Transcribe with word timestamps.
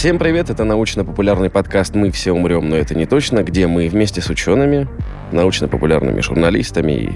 Всем 0.00 0.18
привет, 0.18 0.48
это 0.48 0.64
научно-популярный 0.64 1.50
подкаст 1.50 1.94
«Мы 1.94 2.10
все 2.10 2.32
умрем, 2.32 2.70
но 2.70 2.76
это 2.76 2.94
не 2.94 3.04
точно», 3.04 3.42
где 3.42 3.66
мы 3.66 3.86
вместе 3.86 4.22
с 4.22 4.30
учеными, 4.30 4.88
научно-популярными 5.30 6.22
журналистами 6.22 6.92
и 6.92 7.10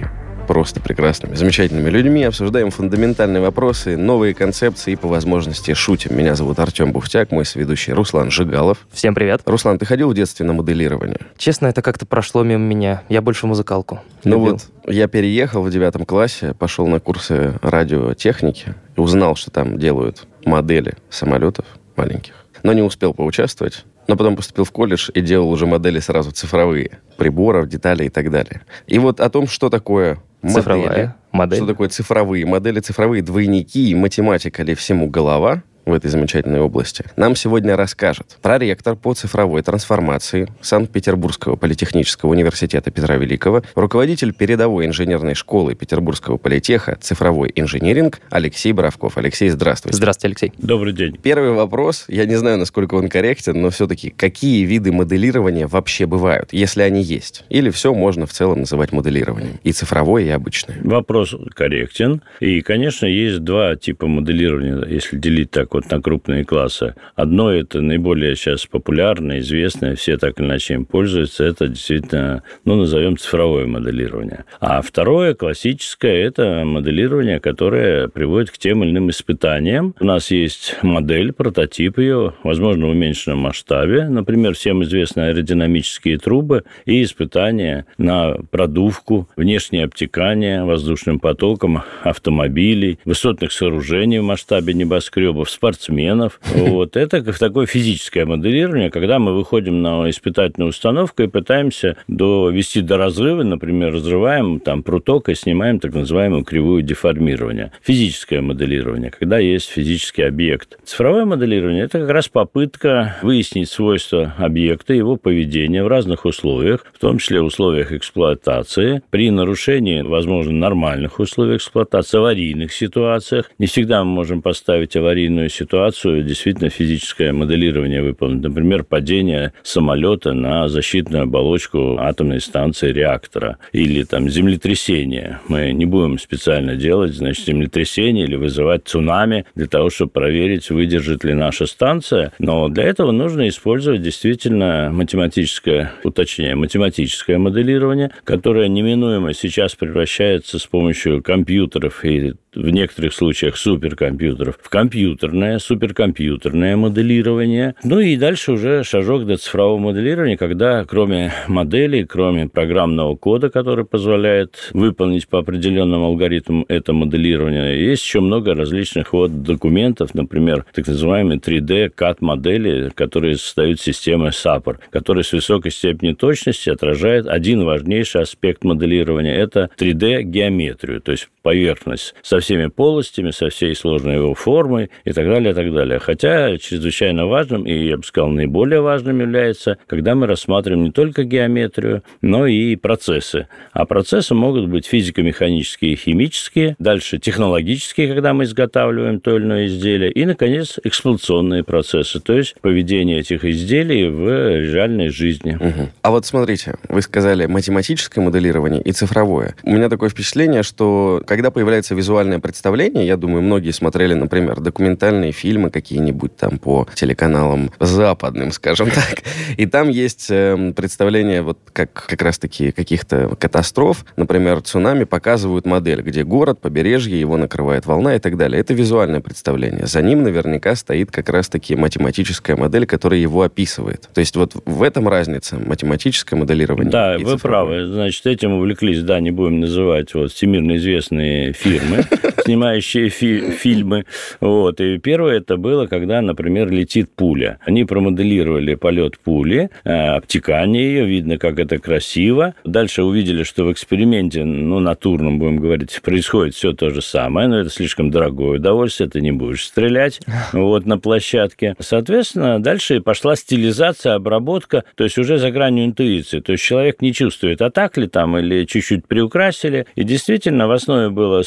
просто 0.46 0.80
прекрасными, 0.80 1.34
замечательными 1.34 1.88
людьми, 1.88 2.24
обсуждаем 2.24 2.70
фундаментальные 2.70 3.40
вопросы, 3.40 3.96
новые 3.96 4.34
концепции 4.34 4.92
и 4.92 4.96
по 4.96 5.08
возможности 5.08 5.72
шутим. 5.72 6.14
Меня 6.14 6.34
зовут 6.34 6.58
Артем 6.58 6.92
Бухтяк, 6.92 7.30
мой 7.30 7.46
сведущий 7.46 7.94
Руслан 7.94 8.30
Жигалов. 8.30 8.86
Всем 8.92 9.14
привет. 9.14 9.40
Руслан, 9.46 9.78
ты 9.78 9.86
ходил 9.86 10.10
в 10.10 10.14
детстве 10.14 10.44
на 10.44 10.52
моделирование? 10.52 11.20
Честно, 11.38 11.68
это 11.68 11.80
как-то 11.80 12.04
прошло 12.04 12.42
мимо 12.42 12.64
меня. 12.64 13.02
Я 13.08 13.22
больше 13.22 13.46
музыкалку. 13.46 14.02
Ну 14.24 14.36
любил. 14.36 14.52
вот, 14.52 14.92
я 14.94 15.08
переехал 15.08 15.62
в 15.62 15.70
девятом 15.70 16.04
классе, 16.04 16.52
пошел 16.52 16.86
на 16.86 17.00
курсы 17.00 17.54
радиотехники 17.62 18.74
и 18.94 19.00
узнал, 19.00 19.36
что 19.36 19.50
там 19.50 19.78
делают 19.78 20.26
модели 20.44 20.98
самолетов 21.08 21.64
маленьких, 21.96 22.43
но 22.64 22.72
не 22.72 22.82
успел 22.82 23.14
поучаствовать. 23.14 23.84
Но 24.08 24.16
потом 24.16 24.34
поступил 24.34 24.64
в 24.64 24.72
колледж 24.72 25.10
и 25.14 25.20
делал 25.20 25.50
уже 25.50 25.66
модели 25.66 26.00
сразу 26.00 26.32
цифровые, 26.32 26.98
приборов, 27.16 27.68
деталей 27.68 28.06
и 28.06 28.10
так 28.10 28.30
далее. 28.30 28.62
И 28.86 28.98
вот 28.98 29.20
о 29.20 29.30
том, 29.30 29.46
что 29.46 29.70
такое 29.70 30.18
модели, 30.42 30.60
Цифровая 30.60 31.16
модель. 31.30 31.58
что 31.58 31.66
такое 31.66 31.88
цифровые 31.90 32.44
модели, 32.46 32.80
цифровые 32.80 33.22
двойники 33.22 33.90
и 33.90 33.94
математика 33.94 34.62
ли 34.62 34.74
всему 34.74 35.08
голова 35.08 35.62
в 35.84 35.92
этой 35.92 36.10
замечательной 36.10 36.60
области, 36.60 37.04
нам 37.16 37.36
сегодня 37.36 37.76
расскажет 37.76 38.38
проректор 38.42 38.96
по 38.96 39.14
цифровой 39.14 39.62
трансформации 39.62 40.48
Санкт-Петербургского 40.60 41.56
политехнического 41.56 42.30
университета 42.30 42.90
Петра 42.90 43.16
Великого, 43.16 43.62
руководитель 43.74 44.32
передовой 44.32 44.86
инженерной 44.86 45.34
школы 45.34 45.74
Петербургского 45.74 46.36
политеха 46.36 46.96
«Цифровой 47.00 47.52
инжиниринг» 47.54 48.20
Алексей 48.30 48.72
Боровков. 48.72 49.18
Алексей, 49.18 49.48
здравствуйте. 49.48 49.96
Здравствуйте, 49.96 50.28
Алексей. 50.28 50.52
Добрый 50.58 50.92
день. 50.92 51.18
Первый 51.22 51.52
вопрос, 51.52 52.04
я 52.08 52.24
не 52.26 52.36
знаю, 52.36 52.58
насколько 52.58 52.94
он 52.94 53.08
корректен, 53.08 53.60
но 53.60 53.70
все-таки 53.70 54.10
какие 54.10 54.64
виды 54.64 54.92
моделирования 54.92 55.66
вообще 55.66 56.06
бывают, 56.06 56.52
если 56.52 56.82
они 56.82 57.02
есть? 57.02 57.44
Или 57.48 57.70
все 57.70 57.92
можно 57.94 58.26
в 58.26 58.32
целом 58.32 58.60
называть 58.60 58.92
моделированием? 58.92 59.58
И 59.62 59.72
цифровое, 59.72 60.24
и 60.24 60.28
обычное? 60.30 60.78
Вопрос 60.82 61.34
корректен. 61.54 62.22
И, 62.40 62.60
конечно, 62.60 63.06
есть 63.06 63.40
два 63.40 63.76
типа 63.76 64.06
моделирования, 64.06 64.84
если 64.88 65.16
делить 65.16 65.50
так 65.50 65.73
вот 65.74 65.90
на 65.90 66.00
крупные 66.00 66.44
классы. 66.44 66.94
Одно– 67.14 67.50
это 67.52 67.80
наиболее 67.80 68.36
сейчас 68.36 68.66
популярное, 68.66 69.40
известное, 69.40 69.96
все 69.96 70.16
так 70.16 70.38
или 70.38 70.46
иначе 70.46 70.74
им 70.74 70.84
пользуются. 70.84 71.44
Это 71.44 71.68
действительно, 71.68 72.42
ну, 72.64 72.76
назовем 72.76 73.18
цифровое 73.18 73.66
моделирование. 73.66 74.44
А 74.60 74.80
второе, 74.80 75.34
классическое, 75.34 76.24
это 76.24 76.62
моделирование, 76.64 77.40
которое 77.40 78.08
приводит 78.08 78.50
к 78.50 78.58
тем 78.58 78.84
или 78.84 78.90
иным 78.90 79.10
испытаниям. 79.10 79.94
У 80.00 80.04
нас 80.04 80.30
есть 80.30 80.76
модель, 80.82 81.32
прототип 81.32 81.98
ее, 81.98 82.34
возможно, 82.42 82.86
в 82.86 82.90
уменьшенном 82.90 83.40
масштабе. 83.40 84.08
Например, 84.08 84.54
всем 84.54 84.82
известны 84.84 85.22
аэродинамические 85.22 86.18
трубы 86.18 86.64
и 86.86 87.02
испытания 87.02 87.86
на 87.98 88.36
продувку, 88.50 89.28
внешнее 89.36 89.84
обтекание 89.84 90.64
воздушным 90.64 91.18
потоком 91.18 91.82
автомобилей, 92.02 92.98
высотных 93.04 93.52
сооружений 93.52 94.20
в 94.20 94.24
масштабе 94.24 94.74
небоскребов, 94.74 95.50
спортсменов. 95.64 96.40
Вот. 96.54 96.96
Это 96.96 97.22
такое 97.38 97.66
физическое 97.66 98.24
моделирование, 98.24 98.90
когда 98.90 99.18
мы 99.18 99.34
выходим 99.34 99.82
на 99.82 100.08
испытательную 100.08 100.70
установку 100.70 101.22
и 101.22 101.26
пытаемся 101.26 101.96
довести 102.08 102.80
до 102.80 102.96
разрыва, 102.96 103.42
например, 103.42 103.92
разрываем 103.92 104.60
там 104.60 104.82
пруток 104.82 105.28
и 105.28 105.34
снимаем 105.34 105.78
так 105.78 105.94
называемую 105.94 106.44
кривую 106.44 106.82
деформирования. 106.82 107.72
Физическое 107.82 108.40
моделирование, 108.40 109.10
когда 109.10 109.38
есть 109.38 109.68
физический 109.68 110.22
объект. 110.22 110.78
Цифровое 110.84 111.26
моделирование– 111.26 111.84
это 111.84 112.00
как 112.00 112.10
раз 112.10 112.28
попытка 112.28 113.16
выяснить 113.22 113.68
свойства 113.68 114.34
объекта, 114.38 114.94
его 114.94 115.16
поведение 115.16 115.84
в 115.84 115.88
разных 115.88 116.24
условиях, 116.24 116.86
в 116.94 116.98
том 116.98 117.18
числе 117.18 117.40
в 117.40 117.46
условиях 117.46 117.92
эксплуатации, 117.92 119.02
при 119.10 119.30
нарушении, 119.30 120.02
возможно, 120.02 120.52
нормальных 120.52 121.20
условий 121.20 121.56
эксплуатации, 121.56 122.18
аварийных 122.18 122.72
ситуациях. 122.72 123.50
Не 123.58 123.66
всегда 123.66 124.02
мы 124.04 124.10
можем 124.10 124.40
поставить 124.40 124.96
аварийную 124.96 125.48
ситуацию, 125.54 126.22
действительно 126.22 126.70
физическое 126.70 127.32
моделирование 127.32 128.02
выполнить. 128.02 128.42
Например, 128.42 128.84
падение 128.84 129.52
самолета 129.62 130.32
на 130.32 130.68
защитную 130.68 131.24
оболочку 131.24 131.96
атомной 131.98 132.40
станции 132.40 132.92
реактора 132.92 133.58
или 133.72 134.04
там 134.04 134.28
землетрясение. 134.28 135.40
Мы 135.48 135.72
не 135.72 135.86
будем 135.86 136.18
специально 136.18 136.76
делать, 136.76 137.14
значит, 137.14 137.46
землетрясение 137.46 138.24
или 138.24 138.36
вызывать 138.36 138.82
цунами 138.84 139.46
для 139.54 139.66
того, 139.66 139.90
чтобы 139.90 140.10
проверить, 140.12 140.70
выдержит 140.70 141.24
ли 141.24 141.34
наша 141.34 141.66
станция. 141.66 142.32
Но 142.38 142.68
для 142.68 142.84
этого 142.84 143.12
нужно 143.12 143.48
использовать 143.48 144.02
действительно 144.02 144.90
математическое, 144.92 145.92
уточнение, 146.02 146.56
математическое 146.56 147.38
моделирование, 147.38 148.10
которое 148.24 148.68
неминуемо 148.68 149.32
сейчас 149.34 149.74
превращается 149.74 150.58
с 150.58 150.66
помощью 150.66 151.22
компьютеров 151.22 152.04
и 152.04 152.34
в 152.54 152.68
некоторых 152.70 153.14
случаях 153.14 153.56
суперкомпьютеров 153.56 154.58
в 154.60 154.68
компьютерное, 154.68 155.58
суперкомпьютерное 155.58 156.76
моделирование. 156.76 157.74
Ну 157.84 158.00
и 158.00 158.16
дальше 158.16 158.52
уже 158.52 158.84
шажок 158.84 159.26
до 159.26 159.36
цифрового 159.36 159.78
моделирования, 159.78 160.36
когда 160.36 160.84
кроме 160.84 161.32
моделей, 161.48 162.04
кроме 162.04 162.48
программного 162.48 163.16
кода, 163.16 163.50
который 163.50 163.84
позволяет 163.84 164.70
выполнить 164.72 165.28
по 165.28 165.38
определенным 165.38 166.02
алгоритмам 166.02 166.64
это 166.68 166.92
моделирование, 166.92 167.84
есть 167.84 168.04
еще 168.04 168.20
много 168.20 168.54
различных 168.54 169.12
вот 169.12 169.42
документов, 169.42 170.14
например, 170.14 170.64
так 170.72 170.86
называемые 170.86 171.38
3D 171.38 171.92
CAD-модели, 171.94 172.90
которые 172.94 173.36
создают 173.36 173.80
системы 173.80 174.28
SAPR, 174.28 174.78
которые 174.90 175.24
с 175.24 175.32
высокой 175.32 175.70
степенью 175.70 176.16
точности 176.16 176.70
отражают 176.70 177.26
один 177.26 177.64
важнейший 177.64 178.22
аспект 178.22 178.64
моделирования– 178.64 179.34
это 179.36 179.70
3D-геометрию, 179.78 181.00
то 181.00 181.12
есть 181.12 181.28
поверхность 181.42 182.14
со 182.22 182.40
всеми 182.44 182.66
полостями, 182.66 183.30
со 183.30 183.48
всей 183.48 183.74
сложной 183.74 184.16
его 184.16 184.34
формой 184.34 184.90
и 185.04 185.12
так 185.12 185.26
далее, 185.26 185.52
и 185.52 185.54
так 185.54 185.72
далее. 185.72 185.98
Хотя 185.98 186.56
чрезвычайно 186.58 187.26
важным, 187.26 187.64
и 187.64 187.72
я 187.72 187.96
бы 187.96 188.04
сказал, 188.04 188.30
наиболее 188.30 188.80
важным 188.80 189.20
является, 189.20 189.78
когда 189.86 190.14
мы 190.14 190.26
рассматриваем 190.26 190.84
не 190.84 190.92
только 190.92 191.24
геометрию, 191.24 192.02
но 192.22 192.46
и 192.46 192.76
процессы. 192.76 193.48
А 193.72 193.86
процессы 193.86 194.34
могут 194.34 194.68
быть 194.68 194.86
физико-механические 194.86 195.92
и 195.92 195.96
химические, 195.96 196.76
дальше 196.78 197.18
технологические, 197.18 198.08
когда 198.08 198.32
мы 198.34 198.44
изготавливаем 198.44 199.20
то 199.20 199.36
или 199.36 199.44
иное 199.44 199.66
изделие, 199.66 200.12
и, 200.12 200.24
наконец, 200.24 200.78
эксплуатационные 200.84 201.64
процессы, 201.64 202.20
то 202.20 202.34
есть 202.34 202.56
поведение 202.60 203.20
этих 203.20 203.44
изделий 203.44 204.08
в 204.08 204.72
реальной 204.72 205.08
жизни. 205.08 205.58
Мгм. 205.60 205.90
А 206.02 206.10
вот 206.10 206.26
смотрите, 206.26 206.74
вы 206.88 207.02
сказали 207.02 207.46
математическое 207.46 208.20
моделирование 208.20 208.82
и 208.82 208.92
цифровое. 208.92 209.54
У 209.62 209.70
меня 209.70 209.88
такое 209.88 210.10
впечатление, 210.10 210.62
что 210.62 211.22
когда 211.26 211.50
появляется 211.50 211.94
визуальное 212.34 212.40
представление, 212.40 213.06
я 213.06 213.16
думаю, 213.16 213.42
многие 213.42 213.70
смотрели, 213.70 214.14
например, 214.14 214.60
документальные 214.60 215.32
фильмы 215.32 215.70
какие-нибудь 215.70 216.36
там 216.36 216.58
по 216.58 216.86
телеканалам 216.94 217.70
западным, 217.80 218.52
скажем 218.52 218.90
так, 218.90 219.22
и 219.56 219.66
там 219.66 219.88
есть 219.88 220.28
эм, 220.30 220.72
представление 220.74 221.42
вот 221.42 221.58
как, 221.72 221.92
как 221.92 222.22
раз-таки 222.22 222.72
каких-то 222.72 223.36
катастроф, 223.38 224.04
например, 224.16 224.60
цунами 224.62 225.04
показывают 225.04 225.66
модель, 225.66 226.02
где 226.02 226.24
город, 226.24 226.60
побережье, 226.60 227.18
его 227.18 227.36
накрывает 227.36 227.86
волна 227.86 228.16
и 228.16 228.18
так 228.18 228.36
далее. 228.36 228.60
Это 228.60 228.74
визуальное 228.74 229.20
представление. 229.20 229.86
За 229.86 230.02
ним 230.02 230.22
наверняка 230.22 230.74
стоит 230.74 231.10
как 231.10 231.28
раз-таки 231.28 231.76
математическая 231.76 232.56
модель, 232.56 232.86
которая 232.86 233.20
его 233.20 233.42
описывает. 233.42 234.08
То 234.14 234.20
есть 234.20 234.36
вот 234.36 234.54
в 234.64 234.82
этом 234.82 235.08
разница 235.08 235.56
математическое 235.58 236.36
моделирование. 236.36 236.90
Да, 236.90 237.16
вы 237.18 237.38
правы. 237.38 237.86
Значит, 237.86 238.26
этим 238.26 238.52
увлеклись, 238.52 239.02
да, 239.02 239.20
не 239.20 239.30
будем 239.30 239.60
называть 239.60 240.14
вот 240.14 240.32
всемирно 240.32 240.76
известные 240.76 241.44
фирмы, 241.52 242.04
снимающие 242.44 243.08
фи- 243.08 243.50
фильмы. 243.50 244.04
Вот. 244.40 244.80
И 244.80 244.98
первое 244.98 245.38
это 245.38 245.56
было, 245.56 245.86
когда, 245.86 246.20
например, 246.20 246.70
летит 246.70 247.10
пуля. 247.14 247.58
Они 247.64 247.84
промоделировали 247.84 248.74
полет 248.74 249.18
пули, 249.18 249.70
э, 249.84 249.90
обтекание 249.90 250.84
ее, 250.84 251.06
видно, 251.06 251.38
как 251.38 251.58
это 251.58 251.78
красиво. 251.78 252.54
Дальше 252.64 253.02
увидели, 253.02 253.42
что 253.42 253.64
в 253.64 253.72
эксперименте, 253.72 254.44
ну, 254.44 254.80
натурном, 254.80 255.38
будем 255.38 255.58
говорить, 255.58 256.00
происходит 256.02 256.54
все 256.54 256.72
то 256.72 256.90
же 256.90 257.02
самое, 257.02 257.48
но 257.48 257.60
это 257.60 257.70
слишком 257.70 258.10
дорогое 258.10 258.58
удовольствие, 258.58 259.08
ты 259.08 259.20
не 259.20 259.32
будешь 259.32 259.64
стрелять 259.64 260.20
вот 260.52 260.86
на 260.86 260.98
площадке. 260.98 261.74
Соответственно, 261.78 262.62
дальше 262.62 263.00
пошла 263.00 263.36
стилизация, 263.36 264.14
обработка, 264.14 264.84
то 264.94 265.04
есть 265.04 265.18
уже 265.18 265.38
за 265.38 265.50
гранью 265.50 265.84
интуиции. 265.86 266.40
То 266.40 266.52
есть 266.52 266.64
человек 266.64 267.00
не 267.02 267.12
чувствует, 267.12 267.62
а 267.62 267.70
так 267.70 267.96
ли 267.96 268.08
там 268.08 268.36
или 268.38 268.64
чуть-чуть 268.64 269.06
приукрасили. 269.06 269.86
И 269.94 270.04
действительно 270.04 270.68
в 270.68 270.72
основе 270.72 271.10
было 271.10 271.42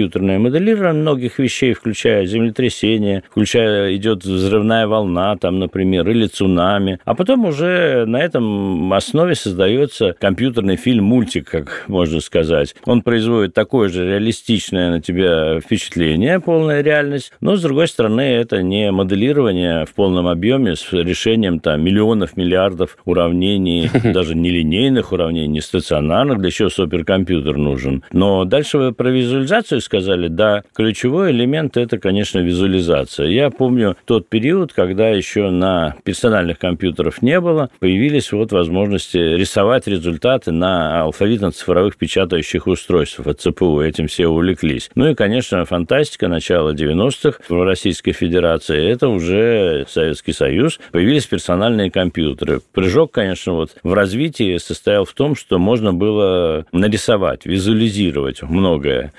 компьютерное 0.00 0.38
моделирование 0.38 1.02
многих 1.02 1.38
вещей, 1.38 1.74
включая 1.74 2.24
землетрясение, 2.24 3.22
включая 3.30 3.94
идет 3.96 4.24
взрывная 4.24 4.86
волна, 4.86 5.36
там, 5.36 5.58
например, 5.58 6.08
или 6.08 6.26
цунами. 6.26 6.98
А 7.04 7.14
потом 7.14 7.44
уже 7.44 8.06
на 8.06 8.16
этом 8.16 8.90
основе 8.94 9.34
создается 9.34 10.14
компьютерный 10.18 10.76
фильм, 10.76 11.04
мультик, 11.04 11.50
как 11.50 11.84
можно 11.86 12.20
сказать. 12.20 12.74
Он 12.86 13.02
производит 13.02 13.52
такое 13.52 13.90
же 13.90 14.06
реалистичное 14.06 14.90
на 14.90 15.02
тебя 15.02 15.60
впечатление, 15.60 16.40
полная 16.40 16.80
реальность, 16.80 17.32
но, 17.42 17.56
с 17.56 17.62
другой 17.62 17.86
стороны, 17.86 18.22
это 18.22 18.62
не 18.62 18.90
моделирование 18.92 19.84
в 19.84 19.92
полном 19.92 20.28
объеме 20.28 20.76
с 20.76 20.90
решением 20.92 21.60
там 21.60 21.82
миллионов, 21.82 22.38
миллиардов 22.38 22.96
уравнений, 23.04 23.90
даже 24.14 24.34
нелинейных 24.34 25.12
уравнений, 25.12 25.48
не 25.48 25.60
стационарных, 25.60 26.40
для 26.40 26.50
чего 26.50 26.70
суперкомпьютер 26.70 27.58
нужен. 27.58 28.02
Но 28.12 28.46
дальше 28.46 28.78
вы 28.78 28.92
про 28.92 29.10
визуализацию 29.10 29.82
сказали, 29.90 30.28
да, 30.28 30.62
ключевой 30.72 31.32
элемент– 31.32 31.76
это, 31.76 31.98
конечно, 31.98 32.38
визуализация. 32.38 33.26
Я 33.26 33.50
помню 33.50 33.96
тот 34.04 34.28
период, 34.28 34.72
когда 34.72 35.08
еще 35.08 35.50
на 35.50 35.96
персональных 36.04 36.60
компьютерах 36.60 37.22
не 37.22 37.40
было, 37.40 37.70
появились 37.80 38.30
вот 38.30 38.52
возможности 38.52 39.18
рисовать 39.18 39.88
результаты 39.88 40.52
на 40.52 41.02
алфавитно-цифровых 41.02 41.96
печатающих 41.98 42.68
устройствах 42.68 43.26
от 43.26 43.40
ЦПУ. 43.40 43.80
Этим 43.80 44.06
все 44.06 44.28
увлеклись. 44.28 44.90
Ну 44.94 45.08
и, 45.08 45.16
конечно, 45.16 45.64
фантастика 45.64 46.28
начала 46.28 46.72
90-х 46.72 47.40
в 47.48 47.64
Российской 47.64 48.12
Федерации– 48.12 48.88
это 48.92 49.08
уже 49.08 49.86
Советский 49.88 50.32
Союз. 50.32 50.78
Появились 50.92 51.26
персональные 51.26 51.90
компьютеры. 51.90 52.60
Прыжок, 52.72 53.10
конечно, 53.10 53.54
вот 53.54 53.74
в 53.82 53.92
развитии 53.92 54.56
состоял 54.58 55.04
в 55.04 55.14
том, 55.14 55.34
что 55.34 55.58
можно 55.58 55.92
было 55.92 56.64
нарисовать, 56.70 57.44
визуализировать 57.44 58.42
многое. 58.42 59.12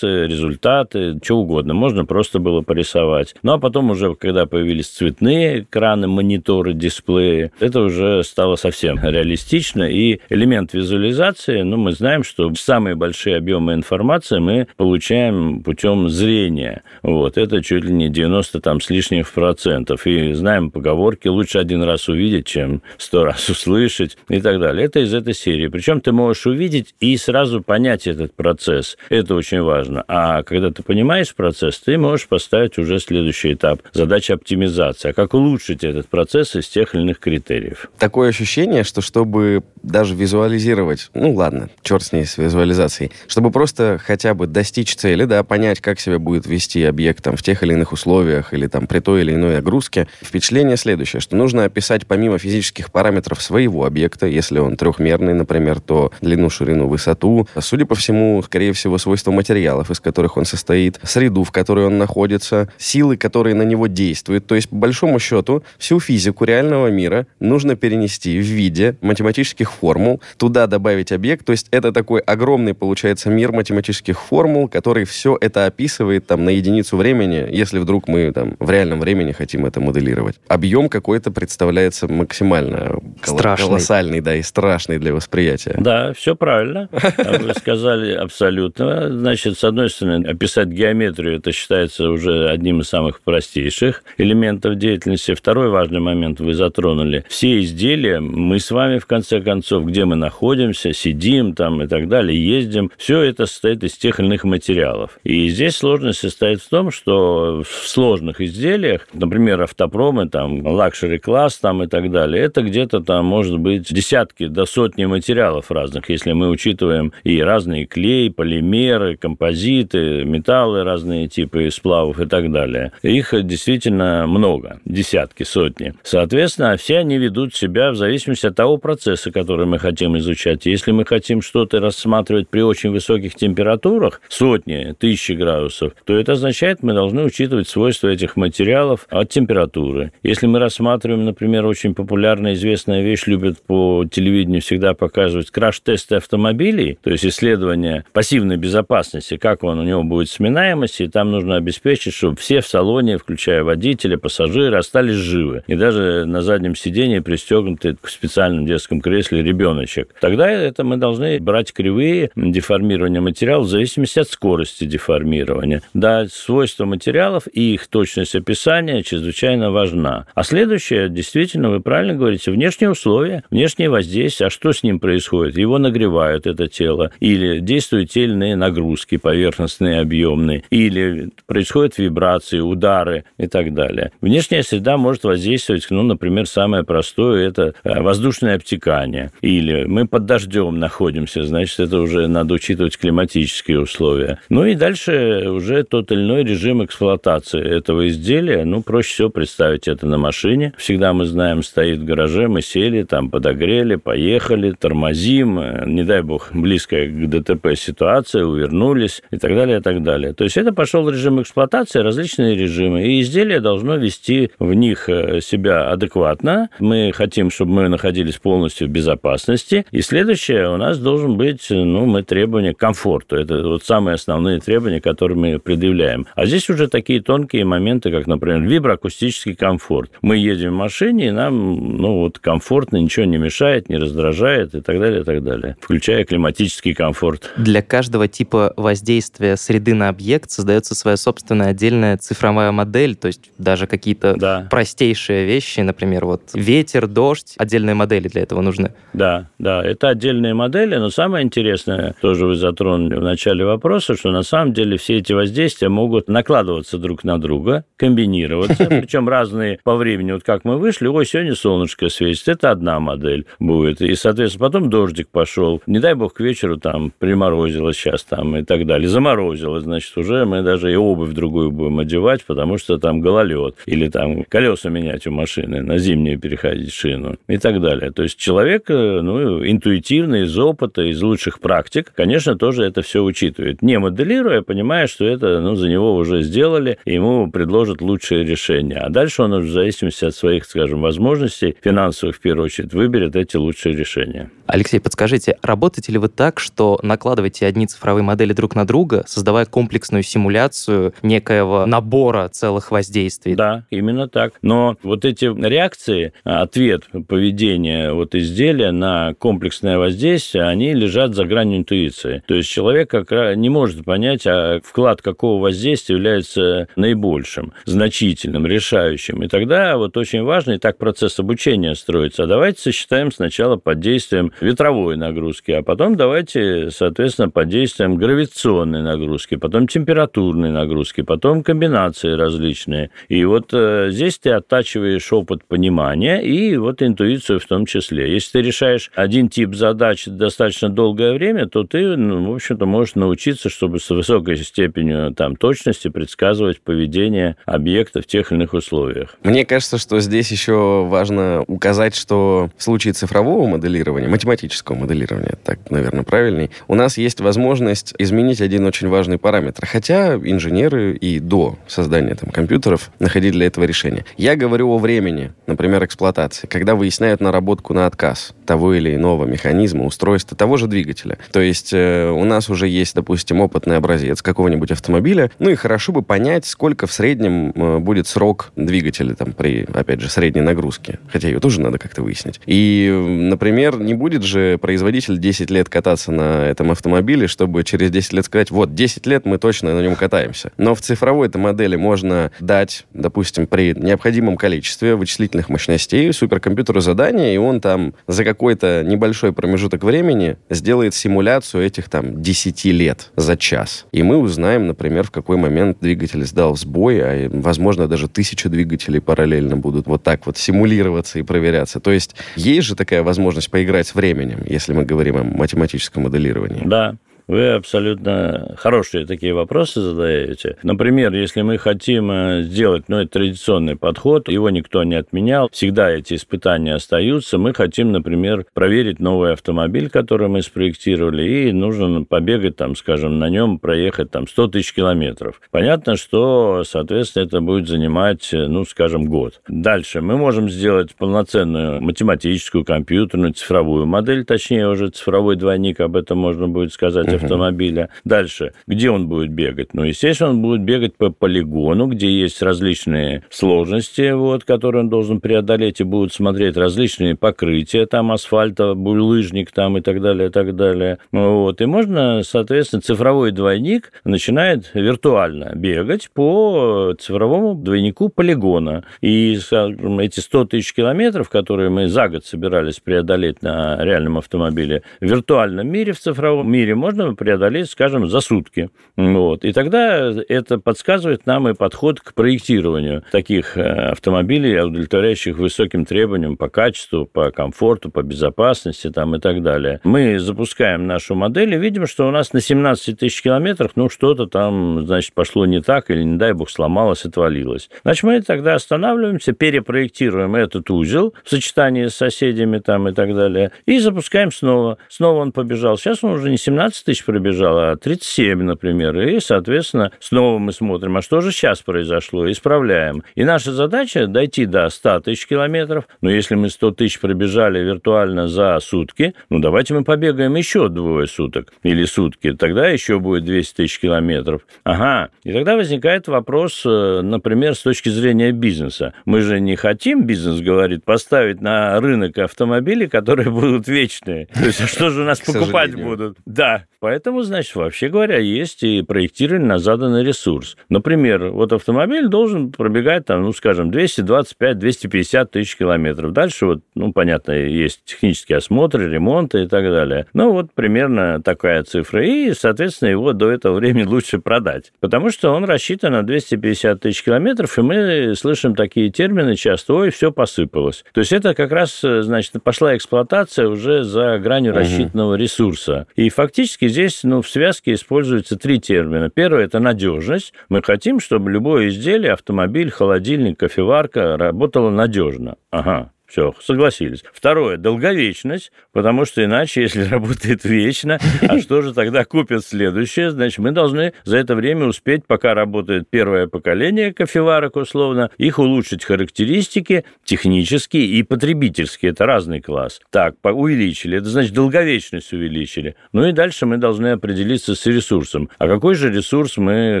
Процессы, 0.00 0.26
результаты, 0.26 1.18
что 1.22 1.38
угодно. 1.38 1.74
Можно 1.74 2.04
просто 2.04 2.38
было 2.38 2.62
порисовать. 2.62 3.34
Ну, 3.42 3.52
а 3.52 3.58
потом 3.58 3.90
уже, 3.90 4.14
когда 4.14 4.46
появились 4.46 4.88
цветные 4.88 5.60
экраны, 5.60 6.06
мониторы, 6.06 6.72
дисплеи, 6.72 7.52
это 7.60 7.80
уже 7.80 8.22
стало 8.24 8.56
совсем 8.56 8.98
реалистично. 9.02 9.82
И 9.84 10.20
элемент 10.28 10.72
визуализации, 10.72 11.62
ну, 11.62 11.76
мы 11.76 11.92
знаем, 11.92 12.24
что 12.24 12.52
самые 12.54 12.94
большие 12.94 13.36
объемы 13.36 13.74
информации 13.74 14.38
мы 14.38 14.68
получаем 14.76 15.62
путем 15.62 16.08
зрения. 16.08 16.82
Вот. 17.02 17.36
Это 17.36 17.62
чуть 17.62 17.84
ли 17.84 17.92
не 17.92 18.08
90 18.08 18.60
там 18.60 18.80
с 18.80 18.90
лишним 18.90 19.24
процентов. 19.34 20.06
И 20.06 20.32
знаем 20.32 20.70
поговорки, 20.70 21.28
лучше 21.28 21.58
один 21.58 21.82
раз 21.82 22.08
увидеть, 22.08 22.46
чем 22.46 22.82
сто 22.96 23.24
раз 23.24 23.48
услышать 23.48 24.16
и 24.28 24.40
так 24.40 24.60
далее. 24.60 24.86
Это 24.86 25.00
из 25.00 25.12
этой 25.12 25.34
серии. 25.34 25.68
Причем 25.68 26.00
ты 26.00 26.12
можешь 26.12 26.46
увидеть 26.46 26.94
и 27.00 27.16
сразу 27.16 27.60
понять 27.62 28.06
этот 28.06 28.34
процесс. 28.34 28.96
Это 29.10 29.34
очень 29.34 29.60
важно. 29.60 29.89
А 30.08 30.42
когда 30.42 30.70
ты 30.70 30.82
понимаешь 30.82 31.34
процесс, 31.34 31.78
ты 31.78 31.98
можешь 31.98 32.28
поставить 32.28 32.78
уже 32.78 32.98
следующий 32.98 33.54
этап. 33.54 33.80
Задача 33.92 34.34
оптимизации. 34.34 35.10
А 35.10 35.12
как 35.12 35.34
улучшить 35.34 35.84
этот 35.84 36.08
процесс 36.08 36.56
из 36.56 36.68
тех 36.68 36.94
или 36.94 37.02
иных 37.02 37.18
критериев? 37.18 37.90
Такое 37.98 38.28
ощущение, 38.28 38.84
что 38.84 39.00
чтобы 39.00 39.62
даже 39.82 40.14
визуализировать, 40.14 41.10
ну 41.14 41.34
ладно, 41.34 41.70
черт 41.82 42.02
с 42.02 42.12
ней, 42.12 42.26
с 42.26 42.38
визуализацией, 42.38 43.12
чтобы 43.26 43.50
просто 43.50 44.00
хотя 44.02 44.34
бы 44.34 44.46
достичь 44.46 44.94
цели, 44.94 45.24
да, 45.24 45.42
понять, 45.42 45.80
как 45.80 46.00
себя 46.00 46.18
будет 46.18 46.46
вести 46.46 46.84
объект 46.84 47.24
там, 47.24 47.36
в 47.36 47.42
тех 47.42 47.62
или 47.62 47.72
иных 47.72 47.92
условиях 47.92 48.52
или 48.52 48.66
там 48.66 48.86
при 48.86 49.00
той 49.00 49.22
или 49.22 49.34
иной 49.34 49.54
нагрузке, 49.54 50.06
впечатление 50.22 50.76
следующее, 50.76 51.20
что 51.20 51.36
нужно 51.36 51.64
описать 51.64 52.06
помимо 52.06 52.38
физических 52.38 52.92
параметров 52.92 53.42
своего 53.42 53.84
объекта, 53.84 54.26
если 54.26 54.58
он 54.58 54.76
трехмерный, 54.76 55.34
например, 55.34 55.80
то 55.80 56.12
длину, 56.20 56.50
ширину, 56.50 56.86
высоту, 56.86 57.48
судя 57.58 57.86
по 57.86 57.94
всему, 57.94 58.42
скорее 58.42 58.72
всего, 58.72 58.98
свойства 58.98 59.30
материалов, 59.80 59.90
из 59.90 60.00
которых 60.00 60.36
он 60.36 60.44
состоит, 60.44 61.00
среду, 61.02 61.44
в 61.44 61.50
которой 61.50 61.86
он 61.86 61.98
находится, 61.98 62.68
силы, 62.78 63.16
которые 63.16 63.54
на 63.54 63.62
него 63.62 63.86
действуют. 63.86 64.46
То 64.46 64.54
есть, 64.54 64.68
по 64.68 64.76
большому 64.76 65.18
счету, 65.18 65.62
всю 65.78 66.00
физику 66.00 66.44
реального 66.44 66.88
мира 66.88 67.26
нужно 67.40 67.76
перенести 67.76 68.38
в 68.38 68.44
виде 68.44 68.96
математических 69.00 69.70
формул, 69.72 70.20
туда 70.36 70.66
добавить 70.66 71.12
объект. 71.12 71.46
То 71.46 71.52
есть, 71.52 71.68
это 71.70 71.92
такой 71.92 72.20
огромный, 72.20 72.74
получается, 72.74 73.30
мир 73.30 73.52
математических 73.52 74.18
формул, 74.18 74.68
который 74.68 75.04
все 75.04 75.36
это 75.40 75.66
описывает 75.66 76.26
там 76.26 76.44
на 76.44 76.50
единицу 76.50 76.96
времени, 76.96 77.46
если 77.50 77.78
вдруг 77.78 78.08
мы 78.08 78.32
там 78.32 78.56
в 78.58 78.70
реальном 78.70 79.00
времени 79.00 79.32
хотим 79.32 79.66
это 79.66 79.80
моделировать. 79.80 80.36
Объем 80.48 80.88
какой-то 80.88 81.30
представляется 81.30 82.08
максимально 82.08 82.98
страшный. 83.22 83.66
колоссальный, 83.66 84.20
да, 84.20 84.36
и 84.36 84.42
страшный 84.42 84.98
для 84.98 85.12
восприятия. 85.12 85.76
Да, 85.78 86.12
все 86.12 86.34
правильно. 86.34 86.88
Вы 86.90 87.54
сказали 87.54 88.12
абсолютно. 88.14 89.10
Значит, 89.18 89.58
с 89.58 89.64
одной 89.70 89.90
стороны, 89.90 90.26
описать 90.26 90.68
геометрию, 90.68 91.36
это 91.36 91.52
считается 91.52 92.10
уже 92.10 92.48
одним 92.48 92.80
из 92.80 92.88
самых 92.88 93.20
простейших 93.22 94.04
элементов 94.18 94.76
деятельности. 94.76 95.34
Второй 95.34 95.70
важный 95.70 96.00
момент 96.00 96.40
вы 96.40 96.54
затронули. 96.54 97.24
Все 97.28 97.60
изделия, 97.60 98.20
мы 98.20 98.60
с 98.60 98.70
вами, 98.70 98.98
в 98.98 99.06
конце 99.06 99.40
концов, 99.40 99.86
где 99.86 100.04
мы 100.04 100.16
находимся, 100.16 100.92
сидим 100.92 101.54
там 101.54 101.82
и 101.82 101.88
так 101.88 102.08
далее, 102.08 102.38
ездим, 102.38 102.90
все 102.96 103.22
это 103.22 103.46
состоит 103.46 103.82
из 103.84 103.94
тех 103.94 104.20
или 104.20 104.26
иных 104.26 104.44
материалов. 104.44 105.18
И 105.24 105.48
здесь 105.48 105.76
сложность 105.76 106.20
состоит 106.20 106.60
в 106.60 106.68
том, 106.68 106.90
что 106.90 107.62
в 107.62 107.88
сложных 107.88 108.40
изделиях, 108.40 109.08
например, 109.12 109.62
автопромы, 109.62 110.28
там, 110.28 110.66
luxury-класс 110.66 111.58
там 111.58 111.82
и 111.82 111.86
так 111.86 112.10
далее, 112.10 112.44
это 112.44 112.62
где-то 112.62 113.00
там 113.00 113.24
может 113.24 113.58
быть 113.58 113.92
десятки 113.92 114.46
до 114.46 114.66
сотни 114.66 115.04
материалов 115.06 115.70
разных, 115.70 116.10
если 116.10 116.32
мы 116.32 116.48
учитываем 116.48 117.12
и 117.24 117.40
разные 117.40 117.86
клей, 117.86 118.30
полимеры, 118.30 119.16
композиты, 119.60 120.24
металлы 120.24 120.84
разные 120.84 121.28
типы 121.28 121.70
сплавов 121.70 122.20
и 122.20 122.26
так 122.26 122.50
далее. 122.50 122.92
Их 123.02 123.34
действительно 123.44 124.26
много, 124.26 124.80
десятки, 124.84 125.42
сотни. 125.42 125.94
Соответственно, 126.02 126.76
все 126.76 126.98
они 126.98 127.18
ведут 127.18 127.54
себя 127.54 127.90
в 127.90 127.96
зависимости 127.96 128.46
от 128.46 128.56
того 128.56 128.78
процесса, 128.78 129.30
который 129.30 129.66
мы 129.66 129.78
хотим 129.78 130.16
изучать. 130.18 130.66
Если 130.66 130.92
мы 130.92 131.04
хотим 131.04 131.42
что-то 131.42 131.80
рассматривать 131.80 132.48
при 132.48 132.60
очень 132.60 132.90
высоких 132.90 133.34
температурах, 133.34 134.20
сотни, 134.28 134.94
тысячи 134.98 135.32
градусов, 135.32 135.92
то 136.04 136.16
это 136.16 136.32
означает, 136.32 136.82
мы 136.82 136.94
должны 136.94 137.22
учитывать 137.22 137.68
свойства 137.68 138.08
этих 138.08 138.36
материалов 138.36 139.06
от 139.10 139.28
температуры. 139.28 140.12
Если 140.22 140.46
мы 140.46 140.58
рассматриваем, 140.58 141.24
например, 141.24 141.66
очень 141.66 141.94
популярная 141.94 142.54
известная 142.54 143.02
вещь, 143.02 143.26
любят 143.26 143.58
по 143.66 144.04
телевидению 144.10 144.62
всегда 144.62 144.94
показывать 144.94 145.50
краш-тесты 145.50 146.16
автомобилей, 146.16 146.98
то 147.02 147.10
есть 147.10 147.26
исследование 147.26 148.04
пассивной 148.12 148.56
безопасности, 148.56 149.36
как 149.36 149.49
он 149.62 149.80
у 149.80 149.84
него 149.84 150.02
будет 150.02 150.28
сминаемость, 150.28 151.00
и 151.00 151.08
там 151.08 151.30
нужно 151.30 151.56
обеспечить, 151.56 152.14
чтобы 152.14 152.36
все 152.36 152.60
в 152.60 152.66
салоне, 152.66 153.18
включая 153.18 153.62
водителя, 153.62 154.16
пассажиры, 154.16 154.76
остались 154.76 155.14
живы. 155.14 155.62
И 155.66 155.74
даже 155.74 156.24
на 156.26 156.42
заднем 156.42 156.74
сидении 156.74 157.18
пристегнутый 157.20 157.96
к 158.00 158.08
специальном 158.08 158.66
детском 158.66 159.00
кресле 159.00 159.42
ребеночек. 159.42 160.14
Тогда 160.20 160.50
это 160.50 160.84
мы 160.84 160.96
должны 160.96 161.38
брать 161.40 161.72
кривые 161.72 162.30
деформирования 162.34 163.20
материала 163.20 163.62
в 163.62 163.68
зависимости 163.68 164.18
от 164.18 164.28
скорости 164.28 164.84
деформирования. 164.84 165.82
Да, 165.94 166.26
свойства 166.30 166.84
материалов 166.84 167.44
и 167.52 167.74
их 167.74 167.86
точность 167.88 168.34
описания 168.34 169.02
чрезвычайно 169.02 169.70
важна. 169.70 170.26
А 170.34 170.42
следующее, 170.42 171.08
действительно, 171.08 171.70
вы 171.70 171.80
правильно 171.80 172.14
говорите, 172.14 172.50
внешние 172.50 172.90
условия, 172.90 173.44
внешние 173.50 173.90
воздействия, 173.90 174.46
а 174.46 174.50
что 174.50 174.72
с 174.72 174.82
ним 174.82 175.00
происходит? 175.00 175.56
Его 175.56 175.78
нагревают, 175.78 176.46
это 176.46 176.68
тело, 176.68 177.10
или 177.20 177.60
действуют 177.60 178.10
те 178.10 178.24
или 178.24 178.32
иные 178.32 178.56
нагрузки 178.56 179.16
поверхностные, 179.40 180.00
объемные, 180.00 180.64
или 180.70 181.30
происходят 181.46 181.96
вибрации, 181.96 182.60
удары 182.60 183.24
и 183.38 183.46
так 183.46 183.72
далее. 183.72 184.12
Внешняя 184.20 184.62
среда 184.62 184.98
может 184.98 185.24
воздействовать, 185.24 185.86
ну, 185.88 186.02
например, 186.02 186.46
самое 186.46 186.84
простое– 186.84 187.48
это 187.48 187.72
э, 187.82 188.00
воздушное 188.02 188.56
обтекание. 188.56 189.30
Или 189.40 189.84
мы 189.84 190.06
под 190.06 190.26
дождем 190.26 190.78
находимся, 190.78 191.42
значит, 191.44 191.80
это 191.80 192.00
уже 192.00 192.28
надо 192.28 192.54
учитывать 192.54 192.98
климатические 192.98 193.80
условия. 193.80 194.38
Ну 194.50 194.66
и 194.66 194.74
дальше 194.74 195.46
уже 195.48 195.84
тот 195.84 196.12
или 196.12 196.20
иной 196.20 196.44
режим 196.44 196.84
эксплуатации 196.84 197.62
этого 197.62 198.08
изделия. 198.08 198.64
Ну, 198.64 198.82
проще 198.82 199.14
всего 199.14 199.30
представить 199.30 199.88
это 199.88 200.06
на 200.06 200.18
машине. 200.18 200.74
Всегда 200.76 201.14
мы 201.14 201.24
знаем, 201.24 201.62
стоит 201.62 202.00
в 202.00 202.04
гараже, 202.04 202.48
мы 202.48 202.60
сели, 202.60 203.04
там 203.04 203.30
подогрели, 203.30 203.94
поехали, 203.94 204.72
тормозим, 204.72 205.58
э, 205.58 205.84
не 205.86 206.04
дай 206.04 206.20
бог, 206.20 206.50
близкая 206.52 207.08
к 207.08 207.30
ДТП 207.30 207.74
ситуация, 207.74 208.44
увернулись 208.44 209.19
и 209.30 209.38
так 209.38 209.54
далее, 209.54 209.78
и 209.78 209.80
так 209.80 210.02
далее. 210.02 210.32
То 210.32 210.44
есть 210.44 210.56
это 210.56 210.72
пошел 210.72 211.08
режим 211.08 211.40
эксплуатации, 211.40 212.00
различные 212.00 212.56
режимы, 212.56 213.02
и 213.06 213.20
изделие 213.20 213.60
должно 213.60 213.96
вести 213.96 214.50
в 214.58 214.72
них 214.74 215.08
э, 215.08 215.40
себя 215.40 215.90
адекватно. 215.90 216.70
Мы 216.78 217.12
хотим, 217.14 217.50
чтобы 217.50 217.72
мы 217.72 217.88
находились 217.88 218.36
полностью 218.36 218.88
в 218.88 218.90
безопасности. 218.90 219.86
И 219.90 220.02
следующее 220.02 220.70
у 220.70 220.76
нас 220.76 220.98
должен 220.98 221.36
быть, 221.36 221.66
ну, 221.70 222.06
мы 222.06 222.22
требования 222.22 222.74
к 222.74 222.78
комфорту. 222.78 223.36
Это 223.36 223.62
вот 223.62 223.84
самые 223.84 224.14
основные 224.14 224.60
требования, 224.60 225.00
которые 225.00 225.38
мы 225.38 225.58
предъявляем. 225.58 226.26
А 226.34 226.46
здесь 226.46 226.68
уже 226.70 226.88
такие 226.88 227.22
тонкие 227.22 227.64
моменты, 227.64 228.10
как, 228.10 228.26
например, 228.26 228.62
виброакустический 228.62 229.54
комфорт. 229.54 230.10
Мы 230.22 230.36
едем 230.36 230.72
в 230.72 230.76
машине, 230.76 231.28
и 231.28 231.30
нам, 231.30 231.96
ну, 231.96 232.20
вот 232.20 232.38
комфортно, 232.38 232.96
ничего 232.96 233.26
не 233.26 233.38
мешает, 233.38 233.88
не 233.88 233.96
раздражает 233.96 234.74
и 234.74 234.80
так 234.80 234.98
далее, 234.98 235.20
и 235.20 235.24
так 235.24 235.42
далее. 235.42 235.76
Включая 235.80 236.24
климатический 236.24 236.94
комфорт. 236.94 237.50
Для 237.56 237.82
каждого 237.82 238.28
типа 238.28 238.72
воздействия 238.76 239.09
воздействия 239.10 239.56
среды 239.56 239.94
на 239.94 240.08
объект 240.08 240.50
создается 240.52 240.94
своя 240.94 241.16
собственная 241.16 241.70
отдельная 241.70 242.16
цифровая 242.16 242.70
модель, 242.70 243.16
то 243.16 243.26
есть 243.26 243.50
даже 243.58 243.88
какие-то 243.88 244.36
Да. 244.38 244.68
простейшие 244.70 245.46
вещи, 245.46 245.80
например, 245.80 246.26
вот 246.26 246.42
ветер, 246.54 247.08
дождь, 247.08 247.54
отдельные 247.58 247.94
модели 247.94 248.28
для 248.28 248.42
этого 248.42 248.60
нужны. 248.60 248.92
Да, 249.12 249.48
да, 249.58 249.84
это 249.84 250.10
отдельные 250.10 250.54
модели, 250.54 250.94
но 250.96 251.10
самое 251.10 251.44
интересное, 251.44 252.14
тоже 252.20 252.46
вы 252.46 252.54
затронули 252.54 253.16
в 253.16 253.22
начале 253.22 253.64
вопроса, 253.64 254.14
что 254.16 254.30
на 254.30 254.42
самом 254.44 254.74
деле 254.74 254.96
все 254.96 255.16
эти 255.16 255.32
воздействия 255.32 255.88
могут 255.88 256.28
накладываться 256.28 256.96
друг 256.98 257.24
на 257.24 257.38
друга, 257.40 257.84
комбинироваться, 257.96 258.84
причем 258.88 259.28
разные 259.28 259.80
по 259.82 259.96
времени. 259.96 260.32
Вот 260.32 260.44
как 260.44 260.64
мы 260.64 260.78
вышли, 260.78 261.08
ой, 261.08 261.26
сегодня 261.26 261.56
солнышко 261.56 262.08
светит, 262.10 262.46
это 262.46 262.70
одна 262.70 263.00
модель 263.00 263.46
будет. 263.58 264.00
И, 264.00 264.14
соответственно, 264.14 264.66
потом 264.66 264.88
дождик 264.88 265.28
пошел. 265.30 265.82
Не 265.86 265.98
дай 265.98 266.14
бог 266.14 266.34
к 266.34 266.40
вечеру 266.40 266.76
там 266.76 267.12
приморозило 267.18 267.92
сейчас 267.92 268.22
там 268.22 268.56
и 268.56 268.62
так 268.62 268.86
далее. 268.86 268.99
Заморозило, 269.06 269.80
значит, 269.80 270.16
уже 270.16 270.44
мы 270.44 270.62
даже 270.62 270.92
и 270.92 270.96
обувь 270.96 271.32
другую 271.32 271.70
будем 271.70 271.98
одевать, 271.98 272.44
потому 272.44 272.78
что 272.78 272.98
там 272.98 273.20
гололед. 273.20 273.76
Или 273.86 274.08
там 274.08 274.44
колеса 274.44 274.88
менять 274.88 275.26
у 275.26 275.30
машины, 275.30 275.82
на 275.82 275.98
зимнюю 275.98 276.38
переходить 276.38 276.92
шину 276.92 277.36
и 277.48 277.58
так 277.58 277.80
далее. 277.80 278.10
То 278.10 278.22
есть 278.22 278.36
человек, 278.38 278.90
э, 278.90 279.20
ну, 279.20 279.64
интуитивно, 279.66 280.42
из 280.42 280.58
опыта, 280.58 281.02
из 281.02 281.22
лучших 281.22 281.60
практик, 281.60 282.12
конечно, 282.14 282.56
тоже 282.56 282.84
это 282.84 283.02
все 283.02 283.22
учитывает. 283.22 283.82
Не 283.82 283.98
моделируя, 283.98 284.62
понимая, 284.62 285.06
что 285.06 285.24
это, 285.24 285.60
ну, 285.60 285.74
за 285.74 285.88
него 285.88 286.14
уже 286.14 286.42
сделали, 286.42 286.98
ему 287.04 287.50
предложат 287.50 288.00
лучшее 288.00 288.44
решение. 288.44 288.98
А 288.98 289.08
дальше 289.08 289.42
он, 289.42 289.52
уже 289.52 289.68
в 289.68 289.72
зависимости 289.72 290.24
от 290.24 290.34
своих, 290.34 290.64
скажем, 290.64 291.00
возможностей, 291.00 291.76
финансовых 291.82 292.36
в 292.36 292.40
первую 292.40 292.66
очередь, 292.66 292.92
выберет 292.92 293.36
эти 293.36 293.56
лучшие 293.56 293.96
решения. 293.96 294.50
Алексей, 294.66 295.00
подскажите, 295.00 295.58
работаете 295.62 296.12
ли 296.12 296.18
вы 296.18 296.28
так, 296.28 296.60
что 296.60 297.00
накладываете 297.02 297.66
одни 297.66 297.86
цифровые 297.86 298.22
модели 298.22 298.52
друг 298.52 298.76
на 298.76 298.86
друга, 298.90 299.22
создавая 299.28 299.66
комплексную 299.66 300.24
симуляцию 300.24 301.14
некоего 301.22 301.86
набора 301.86 302.48
целых 302.48 302.90
воздействий? 302.90 303.54
Да, 303.54 303.84
именно 303.90 304.28
так. 304.28 304.54
Но 304.62 304.96
вот 305.04 305.24
эти 305.24 305.44
реакции, 305.44 306.32
ответ 306.42 307.04
поведения 307.28 308.12
вот 308.12 308.34
изделия 308.34 308.90
на 308.90 309.34
комплексное 309.34 309.96
воздействие, 309.96 310.64
они 310.64 310.92
лежат 310.92 311.36
за 311.36 311.44
гранью 311.44 311.78
интуиции. 311.78 312.42
То 312.48 312.54
есть 312.54 312.68
человек 312.68 313.08
как 313.10 313.30
раз 313.30 313.56
не 313.56 313.68
может 313.68 314.04
понять, 314.04 314.44
а 314.46 314.80
вклад 314.82 315.22
какого 315.22 315.62
воздействия 315.62 316.16
является 316.16 316.88
наибольшим, 316.96 317.72
значительным, 317.84 318.66
решающим. 318.66 319.44
И 319.44 319.48
тогда 319.48 319.96
вот 319.98 320.16
очень 320.16 320.42
важно, 320.42 320.72
и 320.72 320.78
так 320.78 320.98
процесс 320.98 321.38
обучения 321.38 321.94
строится. 321.94 322.42
А 322.42 322.46
давайте 322.46 322.80
сосчитаем 322.80 323.30
сначала 323.30 323.76
под 323.76 324.00
действием 324.00 324.52
ветровой 324.60 325.16
нагрузки, 325.16 325.70
а 325.70 325.84
потом 325.84 326.16
давайте, 326.16 326.90
соответственно, 326.90 327.50
под 327.50 327.68
действием 327.68 328.16
гравитационной 328.16 328.79
нагрузки, 328.84 329.56
потом 329.56 329.88
температурной 329.88 330.70
нагрузки, 330.70 331.22
потом 331.22 331.62
комбинации 331.62 332.30
различные. 332.30 333.10
И 333.28 333.44
вот 333.44 333.70
э, 333.72 334.08
здесь 334.10 334.38
ты 334.38 334.50
оттачиваешь 334.50 335.32
опыт 335.32 335.64
понимания 335.64 336.40
и 336.40 336.76
вот 336.76 337.02
интуицию 337.02 337.60
в 337.60 337.66
том 337.66 337.86
числе. 337.86 338.32
Если 338.32 338.52
ты 338.52 338.62
решаешь 338.62 339.10
один 339.14 339.48
тип 339.48 339.74
задач 339.74 340.26
достаточно 340.26 340.88
долгое 340.88 341.32
время, 341.32 341.66
то 341.66 341.84
ты, 341.84 342.16
ну, 342.16 342.52
в 342.52 342.54
общем-то, 342.54 342.86
можешь 342.86 343.14
научиться, 343.14 343.68
чтобы 343.68 343.98
с 343.98 344.08
высокой 344.10 344.56
степенью 344.56 345.34
там, 345.34 345.56
точности 345.56 346.08
предсказывать 346.08 346.80
поведение 346.80 347.56
объекта 347.66 348.22
в 348.22 348.26
тех 348.26 348.52
или 348.52 348.60
иных 348.60 348.74
условиях. 348.74 349.36
Мне 349.42 349.64
кажется, 349.64 349.98
что 349.98 350.20
здесь 350.20 350.50
еще 350.52 351.06
важно 351.06 351.64
указать, 351.66 352.14
что 352.14 352.70
в 352.76 352.82
случае 352.82 353.14
цифрового 353.14 353.66
моделирования, 353.66 354.28
математического 354.28 354.96
моделирования, 354.96 355.58
так, 355.64 355.90
наверное, 355.90 356.24
правильней, 356.24 356.70
у 356.88 356.94
нас 356.94 357.16
есть 357.18 357.40
возможность 357.40 358.14
изменить 358.18 358.60
один 358.70 358.86
очень 358.86 359.08
важный 359.08 359.36
параметр. 359.36 359.84
Хотя 359.84 360.36
инженеры 360.36 361.16
и 361.16 361.40
до 361.40 361.76
создания 361.88 362.36
там, 362.36 362.50
компьютеров 362.50 363.10
находили 363.18 363.52
для 363.52 363.66
этого 363.66 363.84
решение. 363.84 364.24
Я 364.36 364.54
говорю 364.54 364.90
о 364.90 364.98
времени, 364.98 365.52
например, 365.66 366.04
эксплуатации, 366.04 366.68
когда 366.68 366.94
выясняют 366.94 367.40
наработку 367.40 367.94
на 367.94 368.06
отказ 368.06 368.54
того 368.66 368.94
или 368.94 369.16
иного 369.16 369.44
механизма, 369.46 370.04
устройства, 370.04 370.56
того 370.56 370.76
же 370.76 370.86
двигателя. 370.86 371.36
То 371.50 371.60
есть 371.60 371.92
э, 371.92 372.30
у 372.30 372.44
нас 372.44 372.70
уже 372.70 372.86
есть, 372.86 373.16
допустим, 373.16 373.60
опытный 373.60 373.96
образец 373.96 374.40
какого-нибудь 374.40 374.92
автомобиля, 374.92 375.50
ну 375.58 375.70
и 375.70 375.74
хорошо 375.74 376.12
бы 376.12 376.22
понять, 376.22 376.64
сколько 376.64 377.08
в 377.08 377.12
среднем 377.12 377.72
э, 377.74 377.98
будет 377.98 378.28
срок 378.28 378.70
двигателя 378.76 379.34
там 379.34 379.52
при, 379.52 379.84
опять 379.92 380.20
же, 380.20 380.30
средней 380.30 380.60
нагрузке. 380.60 381.18
Хотя 381.26 381.48
ее 381.48 381.58
тоже 381.58 381.80
надо 381.80 381.98
как-то 381.98 382.22
выяснить. 382.22 382.60
И, 382.66 383.10
например, 383.10 383.98
не 383.98 384.14
будет 384.14 384.44
же 384.44 384.78
производитель 384.78 385.38
10 385.38 385.70
лет 385.70 385.88
кататься 385.88 386.30
на 386.30 386.66
этом 386.66 386.92
автомобиле, 386.92 387.48
чтобы 387.48 387.82
через 387.82 388.12
10 388.12 388.34
лет 388.34 388.44
сказать, 388.44 388.59
вот, 388.70 388.94
10 388.94 389.26
лет 389.26 389.46
мы 389.46 389.58
точно 389.58 389.94
на 389.94 390.02
нем 390.02 390.16
катаемся. 390.16 390.72
Но 390.76 390.94
в 390.94 391.00
цифровой 391.00 391.48
этой 391.48 391.58
модели 391.58 391.96
можно 391.96 392.50
дать, 392.60 393.06
допустим, 393.14 393.66
при 393.66 393.94
необходимом 393.94 394.56
количестве 394.56 395.14
вычислительных 395.14 395.68
мощностей 395.68 396.32
суперкомпьютеру 396.32 397.00
задание, 397.00 397.54
и 397.54 397.58
он 397.58 397.80
там 397.80 398.14
за 398.26 398.44
какой-то 398.44 399.02
небольшой 399.04 399.52
промежуток 399.52 400.04
времени 400.04 400.56
сделает 400.68 401.14
симуляцию 401.14 401.84
этих 401.84 402.08
там 402.08 402.42
10 402.42 402.84
лет 402.86 403.30
за 403.36 403.56
час. 403.56 404.06
И 404.12 404.22
мы 404.22 404.36
узнаем, 404.36 404.86
например, 404.86 405.24
в 405.24 405.30
какой 405.30 405.56
момент 405.56 405.98
двигатель 406.00 406.44
сдал 406.44 406.76
сбой, 406.76 407.20
а 407.22 407.48
возможно 407.50 408.08
даже 408.08 408.28
тысяча 408.28 408.68
двигателей 408.68 409.20
параллельно 409.20 409.76
будут 409.76 410.06
вот 410.06 410.22
так 410.22 410.46
вот 410.46 410.58
симулироваться 410.58 411.38
и 411.38 411.42
проверяться. 411.42 412.00
То 412.00 412.10
есть 412.10 412.34
есть 412.56 412.86
же 412.86 412.96
такая 412.96 413.22
возможность 413.22 413.70
поиграть 413.70 414.08
с 414.08 414.14
временем, 414.14 414.64
если 414.66 414.92
мы 414.92 415.04
говорим 415.04 415.36
о 415.36 415.44
математическом 415.44 416.24
моделировании. 416.24 416.82
Да, 416.84 417.16
вы 417.50 417.70
абсолютно 417.70 418.76
хорошие 418.78 419.26
такие 419.26 419.52
вопросы 419.52 420.00
задаете. 420.00 420.76
Например, 420.84 421.34
если 421.34 421.62
мы 421.62 421.78
хотим 421.78 422.30
э, 422.30 422.62
сделать, 422.62 423.04
ну, 423.08 423.18
это 423.18 423.32
традиционный 423.32 423.96
подход, 423.96 424.48
его 424.48 424.70
никто 424.70 425.02
не 425.02 425.16
отменял, 425.16 425.68
всегда 425.72 426.10
эти 426.10 426.34
испытания 426.34 426.94
остаются. 426.94 427.58
Мы 427.58 427.74
хотим, 427.74 428.12
например, 428.12 428.66
проверить 428.72 429.18
новый 429.18 429.52
автомобиль, 429.52 430.08
который 430.08 430.46
мы 430.46 430.62
спроектировали, 430.62 431.42
и 431.42 431.72
нужно 431.72 432.22
побегать 432.22 432.76
там, 432.76 432.94
скажем, 432.94 433.40
на 433.40 433.50
нем 433.50 433.80
проехать 433.80 434.30
там 434.30 434.46
100 434.46 434.68
тысяч 434.68 434.94
километров. 434.94 435.60
Понятно, 435.72 436.14
что, 436.14 436.84
соответственно, 436.84 437.46
это 437.46 437.60
будет 437.60 437.88
занимать, 437.88 438.48
э, 438.52 438.68
ну, 438.68 438.84
скажем, 438.84 439.24
год. 439.24 439.60
Дальше 439.66 440.20
мы 440.20 440.36
можем 440.36 440.70
сделать 440.70 441.16
полноценную 441.16 442.00
математическую, 442.00 442.84
компьютерную, 442.84 443.54
цифровую 443.54 444.06
модель, 444.06 444.44
точнее 444.44 444.88
уже 444.88 445.08
цифровой 445.08 445.56
двойник, 445.56 445.98
об 445.98 446.14
этом 446.14 446.38
можно 446.38 446.68
будет 446.68 446.92
сказать, 446.92 447.39
автомобиля. 447.42 448.10
Дальше, 448.24 448.72
где 448.86 449.10
он 449.10 449.28
будет 449.28 449.50
бегать? 449.50 449.94
Ну, 449.94 450.04
естественно, 450.04 450.50
он 450.50 450.62
будет 450.62 450.82
бегать 450.82 451.16
по 451.16 451.30
полигону, 451.30 452.06
где 452.06 452.30
есть 452.30 452.62
различные 452.62 453.42
сложности, 453.50 454.32
вот, 454.32 454.64
которые 454.64 455.02
он 455.02 455.08
должен 455.08 455.40
преодолеть, 455.40 456.00
и 456.00 456.04
будут 456.04 456.32
смотреть 456.32 456.76
различные 456.76 457.36
покрытия, 457.36 458.06
там 458.06 458.32
асфальта, 458.32 458.94
булыжник 458.94 459.70
там 459.72 459.98
и 459.98 460.00
так 460.00 460.20
далее, 460.20 460.48
и 460.48 460.52
так 460.52 460.76
далее. 460.76 461.18
Вот. 461.32 461.80
И 461.80 461.86
можно, 461.86 462.42
соответственно, 462.42 463.02
цифровой 463.02 463.52
двойник 463.52 464.12
начинает 464.24 464.90
виртуально 464.94 465.72
бегать 465.74 466.30
по 466.32 467.14
цифровому 467.18 467.74
двойнику 467.74 468.28
полигона. 468.28 469.04
И 469.20 469.56
скажем, 469.56 470.18
эти 470.20 470.40
100 470.40 470.64
тысяч 470.66 470.92
километров, 470.94 471.48
которые 471.48 471.90
мы 471.90 472.08
за 472.08 472.28
год 472.28 472.44
собирались 472.44 473.00
преодолеть 473.00 473.62
на 473.62 474.02
реальном 474.02 474.38
автомобиле, 474.38 475.02
в 475.20 475.24
виртуальном 475.24 475.88
мире, 475.88 476.12
в 476.12 476.20
цифровом 476.20 476.70
мире 476.70 476.94
можно 476.94 477.29
преодолеть, 477.36 477.90
скажем, 477.90 478.28
за 478.28 478.40
сутки. 478.40 478.90
Вот. 479.16 479.64
И 479.64 479.72
тогда 479.72 480.32
это 480.48 480.78
подсказывает 480.78 481.46
нам 481.46 481.68
и 481.68 481.74
подход 481.74 482.20
к 482.20 482.34
проектированию 482.34 483.24
таких 483.30 483.76
э, 483.76 484.10
автомобилей, 484.10 484.80
удовлетворяющих 484.80 485.56
высоким 485.58 486.04
требованиям 486.04 486.56
по 486.56 486.68
качеству, 486.68 487.26
по 487.26 487.50
комфорту, 487.50 488.10
по 488.10 488.22
безопасности 488.22 489.10
там, 489.10 489.34
и 489.34 489.40
так 489.40 489.62
далее. 489.62 490.00
Мы 490.04 490.38
запускаем 490.38 491.06
нашу 491.06 491.34
модель 491.34 491.74
и 491.74 491.78
видим, 491.78 492.06
что 492.06 492.28
у 492.28 492.30
нас 492.30 492.52
на 492.52 492.60
17 492.60 493.18
тысяч 493.18 493.42
километрах, 493.42 493.92
ну, 493.96 494.08
что-то 494.08 494.46
там, 494.46 495.06
значит, 495.06 495.32
пошло 495.34 495.66
не 495.66 495.80
так 495.80 496.10
или, 496.10 496.22
не 496.22 496.38
дай 496.38 496.52
бог, 496.52 496.70
сломалось, 496.70 497.24
отвалилось. 497.24 497.90
Значит, 498.02 498.22
мы 498.24 498.40
тогда 498.42 498.74
останавливаемся, 498.74 499.52
перепроектируем 499.52 500.54
этот 500.54 500.90
узел 500.90 501.34
в 501.44 501.50
сочетании 501.50 502.06
с 502.06 502.14
соседями 502.14 502.78
там 502.78 503.08
и 503.08 503.12
так 503.12 503.34
далее, 503.34 503.72
и 503.86 503.98
запускаем 503.98 504.52
снова. 504.52 504.98
Снова 505.08 505.40
он 505.40 505.52
побежал. 505.52 505.96
Сейчас 505.98 506.22
он 506.24 506.32
уже 506.32 506.50
не 506.50 506.56
17 506.56 507.04
тысяч 507.04 507.19
пробежал, 507.24 507.78
а 507.78 507.96
37, 507.96 508.62
например. 508.62 509.18
И, 509.20 509.40
соответственно, 509.40 510.12
снова 510.20 510.58
мы 510.58 510.72
смотрим, 510.72 511.16
а 511.16 511.22
что 511.22 511.40
же 511.40 511.52
сейчас 511.52 511.82
произошло, 511.82 512.50
исправляем. 512.50 513.22
И 513.34 513.44
наша 513.44 513.72
задача 513.72 514.26
дойти 514.26 514.66
до 514.66 514.88
100 514.88 515.20
тысяч 515.20 515.46
километров. 515.46 516.08
Но 516.20 516.30
если 516.30 516.54
мы 516.54 516.70
100 516.70 516.92
тысяч 516.92 517.20
пробежали 517.20 517.80
виртуально 517.80 518.48
за 518.48 518.78
сутки, 518.80 519.34
ну, 519.48 519.58
давайте 519.58 519.94
мы 519.94 520.04
побегаем 520.04 520.54
еще 520.54 520.88
двое 520.88 521.26
суток 521.26 521.72
или 521.82 522.04
сутки. 522.04 522.52
Тогда 522.52 522.88
еще 522.88 523.18
будет 523.18 523.44
200 523.44 523.76
тысяч 523.76 524.00
километров. 524.00 524.62
Ага. 524.84 525.30
И 525.44 525.52
тогда 525.52 525.76
возникает 525.76 526.28
вопрос, 526.28 526.82
э, 526.84 527.20
например, 527.22 527.74
с 527.74 527.82
точки 527.82 528.08
зрения 528.08 528.52
бизнеса. 528.52 529.14
Мы 529.24 529.40
же 529.42 529.60
не 529.60 529.76
хотим, 529.76 530.24
бизнес 530.24 530.60
говорит, 530.60 531.04
поставить 531.04 531.60
на 531.60 532.00
рынок 532.00 532.38
автомобили, 532.38 533.06
которые 533.06 533.50
будут 533.50 533.88
вечные. 533.88 534.46
То 534.46 534.64
есть, 534.66 534.80
а 534.80 534.86
что 534.86 535.10
же 535.10 535.22
у 535.22 535.24
нас 535.24 535.40
покупать 535.40 535.94
будут? 535.94 536.38
Да, 536.46 536.84
Поэтому, 537.00 537.42
значит, 537.42 537.74
вообще 537.76 538.08
говоря, 538.08 538.38
есть 538.38 538.82
и 538.82 539.02
проектирование 539.02 539.66
на 539.66 539.78
заданный 539.78 540.22
ресурс. 540.22 540.76
Например, 540.90 541.48
вот 541.48 541.72
автомобиль 541.72 542.28
должен 542.28 542.72
пробегать, 542.72 543.24
там, 543.24 543.42
ну, 543.42 543.52
скажем, 543.52 543.90
225-250 543.90 545.46
тысяч 545.46 545.76
километров. 545.76 546.32
Дальше 546.32 546.66
вот, 546.66 546.80
ну, 546.94 547.12
понятно, 547.14 547.52
есть 547.52 548.04
технические 548.04 548.58
осмотры, 548.58 549.08
ремонты 549.08 549.62
и 549.62 549.66
так 549.66 549.84
далее. 549.84 550.26
Ну, 550.34 550.52
вот 550.52 550.72
примерно 550.74 551.42
такая 551.42 551.82
цифра. 551.84 552.24
И, 552.24 552.52
соответственно, 552.52 553.08
его 553.08 553.32
до 553.32 553.50
этого 553.50 553.76
времени 553.76 554.04
лучше 554.06 554.38
продать. 554.38 554.92
Потому 555.00 555.30
что 555.30 555.52
он 555.52 555.64
рассчитан 555.64 556.12
на 556.12 556.22
250 556.22 557.00
тысяч 557.00 557.22
километров, 557.22 557.78
и 557.78 557.82
мы 557.82 558.34
слышим 558.36 558.74
такие 558.74 559.10
термины 559.10 559.56
часто, 559.56 559.94
ой, 559.94 560.10
все 560.10 560.32
посыпалось. 560.32 561.04
То 561.14 561.20
есть 561.20 561.32
это 561.32 561.54
как 561.54 561.72
раз, 561.72 562.00
значит, 562.02 562.62
пошла 562.62 562.94
эксплуатация 562.94 563.68
уже 563.68 564.04
за 564.04 564.38
гранью 564.38 564.72
угу. 564.72 564.80
рассчитанного 564.80 565.36
ресурса. 565.36 566.06
И 566.14 566.28
фактически 566.28 566.89
здесь, 566.90 567.24
ну, 567.24 567.42
в 567.42 567.48
связке 567.48 567.94
используются 567.94 568.56
три 568.56 568.78
термина. 568.78 569.30
Первое– 569.30 569.64
это 569.66 569.80
надежность. 569.80 570.52
Мы 570.68 570.82
хотим, 570.82 571.20
чтобы 571.20 571.50
любое 571.50 571.88
изделие, 571.88 572.32
автомобиль, 572.32 572.90
холодильник, 572.90 573.58
кофеварка 573.58 574.36
работало 574.36 574.90
надежно. 574.90 575.56
Ага, 575.70 576.12
все, 576.30 576.54
согласились. 576.60 577.24
Второе, 577.32 577.76
долговечность, 577.76 578.70
потому 578.92 579.24
что 579.24 579.44
иначе, 579.44 579.82
если 579.82 580.04
работает 580.08 580.64
вечно, 580.64 581.18
а 581.42 581.60
что 581.60 581.82
же 581.82 581.92
тогда 581.92 582.24
купят 582.24 582.64
следующее? 582.64 583.32
Значит, 583.32 583.58
мы 583.58 583.72
должны 583.72 584.12
за 584.24 584.36
это 584.36 584.54
время 584.54 584.86
успеть, 584.86 585.26
пока 585.26 585.54
работает 585.54 586.08
первое 586.08 586.46
поколение 586.46 587.12
кофеварок, 587.12 587.76
условно, 587.76 588.30
их 588.38 588.60
улучшить 588.60 589.04
характеристики 589.04 590.04
технические 590.24 591.06
и 591.06 591.22
потребительские. 591.24 592.12
Это 592.12 592.26
разный 592.26 592.60
класс. 592.60 593.00
Так, 593.10 593.34
увеличили. 593.42 594.18
Это 594.18 594.28
значит, 594.28 594.54
долговечность 594.54 595.32
увеличили. 595.32 595.96
Ну 596.12 596.26
и 596.26 596.32
дальше 596.32 596.64
мы 596.66 596.76
должны 596.76 597.08
определиться 597.08 597.74
с 597.74 597.86
ресурсом. 597.86 598.48
А 598.58 598.68
какой 598.68 598.94
же 598.94 599.10
ресурс 599.10 599.56
мы 599.56 600.00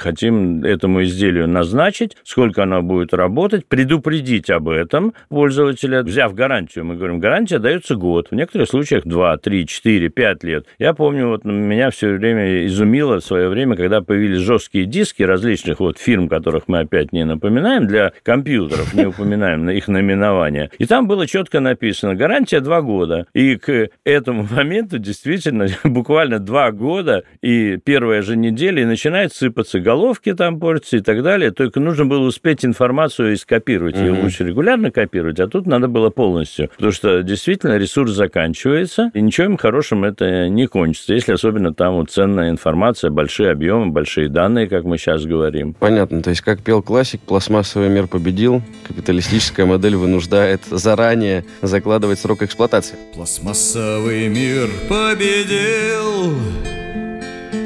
хотим 0.00 0.64
этому 0.64 1.04
изделию 1.04 1.46
назначить, 1.46 2.16
сколько 2.24 2.64
оно 2.64 2.82
будет 2.82 3.14
работать, 3.14 3.66
предупредить 3.66 4.50
об 4.50 4.68
этом 4.68 5.14
пользователя, 5.28 6.02
взяв 6.16 6.34
гарантию, 6.34 6.86
мы 6.86 6.96
говорим, 6.96 7.20
гарантия 7.20 7.58
дается 7.58 7.94
год, 7.94 8.28
в 8.30 8.34
некоторых 8.34 8.70
случаях 8.70 9.04
2, 9.04 9.36
3, 9.36 9.66
4, 9.66 10.08
5 10.08 10.44
лет. 10.44 10.66
Я 10.78 10.94
помню, 10.94 11.28
вот 11.28 11.44
меня 11.44 11.90
все 11.90 12.14
время 12.14 12.64
изумило 12.66 13.20
в 13.20 13.24
свое 13.24 13.50
время, 13.50 13.76
когда 13.76 14.00
появились 14.00 14.38
жесткие 14.38 14.86
диски 14.86 15.22
различных 15.22 15.78
вот 15.78 15.98
фирм, 15.98 16.30
которых 16.30 16.68
мы 16.68 16.78
опять 16.80 17.12
не 17.12 17.26
напоминаем, 17.26 17.86
для 17.86 18.12
компьютеров, 18.22 18.94
не 18.94 19.04
упоминаем 19.04 19.68
их 19.68 19.88
наименование. 19.88 20.70
И 20.78 20.86
там 20.86 21.06
было 21.06 21.26
четко 21.26 21.60
написано, 21.60 22.14
гарантия 22.14 22.60
2 22.60 22.80
года. 22.80 23.26
И 23.34 23.56
к 23.56 23.90
этому 24.04 24.48
моменту 24.50 24.98
действительно 24.98 25.66
буквально 25.84 26.38
2 26.38 26.72
года 26.72 27.24
и 27.42 27.76
первая 27.84 28.22
же 28.22 28.38
неделя, 28.38 28.80
и 28.80 28.86
начинает 28.86 29.34
сыпаться 29.34 29.80
головки 29.80 30.32
там 30.32 30.60
портятся 30.60 30.96
и 30.96 31.00
так 31.00 31.22
далее. 31.22 31.50
Только 31.50 31.78
нужно 31.78 32.06
было 32.06 32.26
успеть 32.26 32.64
информацию 32.64 33.34
и 33.34 33.36
скопировать. 33.36 33.96
Ее 33.96 34.12
лучше 34.12 34.44
регулярно 34.44 34.90
копировать, 34.90 35.40
а 35.40 35.46
тут 35.46 35.66
надо 35.66 35.88
было 35.88 36.05
было 36.06 36.10
полностью. 36.10 36.68
Потому 36.70 36.92
что 36.92 37.22
действительно 37.22 37.76
ресурс 37.76 38.12
заканчивается, 38.12 39.10
и 39.14 39.20
ничем 39.20 39.56
хорошим 39.56 40.04
это 40.04 40.48
не 40.48 40.66
кончится, 40.66 41.14
если 41.14 41.32
особенно 41.32 41.74
там 41.74 41.94
вот 41.94 42.10
ценная 42.10 42.50
информация, 42.50 43.10
большие 43.10 43.50
объемы, 43.50 43.92
большие 43.92 44.28
данные, 44.28 44.68
как 44.68 44.84
мы 44.84 44.98
сейчас 44.98 45.24
говорим. 45.24 45.74
Понятно. 45.74 46.22
То 46.22 46.30
есть, 46.30 46.42
как 46.42 46.62
пел 46.62 46.82
классик, 46.82 47.20
пластмассовый 47.20 47.88
мир 47.88 48.06
победил, 48.06 48.62
капиталистическая 48.86 49.66
модель 49.66 49.96
вынуждает 49.96 50.62
заранее 50.70 51.44
закладывать 51.62 52.18
срок 52.18 52.42
эксплуатации. 52.42 52.96
Пластмассовый 53.14 54.28
мир 54.28 54.68
победил, 54.88 56.34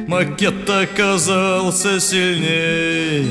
макет 0.07 0.69
оказался 0.69 2.01
сильней. 2.01 3.29